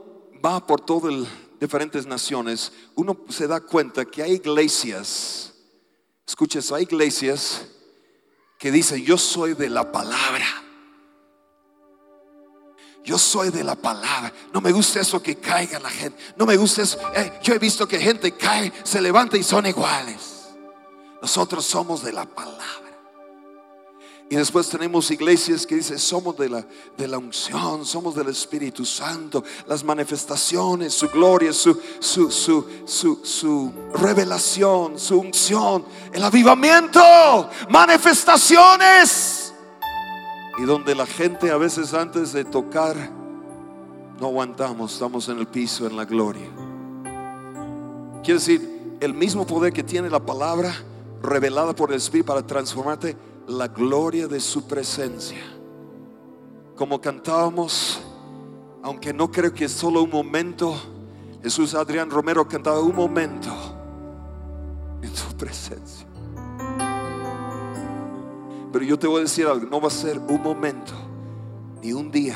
va 0.46 0.60
por 0.68 0.82
todas 0.82 1.26
diferentes 1.58 2.06
naciones, 2.06 2.70
uno 2.96 3.18
se 3.30 3.48
da 3.48 3.62
cuenta 3.62 4.04
que 4.04 4.22
hay 4.22 4.34
iglesias, 4.34 5.54
escucha 6.28 6.60
hay 6.76 6.84
iglesias 6.84 7.66
que 8.60 8.74
dicen, 8.74 9.06
yo 9.06 9.18
soy 9.18 9.54
de 9.54 9.70
la 9.70 9.90
palabra. 9.90 10.46
Yo 13.06 13.18
soy 13.18 13.50
de 13.50 13.64
la 13.64 13.76
palabra. 13.78 14.34
No 14.52 14.60
me 14.60 14.74
gusta 14.74 15.00
eso 15.00 15.24
que 15.24 15.38
caiga 15.38 15.80
la 15.80 15.92
gente. 15.92 16.22
No 16.36 16.46
me 16.46 16.58
gusta 16.58 16.82
eso. 16.82 17.00
Eh, 17.16 17.40
yo 17.42 17.54
he 17.54 17.58
visto 17.58 17.88
que 17.88 18.00
gente 18.00 18.34
cae, 18.36 18.74
se 18.84 19.00
levanta 19.00 19.38
y 19.38 19.44
son 19.44 19.66
iguales. 19.66 20.50
Nosotros 21.22 21.64
somos 21.64 22.04
de 22.04 22.12
la 22.12 22.26
palabra. 22.26 22.87
Y 24.30 24.36
después 24.36 24.68
tenemos 24.68 25.10
iglesias 25.10 25.66
que 25.66 25.76
dicen, 25.76 25.98
somos 25.98 26.36
de 26.38 26.50
la, 26.50 26.66
de 26.98 27.08
la 27.08 27.18
unción, 27.18 27.86
somos 27.86 28.14
del 28.14 28.28
Espíritu 28.28 28.84
Santo, 28.84 29.42
las 29.68 29.86
manifestaciones, 29.86 30.94
su 30.94 31.08
gloria, 31.08 31.54
su, 31.54 31.80
su, 32.00 32.30
su, 32.30 33.22
su, 33.24 33.74
revelación, 33.94 35.00
su 35.00 35.20
unción, 35.20 35.86
el 36.12 36.22
avivamiento, 36.22 37.00
manifestaciones. 37.70 39.54
Y 40.58 40.64
donde 40.64 40.94
la 40.94 41.06
gente 41.06 41.50
a 41.50 41.58
veces 41.58 41.94
antes 41.94 42.34
de 42.34 42.44
tocar, 42.44 42.98
no 44.20 44.28
aguantamos, 44.28 44.92
estamos 44.92 45.30
en 45.30 45.40
el 45.40 45.48
piso, 45.48 45.88
en 45.88 45.96
la 45.96 46.04
gloria. 46.04 46.50
Quiere 48.24 48.40
decir, 48.40 48.98
el 49.00 49.14
mismo 49.14 49.48
poder 49.48 49.72
que 49.72 49.84
tiene 49.84 50.10
la 50.10 50.20
palabra 50.20 50.76
revelada 51.22 51.74
por 51.74 51.92
el 51.92 51.98
Espíritu 51.98 52.26
para 52.26 52.46
transformarte, 52.46 53.16
la 53.48 53.68
gloria 53.68 54.28
de 54.28 54.40
su 54.40 54.68
presencia. 54.68 55.40
Como 56.76 57.00
cantábamos, 57.00 58.02
aunque 58.84 59.14
no 59.14 59.32
creo 59.32 59.54
que 59.54 59.66
es 59.66 59.72
solo 59.72 60.04
un 60.04 60.10
momento, 60.10 60.76
Jesús 61.42 61.74
Adrián 61.74 62.10
Romero 62.10 62.48
cantaba 62.48 62.82
un 62.82 62.96
momento 62.96 63.50
en 65.02 65.16
su 65.16 65.36
presencia. 65.38 66.06
Pero 68.72 68.84
yo 68.84 69.00
te 69.00 69.08
voy 69.08 69.20
a 69.20 69.22
decir 69.22 69.48
algo, 69.48 69.66
no 69.66 69.80
va 69.80 69.88
a 69.88 69.92
ser 69.92 70.20
un 70.20 70.44
momento, 70.44 70.94
ni 71.82 71.94
un 71.94 72.12
día. 72.12 72.36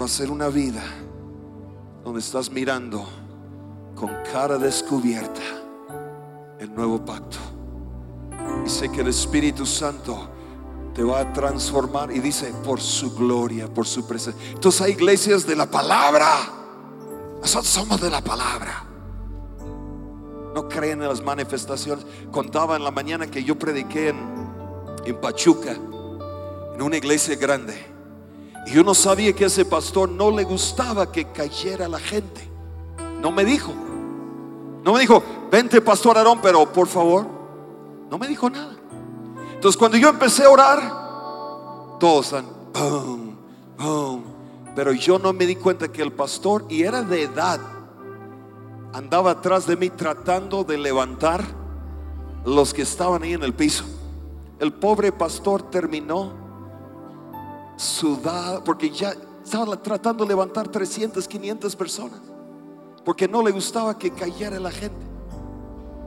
Va 0.00 0.06
a 0.06 0.08
ser 0.08 0.30
una 0.30 0.48
vida 0.48 0.82
donde 2.04 2.20
estás 2.20 2.50
mirando 2.50 3.04
con 3.96 4.10
cara 4.32 4.58
descubierta 4.58 5.40
el 6.60 6.72
nuevo 6.72 7.04
pacto. 7.04 7.55
Sé 8.64 8.90
que 8.90 9.00
el 9.00 9.08
Espíritu 9.08 9.66
Santo 9.66 10.30
te 10.96 11.02
va 11.02 11.20
a 11.20 11.32
transformar 11.32 12.10
y 12.10 12.20
dice 12.20 12.52
por 12.64 12.80
su 12.80 13.14
gloria, 13.14 13.68
por 13.68 13.86
su 13.86 14.06
presencia. 14.06 14.42
Entonces 14.52 14.80
hay 14.80 14.92
iglesias 14.92 15.46
de 15.46 15.54
la 15.54 15.70
palabra. 15.70 16.26
Nosotros 17.40 17.66
somos 17.66 18.00
de 18.00 18.08
la 18.08 18.22
palabra. 18.22 18.84
No 20.54 20.68
creen 20.68 21.02
en 21.02 21.08
las 21.08 21.22
manifestaciones. 21.22 22.06
Contaba 22.32 22.76
en 22.76 22.84
la 22.84 22.90
mañana 22.90 23.30
que 23.30 23.44
yo 23.44 23.58
prediqué 23.58 24.08
en, 24.08 24.16
en 25.04 25.20
Pachuca, 25.20 25.72
en 26.74 26.80
una 26.80 26.96
iglesia 26.96 27.36
grande. 27.36 27.76
Y 28.66 28.72
yo 28.72 28.82
no 28.82 28.94
sabía 28.94 29.34
que 29.34 29.44
ese 29.44 29.66
pastor 29.66 30.08
no 30.08 30.30
le 30.30 30.44
gustaba 30.44 31.12
que 31.12 31.30
cayera 31.30 31.88
la 31.88 32.00
gente. 32.00 32.48
No 33.20 33.30
me 33.30 33.44
dijo. 33.44 33.72
No 34.82 34.94
me 34.94 35.00
dijo, 35.00 35.22
vente 35.50 35.82
pastor 35.82 36.16
Aarón, 36.16 36.40
pero 36.40 36.72
por 36.72 36.88
favor. 36.88 37.35
No 38.16 38.20
me 38.20 38.28
dijo 38.28 38.48
nada. 38.48 38.74
Entonces 39.52 39.76
cuando 39.76 39.98
yo 39.98 40.08
empecé 40.08 40.44
a 40.44 40.48
orar, 40.48 41.98
todos 42.00 42.24
están, 42.32 42.46
pero 44.74 44.92
yo 44.92 45.18
no 45.18 45.34
me 45.34 45.44
di 45.44 45.56
cuenta 45.56 45.92
que 45.92 46.00
el 46.00 46.12
pastor, 46.12 46.64
y 46.70 46.82
era 46.82 47.02
de 47.02 47.24
edad, 47.24 47.60
andaba 48.94 49.32
atrás 49.32 49.66
de 49.66 49.76
mí 49.76 49.90
tratando 49.90 50.64
de 50.64 50.78
levantar 50.78 51.44
los 52.46 52.72
que 52.72 52.80
estaban 52.80 53.22
ahí 53.22 53.34
en 53.34 53.42
el 53.42 53.52
piso. 53.52 53.84
El 54.60 54.72
pobre 54.72 55.12
pastor 55.12 55.64
terminó 55.64 56.32
sudado 57.76 58.64
porque 58.64 58.88
ya 58.88 59.12
estaba 59.44 59.76
tratando 59.82 60.24
de 60.24 60.28
levantar 60.28 60.68
300, 60.68 61.28
500 61.28 61.76
personas 61.76 62.18
porque 63.04 63.28
no 63.28 63.42
le 63.42 63.50
gustaba 63.50 63.98
que 63.98 64.10
cayera 64.10 64.58
la 64.58 64.70
gente. 64.70 65.04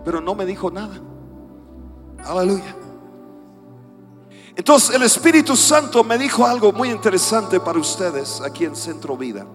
Pero 0.04 0.20
no 0.22 0.34
me 0.34 0.48
dijo 0.48 0.72
nada. 0.72 1.00
Aleluya. 2.26 2.76
Entonces 4.56 4.94
el 4.94 5.04
Espíritu 5.04 5.56
Santo 5.56 6.04
me 6.04 6.18
dijo 6.18 6.46
algo 6.46 6.74
muy 6.74 6.92
interesante 6.92 7.60
para 7.60 7.80
ustedes 7.80 8.42
aquí 8.42 8.66
en 8.66 8.76
Centro 8.76 9.16
Vida. 9.16 9.48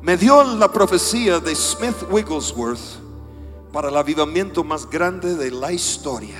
Me 0.00 0.16
dio 0.16 0.44
la 0.44 0.72
profecía 0.72 1.40
de 1.40 1.54
Smith 1.56 1.96
Wigglesworth 2.08 2.78
para 3.72 3.88
el 3.88 3.96
avivamiento 3.96 4.62
más 4.62 4.88
grande 4.88 5.34
de 5.34 5.50
la 5.50 5.72
historia. 5.72 6.38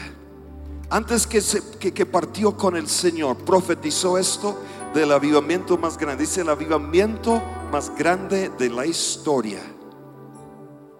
Antes 0.90 1.26
que, 1.26 1.42
que, 1.78 1.92
que 1.92 2.06
partió 2.06 2.56
con 2.56 2.76
el 2.76 2.88
Señor, 2.88 3.36
profetizó 3.38 4.16
esto 4.16 4.56
del 4.94 5.10
avivamiento 5.12 5.76
más 5.76 5.98
grande. 5.98 6.22
Dice 6.22 6.42
el 6.42 6.48
avivamiento 6.48 7.42
más 7.72 7.90
grande 7.98 8.50
de 8.50 8.70
la 8.70 8.86
historia. 8.86 9.60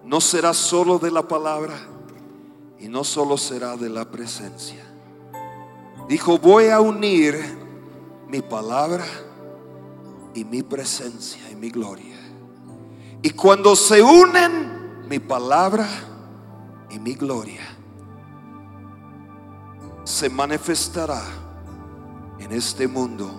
No 0.03 0.19
será 0.19 0.53
solo 0.53 0.99
de 0.99 1.11
la 1.11 1.27
palabra 1.27 1.88
y 2.79 2.87
no 2.87 3.03
solo 3.03 3.37
será 3.37 3.75
de 3.75 3.89
la 3.89 4.09
presencia. 4.09 4.83
Dijo, 6.07 6.37
voy 6.37 6.69
a 6.69 6.79
unir 6.79 7.35
mi 8.27 8.41
palabra 8.41 9.05
y 10.33 10.43
mi 10.45 10.63
presencia 10.63 11.49
y 11.51 11.55
mi 11.55 11.69
gloria. 11.69 12.17
Y 13.21 13.31
cuando 13.31 13.75
se 13.75 14.01
unen 14.01 15.07
mi 15.07 15.19
palabra 15.19 15.87
y 16.89 16.99
mi 16.99 17.13
gloria, 17.15 17.61
se 20.03 20.29
manifestará 20.29 21.21
en 22.39 22.51
este 22.51 22.87
mundo 22.87 23.29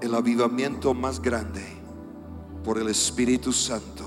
el 0.00 0.14
avivamiento 0.14 0.94
más 0.94 1.20
grande 1.20 1.64
por 2.64 2.78
el 2.78 2.88
Espíritu 2.88 3.52
Santo, 3.52 4.04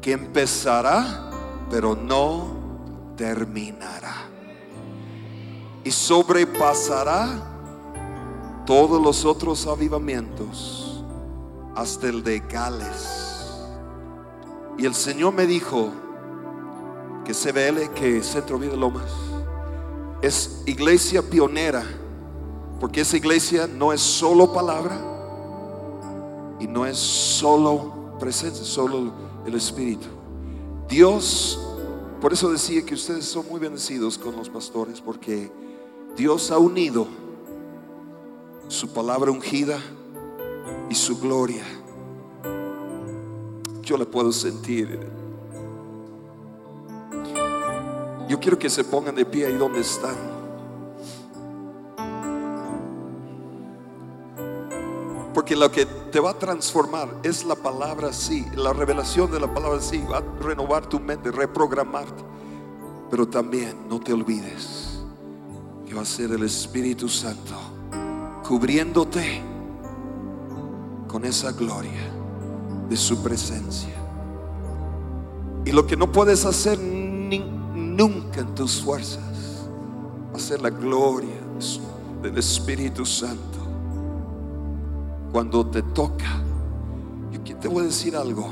que 0.00 0.12
empezará, 0.12 1.30
pero 1.70 1.94
no 1.94 2.48
terminará. 3.16 4.28
Y 5.84 5.90
sobrepasará 5.90 7.28
todos 8.64 9.00
los 9.00 9.24
otros 9.24 9.66
avivamientos 9.66 11.04
hasta 11.74 12.08
el 12.08 12.22
de 12.22 12.40
Gales. 12.40 13.62
Y 14.78 14.84
el 14.84 14.94
Señor 14.94 15.32
me 15.32 15.46
dijo 15.46 15.90
que 17.24 17.32
CBL, 17.32 17.92
que 17.94 18.22
Centro 18.22 18.58
Vida 18.58 18.76
Lomas, 18.76 19.10
es 20.22 20.62
iglesia 20.66 21.22
pionera 21.22 21.84
porque 22.80 23.00
esa 23.00 23.16
iglesia 23.16 23.66
no 23.66 23.92
es 23.92 24.00
solo 24.00 24.52
palabra 24.52 24.98
y 26.60 26.66
no 26.66 26.84
es 26.84 26.98
solo 26.98 28.16
presencia, 28.18 28.64
solo 28.64 29.12
el 29.46 29.54
Espíritu. 29.54 30.15
Dios, 30.88 31.58
por 32.20 32.32
eso 32.32 32.50
decía 32.50 32.84
que 32.84 32.94
ustedes 32.94 33.24
son 33.24 33.46
muy 33.48 33.58
bendecidos 33.60 34.16
con 34.18 34.36
los 34.36 34.48
pastores, 34.48 35.00
porque 35.00 35.50
Dios 36.16 36.50
ha 36.50 36.58
unido 36.58 37.06
su 38.68 38.92
palabra 38.92 39.30
ungida 39.30 39.80
y 40.88 40.94
su 40.94 41.18
gloria. 41.18 41.64
Yo 43.82 43.96
la 43.96 44.04
puedo 44.04 44.32
sentir. 44.32 44.98
Yo 48.28 48.40
quiero 48.40 48.58
que 48.58 48.68
se 48.68 48.82
pongan 48.82 49.14
de 49.14 49.24
pie 49.24 49.46
ahí 49.46 49.54
donde 49.54 49.80
están. 49.80 50.35
Porque 55.46 55.60
lo 55.60 55.70
que 55.70 55.86
te 55.86 56.18
va 56.18 56.30
a 56.30 56.34
transformar 56.40 57.20
es 57.22 57.44
la 57.44 57.54
palabra 57.54 58.12
sí, 58.12 58.44
la 58.56 58.72
revelación 58.72 59.30
de 59.30 59.38
la 59.38 59.54
palabra 59.54 59.80
sí, 59.80 60.02
va 60.10 60.18
a 60.18 60.42
renovar 60.42 60.88
tu 60.88 60.98
mente, 60.98 61.30
reprogramarte. 61.30 62.24
Pero 63.08 63.28
también 63.28 63.76
no 63.88 64.00
te 64.00 64.12
olvides 64.12 64.98
que 65.86 65.94
va 65.94 66.02
a 66.02 66.04
ser 66.04 66.32
el 66.32 66.42
Espíritu 66.42 67.08
Santo 67.08 67.54
cubriéndote 68.42 69.40
con 71.06 71.24
esa 71.24 71.52
gloria 71.52 72.10
de 72.88 72.96
su 72.96 73.22
presencia. 73.22 73.94
Y 75.64 75.70
lo 75.70 75.86
que 75.86 75.96
no 75.96 76.10
puedes 76.10 76.44
hacer 76.44 76.76
nunca 76.76 78.40
en 78.40 78.52
tus 78.52 78.82
fuerzas 78.82 79.68
va 80.32 80.38
a 80.38 80.40
ser 80.40 80.60
la 80.60 80.70
gloria 80.70 81.38
del 82.20 82.36
Espíritu 82.36 83.06
Santo 83.06 83.55
cuando 85.36 85.66
te 85.66 85.82
toca. 85.82 86.42
Yo 87.44 87.56
te 87.58 87.68
voy 87.68 87.82
a 87.82 87.86
decir 87.88 88.16
algo. 88.16 88.48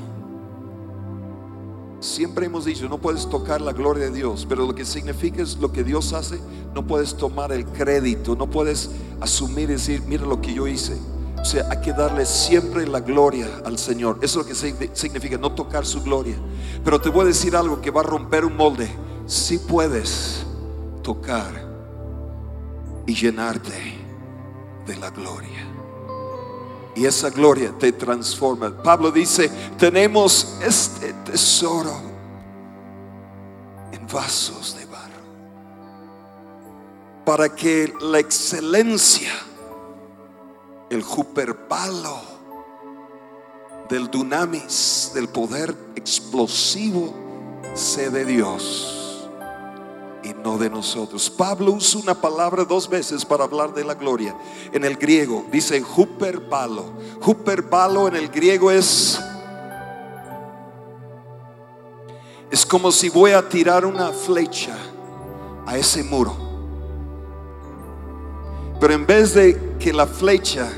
Siempre 1.99 2.45
hemos 2.45 2.67
dicho, 2.67 2.91
no 2.91 2.99
puedes 2.99 3.27
tocar 3.27 3.63
la 3.63 3.73
gloria 3.73 4.05
de 4.05 4.11
Dios, 4.11 4.45
pero 4.47 4.67
lo 4.67 4.75
que 4.75 4.85
significa 4.85 5.41
es 5.41 5.57
lo 5.57 5.73
que 5.73 5.83
Dios 5.83 6.13
hace, 6.13 6.39
no 6.75 6.87
puedes 6.87 7.17
tomar 7.17 7.53
el 7.53 7.65
crédito, 7.65 8.37
no 8.37 8.51
puedes 8.51 8.91
asumir 9.19 9.71
y 9.71 9.73
decir, 9.73 10.03
mira 10.07 10.27
lo 10.27 10.43
que 10.43 10.53
yo 10.53 10.67
hice. 10.67 10.99
O 11.41 11.45
sea, 11.47 11.67
hay 11.71 11.81
que 11.81 11.95
darle 11.95 12.27
siempre 12.27 12.87
la 12.87 13.01
gloria 13.01 13.49
al 13.65 13.79
Señor. 13.79 14.19
Eso 14.21 14.43
es 14.43 14.47
lo 14.47 14.77
que 14.77 14.91
significa 14.93 15.39
no 15.39 15.53
tocar 15.53 15.87
su 15.87 16.03
gloria. 16.03 16.37
Pero 16.85 17.01
te 17.01 17.09
voy 17.09 17.23
a 17.23 17.29
decir 17.29 17.57
algo 17.57 17.81
que 17.81 17.91
va 17.91 18.03
a 18.03 18.05
romper 18.05 18.45
un 18.45 18.59
molde. 18.59 18.91
Si 19.25 19.57
puedes 19.57 20.45
tocar 21.03 21.67
y 23.07 23.15
llenarte 23.15 23.73
de 24.87 24.97
la 24.97 25.09
gloria. 25.09 25.74
Y 26.95 27.07
esa 27.07 27.31
gloria 27.31 27.73
te 27.79 27.93
transforma. 27.93 28.83
Pablo 28.83 29.11
dice, 29.11 29.51
tenemos 29.79 30.59
este 30.63 31.13
tesoro 31.25 31.95
en 33.93 34.07
vasos 34.07 34.77
de 34.79 34.87
barro. 34.87 35.03
Para 37.25 37.55
que 37.55 37.93
la 38.01 38.19
excelencia, 38.19 39.33
el 40.91 41.03
juperpalo 41.03 42.21
del 43.89 44.11
dunamis, 44.11 45.11
del 45.15 45.29
poder 45.29 45.75
explosivo, 45.97 47.13
sea 47.75 48.11
de 48.11 48.25
Dios 48.25 49.04
y 50.25 50.33
no 50.33 50.57
de 50.57 50.71
nosotros. 50.71 51.29
Pablo 51.29 51.73
usa 51.73 52.01
una 52.01 52.15
palabra 52.15 52.65
dos 52.65 52.89
veces 52.89 53.25
para 53.25 53.45
hablar 53.45 53.75
de 53.75 53.85
la 53.85 53.95
gloria. 53.95 54.35
En 54.73 54.85
el 54.85 54.97
griego 54.97 55.45
dice 55.53 55.85
huperbalo. 55.97 56.87
Huperbalo 57.25 58.09
en 58.09 58.17
el 58.17 58.29
griego 58.29 58.71
es 58.71 59.21
Es 62.51 62.65
como 62.65 62.93
si 62.93 63.09
voy 63.09 63.33
a 63.33 63.49
tirar 63.49 63.85
una 63.85 64.13
flecha 64.13 64.77
a 65.67 65.77
ese 65.77 66.05
muro. 66.05 66.37
Pero 68.81 68.95
en 68.95 69.05
vez 69.05 69.35
de 69.35 69.77
que 69.79 69.93
la 69.93 70.07
flecha 70.07 70.71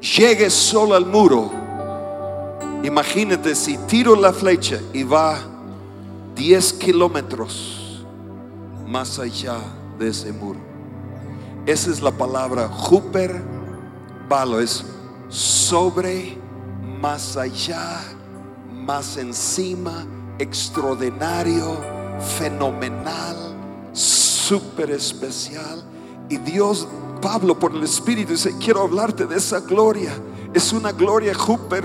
llegue 0.00 0.48
solo 0.48 0.94
al 0.94 1.04
muro, 1.04 1.50
imagínate 2.82 3.54
si 3.54 3.76
tiro 3.78 4.16
la 4.16 4.32
flecha 4.32 4.80
y 4.94 5.02
va 5.02 5.38
10 6.34 6.72
kilómetros 6.74 7.75
más 8.86 9.18
allá 9.18 9.58
de 9.98 10.08
ese 10.08 10.32
muro. 10.32 10.60
Esa 11.66 11.90
es 11.90 12.00
la 12.00 12.12
palabra 12.12 12.68
Júper 12.68 13.42
Balo, 14.28 14.60
es 14.60 14.84
sobre, 15.28 16.36
más 17.00 17.36
allá, 17.36 18.02
más 18.72 19.16
encima, 19.16 20.04
extraordinario, 20.38 21.76
fenomenal, 22.38 23.36
súper 23.92 24.90
especial. 24.90 25.84
Y 26.28 26.38
Dios, 26.38 26.88
Pablo 27.22 27.58
por 27.58 27.72
el 27.72 27.84
Espíritu 27.84 28.32
dice, 28.32 28.54
quiero 28.58 28.82
hablarte 28.82 29.26
de 29.26 29.36
esa 29.36 29.60
gloria 29.60 30.12
es 30.56 30.72
una 30.72 30.90
gloria 30.90 31.34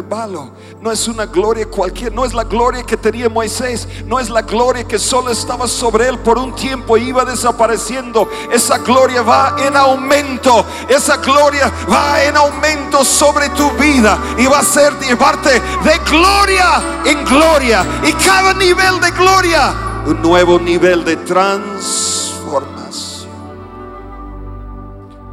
balo 0.07 0.51
no 0.79 0.91
es 0.91 1.09
una 1.09 1.25
gloria 1.25 1.65
cualquiera, 1.65 2.15
no 2.15 2.23
es 2.23 2.33
la 2.33 2.45
gloria 2.45 2.83
que 2.83 2.95
tenía 2.95 3.27
Moisés, 3.27 3.85
no 4.05 4.17
es 4.17 4.29
la 4.29 4.43
gloria 4.43 4.87
que 4.87 4.97
solo 4.97 5.29
estaba 5.29 5.67
sobre 5.67 6.07
él 6.07 6.17
por 6.19 6.37
un 6.37 6.55
tiempo 6.55 6.97
y 6.97 7.09
iba 7.09 7.25
desapareciendo. 7.25 8.29
Esa 8.49 8.77
gloria 8.77 9.23
va 9.23 9.57
en 9.59 9.75
aumento, 9.75 10.65
esa 10.87 11.17
gloria 11.17 11.69
va 11.91 12.23
en 12.23 12.37
aumento 12.37 13.03
sobre 13.03 13.49
tu 13.49 13.69
vida 13.71 14.17
y 14.37 14.45
va 14.45 14.59
a 14.59 14.63
ser 14.63 14.97
llevarte 14.99 15.51
de 15.51 15.97
gloria 16.09 17.01
en 17.05 17.25
gloria 17.25 17.85
y 18.03 18.13
cada 18.13 18.53
nivel 18.53 19.01
de 19.01 19.11
gloria, 19.11 19.73
un 20.07 20.21
nuevo 20.21 20.57
nivel 20.57 21.03
de 21.03 21.17
transformación. 21.17 23.29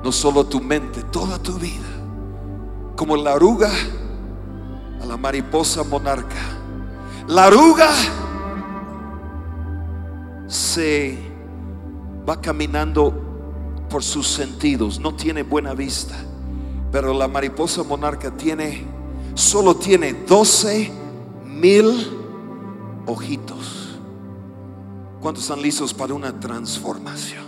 No 0.02 0.10
solo 0.10 0.44
tu 0.44 0.60
mente, 0.60 1.04
toda 1.04 1.38
tu 1.38 1.52
vida 1.54 1.87
como 2.98 3.16
la 3.16 3.32
oruga 3.32 3.70
a 5.00 5.06
la 5.06 5.16
mariposa 5.16 5.84
monarca. 5.84 6.34
La 7.28 7.46
oruga 7.46 7.88
se 10.48 11.16
va 12.28 12.40
caminando 12.40 13.86
por 13.88 14.02
sus 14.02 14.26
sentidos, 14.26 14.98
no 14.98 15.14
tiene 15.14 15.44
buena 15.44 15.74
vista, 15.74 16.16
pero 16.90 17.14
la 17.14 17.28
mariposa 17.28 17.84
monarca 17.84 18.36
tiene, 18.36 18.84
solo 19.34 19.76
tiene 19.76 20.12
12 20.12 20.90
mil 21.44 22.18
ojitos. 23.06 24.00
¿Cuántos 25.20 25.44
están 25.44 25.62
listos 25.62 25.94
para 25.94 26.14
una 26.14 26.40
transformación? 26.40 27.44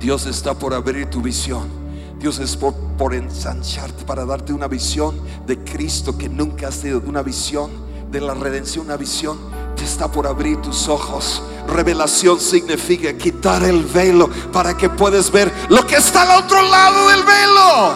Dios 0.00 0.24
está 0.24 0.58
por 0.58 0.72
abrir 0.72 1.10
tu 1.10 1.20
visión. 1.20 1.85
Dios 2.18 2.38
es 2.38 2.56
por, 2.56 3.14
ensancharte 3.14 4.04
para 4.04 4.24
darte 4.24 4.52
una 4.52 4.68
visión 4.68 5.20
de 5.46 5.58
Cristo 5.58 6.16
que 6.16 6.28
nunca 6.28 6.68
has 6.68 6.80
tenido, 6.80 7.02
una 7.06 7.22
visión 7.22 7.70
de 8.10 8.20
la 8.20 8.34
redención, 8.34 8.86
una 8.86 8.96
visión 8.96 9.38
te 9.76 9.84
está 9.84 10.10
por 10.10 10.26
abrir 10.26 10.60
tus 10.62 10.88
ojos. 10.88 11.42
Revelación 11.68 12.40
significa 12.40 13.12
quitar 13.16 13.62
el 13.64 13.84
velo 13.84 14.30
para 14.52 14.76
que 14.76 14.88
puedas 14.88 15.30
ver 15.30 15.52
lo 15.68 15.86
que 15.86 15.96
está 15.96 16.22
al 16.22 16.44
otro 16.44 16.62
lado 16.62 17.08
del 17.08 17.22
velo. 17.22 17.94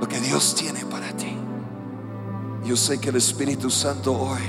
Lo 0.00 0.08
que 0.08 0.20
Dios 0.20 0.54
tiene 0.54 0.84
para 0.84 1.08
ti. 1.16 1.34
Yo 2.64 2.76
sé 2.76 3.00
que 3.00 3.08
el 3.08 3.16
Espíritu 3.16 3.70
Santo 3.70 4.12
hoy 4.12 4.42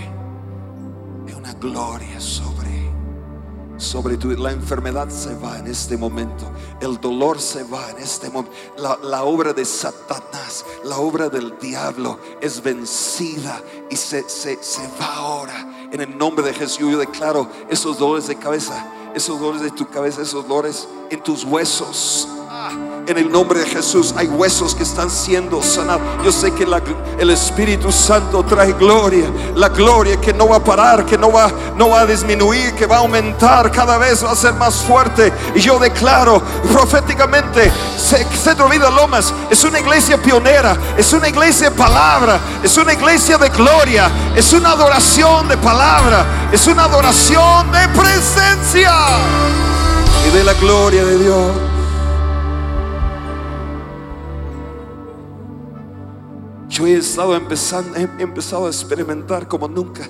es 1.28 1.34
una 1.34 1.54
gloria 1.54 2.20
sobre 2.20 2.47
sobre 3.78 4.18
tu 4.18 4.30
la 4.32 4.52
enfermedad 4.52 5.10
se 5.10 5.36
va 5.36 5.58
en 5.58 5.68
este 5.68 5.98
momento, 5.98 6.52
el 6.82 7.00
dolor 7.00 7.40
se 7.40 7.64
va 7.64 7.90
en 7.92 7.98
este 8.00 8.30
momento, 8.30 8.56
la, 8.78 9.24
obra 9.24 9.54
de 9.54 9.66
Satanás, 9.66 10.66
la 10.84 10.98
obra 10.98 11.30
del 11.30 11.58
diablo 11.60 12.20
es 12.42 12.62
vencida 12.62 13.62
y 13.90 13.96
se, 13.96 14.28
se, 14.28 14.62
se 14.62 14.82
va 15.00 15.16
ahora. 15.16 15.90
En 15.92 16.02
el 16.02 16.18
nombre 16.18 16.46
de 16.46 16.54
Jesús 16.54 16.92
yo 16.92 16.98
declaro 16.98 17.48
esos 17.70 17.98
dolores 17.98 18.28
de 18.28 18.36
cabeza, 18.36 18.86
esos 19.16 19.40
dolores 19.40 19.62
de 19.62 19.72
tu 19.72 19.88
cabeza, 19.88 20.22
esos 20.22 20.48
dolores 20.48 20.88
en 21.10 21.24
tus 21.24 21.44
huesos 21.44 22.28
en 23.08 23.18
el 23.18 23.32
nombre 23.32 23.62
de 23.62 23.66
Jesús 23.66 24.14
hay 24.18 24.28
huesos 24.28 24.76
que 24.76 24.84
están 24.84 25.10
siendo 25.10 25.64
sanados. 25.64 26.02
Yo 26.24 26.32
sé 26.32 26.52
que 26.52 26.68
el 27.18 27.30
Espíritu 27.30 27.90
Santo 27.90 28.44
trae 28.44 28.74
gloria, 28.74 29.32
la 29.56 29.70
gloria 29.70 30.20
que 30.20 30.34
no 30.34 30.50
va 30.50 30.58
a 30.58 30.64
parar, 30.64 31.06
que 31.06 31.18
no 31.18 31.32
va, 31.32 31.50
no 31.78 31.90
va 31.90 32.02
a 32.02 32.06
disminuir, 32.06 32.74
que 32.74 32.86
va 32.86 32.98
a 32.98 33.00
aumentar, 33.00 33.72
cada 33.72 33.98
vez 33.98 34.24
va 34.26 34.32
a 34.32 34.36
ser 34.36 34.54
más 34.56 34.76
fuerte. 34.76 35.32
Y 35.56 35.62
yo 35.62 35.80
declaro 35.80 36.42
proféticamente, 36.74 37.72
Centro 37.98 38.68
Vida 38.68 38.90
Lomas 38.90 39.34
es 39.50 39.64
una 39.64 39.80
iglesia 39.80 40.22
pionera, 40.22 40.78
es 40.98 41.12
una 41.14 41.30
iglesia 41.30 41.70
de 41.70 41.76
palabra, 41.76 42.40
es 42.62 42.76
una 42.78 42.92
iglesia 42.92 43.38
de 43.38 43.48
gloria, 43.50 44.12
es 44.36 44.52
una 44.52 44.72
adoración 44.72 45.48
de 45.48 45.56
palabra, 45.58 46.26
es 46.52 46.68
una 46.68 46.84
adoración 46.84 47.72
de 47.72 47.88
presencia 47.90 48.92
y 50.28 50.36
de 50.36 50.44
la 50.44 50.54
gloria 50.56 51.06
de 51.06 51.18
Dios. 51.20 51.77
Yo 56.78 56.86
he 56.86 56.94
estado 56.94 57.36
empezando, 57.36 57.98
he 57.98 58.22
empezado 58.22 58.68
a 58.68 58.70
experimentar 58.70 59.48
como 59.48 59.68
nunca 59.68 60.08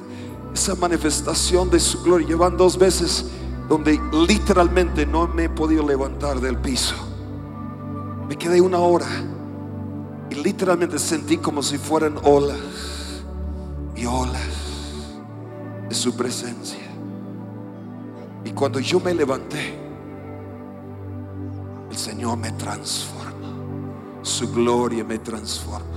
esa 0.54 0.76
manifestación 0.76 1.70
de 1.70 1.80
su 1.80 2.04
gloria. 2.04 2.28
Llevan 2.28 2.58
dos 2.58 2.78
veces 2.78 3.24
donde 3.70 3.98
literalmente 4.12 5.06
no 5.06 5.30
me 5.30 5.46
he 5.46 5.50
podido 5.50 5.88
levantar 5.88 6.42
del 6.42 6.58
piso. 6.58 6.94
Me 8.28 8.36
quedé 8.36 8.60
una 8.60 8.80
hora 8.80 9.08
y 10.30 10.36
literalmente 10.36 11.00
sentí 11.00 11.38
como 11.38 11.64
si 11.64 11.78
fueran 11.78 12.20
olas 12.26 12.60
y 13.96 14.06
olas 14.06 14.42
de 15.88 15.96
su 15.96 16.18
presencia. 16.18 16.86
Y 18.44 18.52
cuando 18.52 18.82
yo 18.82 19.00
me 19.00 19.14
levanté, 19.14 19.74
el 21.90 21.98
Señor 21.98 22.38
me 22.38 22.52
transforma. 22.52 23.54
Su 24.22 24.52
gloria 24.52 25.06
me 25.06 25.18
transforma. 25.18 25.97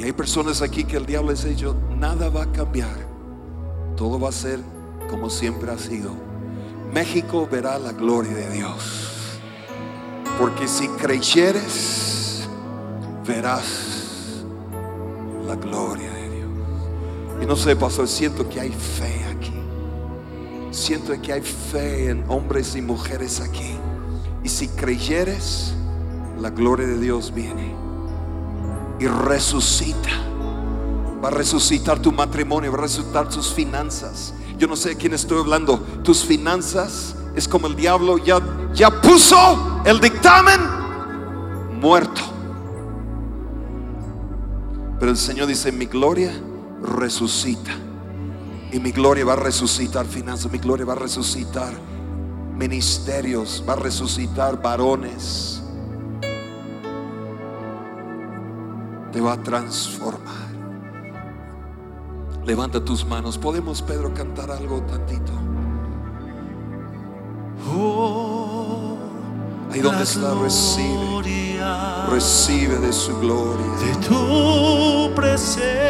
Y 0.00 0.04
hay 0.04 0.12
personas 0.12 0.62
aquí 0.62 0.84
que 0.84 0.96
el 0.96 1.04
diablo 1.04 1.30
les 1.30 1.44
ha 1.44 1.48
dicho, 1.48 1.76
nada 1.94 2.30
va 2.30 2.44
a 2.44 2.52
cambiar. 2.52 3.06
Todo 3.98 4.18
va 4.18 4.30
a 4.30 4.32
ser 4.32 4.58
como 5.10 5.28
siempre 5.28 5.70
ha 5.70 5.76
sido. 5.76 6.14
México 6.90 7.46
verá 7.52 7.78
la 7.78 7.92
gloria 7.92 8.32
de 8.32 8.48
Dios. 8.48 9.38
Porque 10.38 10.66
si 10.68 10.88
creyeres, 10.88 12.48
verás 13.28 14.42
la 15.46 15.56
gloria 15.56 16.10
de 16.10 16.30
Dios. 16.30 16.50
Y 17.42 17.44
no 17.44 17.54
sé, 17.54 17.76
pastor, 17.76 18.08
siento 18.08 18.48
que 18.48 18.58
hay 18.58 18.70
fe 18.70 19.22
aquí. 19.36 19.52
Siento 20.70 21.12
que 21.20 21.34
hay 21.34 21.42
fe 21.42 22.08
en 22.08 22.24
hombres 22.28 22.74
y 22.74 22.80
mujeres 22.80 23.38
aquí. 23.42 23.76
Y 24.42 24.48
si 24.48 24.66
creyeres, 24.68 25.74
la 26.40 26.48
gloria 26.48 26.86
de 26.86 26.98
Dios 26.98 27.34
viene 27.34 27.89
y 29.00 29.06
resucita. 29.06 30.10
Va 31.24 31.28
a 31.28 31.30
resucitar 31.30 32.00
tu 32.00 32.12
matrimonio, 32.12 32.70
va 32.70 32.78
a 32.78 32.82
resucitar 32.82 33.28
tus 33.28 33.52
finanzas. 33.52 34.34
Yo 34.58 34.68
no 34.68 34.76
sé 34.76 34.90
de 34.90 34.96
quién 34.96 35.14
estoy 35.14 35.38
hablando. 35.40 35.78
Tus 36.04 36.24
finanzas 36.24 37.16
es 37.34 37.48
como 37.48 37.66
el 37.66 37.76
diablo 37.76 38.18
ya, 38.18 38.40
ya 38.74 38.90
puso 39.00 39.82
el 39.84 40.00
dictamen 40.00 40.60
muerto. 41.80 42.20
Pero 44.98 45.10
el 45.10 45.16
Señor 45.16 45.46
dice, 45.46 45.72
mi 45.72 45.86
gloria 45.86 46.32
resucita. 46.82 47.72
Y 48.72 48.78
mi 48.78 48.92
gloria 48.92 49.24
va 49.24 49.32
a 49.32 49.36
resucitar 49.36 50.06
finanzas, 50.06 50.52
mi 50.52 50.58
gloria 50.58 50.86
va 50.86 50.92
a 50.92 50.96
resucitar 50.96 51.72
ministerios, 52.54 53.64
va 53.68 53.72
a 53.72 53.76
resucitar 53.76 54.62
varones 54.62 55.59
te 59.12 59.20
va 59.20 59.32
a 59.34 59.42
transformar. 59.42 60.50
Levanta 62.44 62.84
tus 62.84 63.04
manos. 63.04 63.36
¿Podemos, 63.38 63.82
Pedro, 63.82 64.12
cantar 64.14 64.50
algo 64.50 64.80
tantito? 64.82 65.32
Oh, 67.72 68.96
Ahí 69.70 69.80
donde 69.80 70.02
está, 70.02 70.34
recibe. 70.34 71.60
Recibe 72.08 72.78
de 72.78 72.92
su 72.92 73.18
gloria. 73.20 73.66
De 73.84 73.94
tu 74.06 75.14
presencia. 75.14 75.80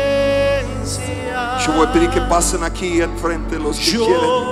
Yo 1.64 1.73
voy 1.73 1.87
a 1.87 1.93
pedir 1.93 2.11
que 2.11 2.21
pasen 2.23 2.62
aquí 2.64 3.01
enfrente 3.01 3.59
los 3.59 3.79
que 3.79 3.97
quieren. 3.97 4.51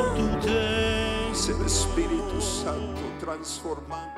Es 1.32 1.48
el 1.48 1.66
Espíritu 1.66 2.40
Santo 2.40 3.02
transformando. 3.20 4.17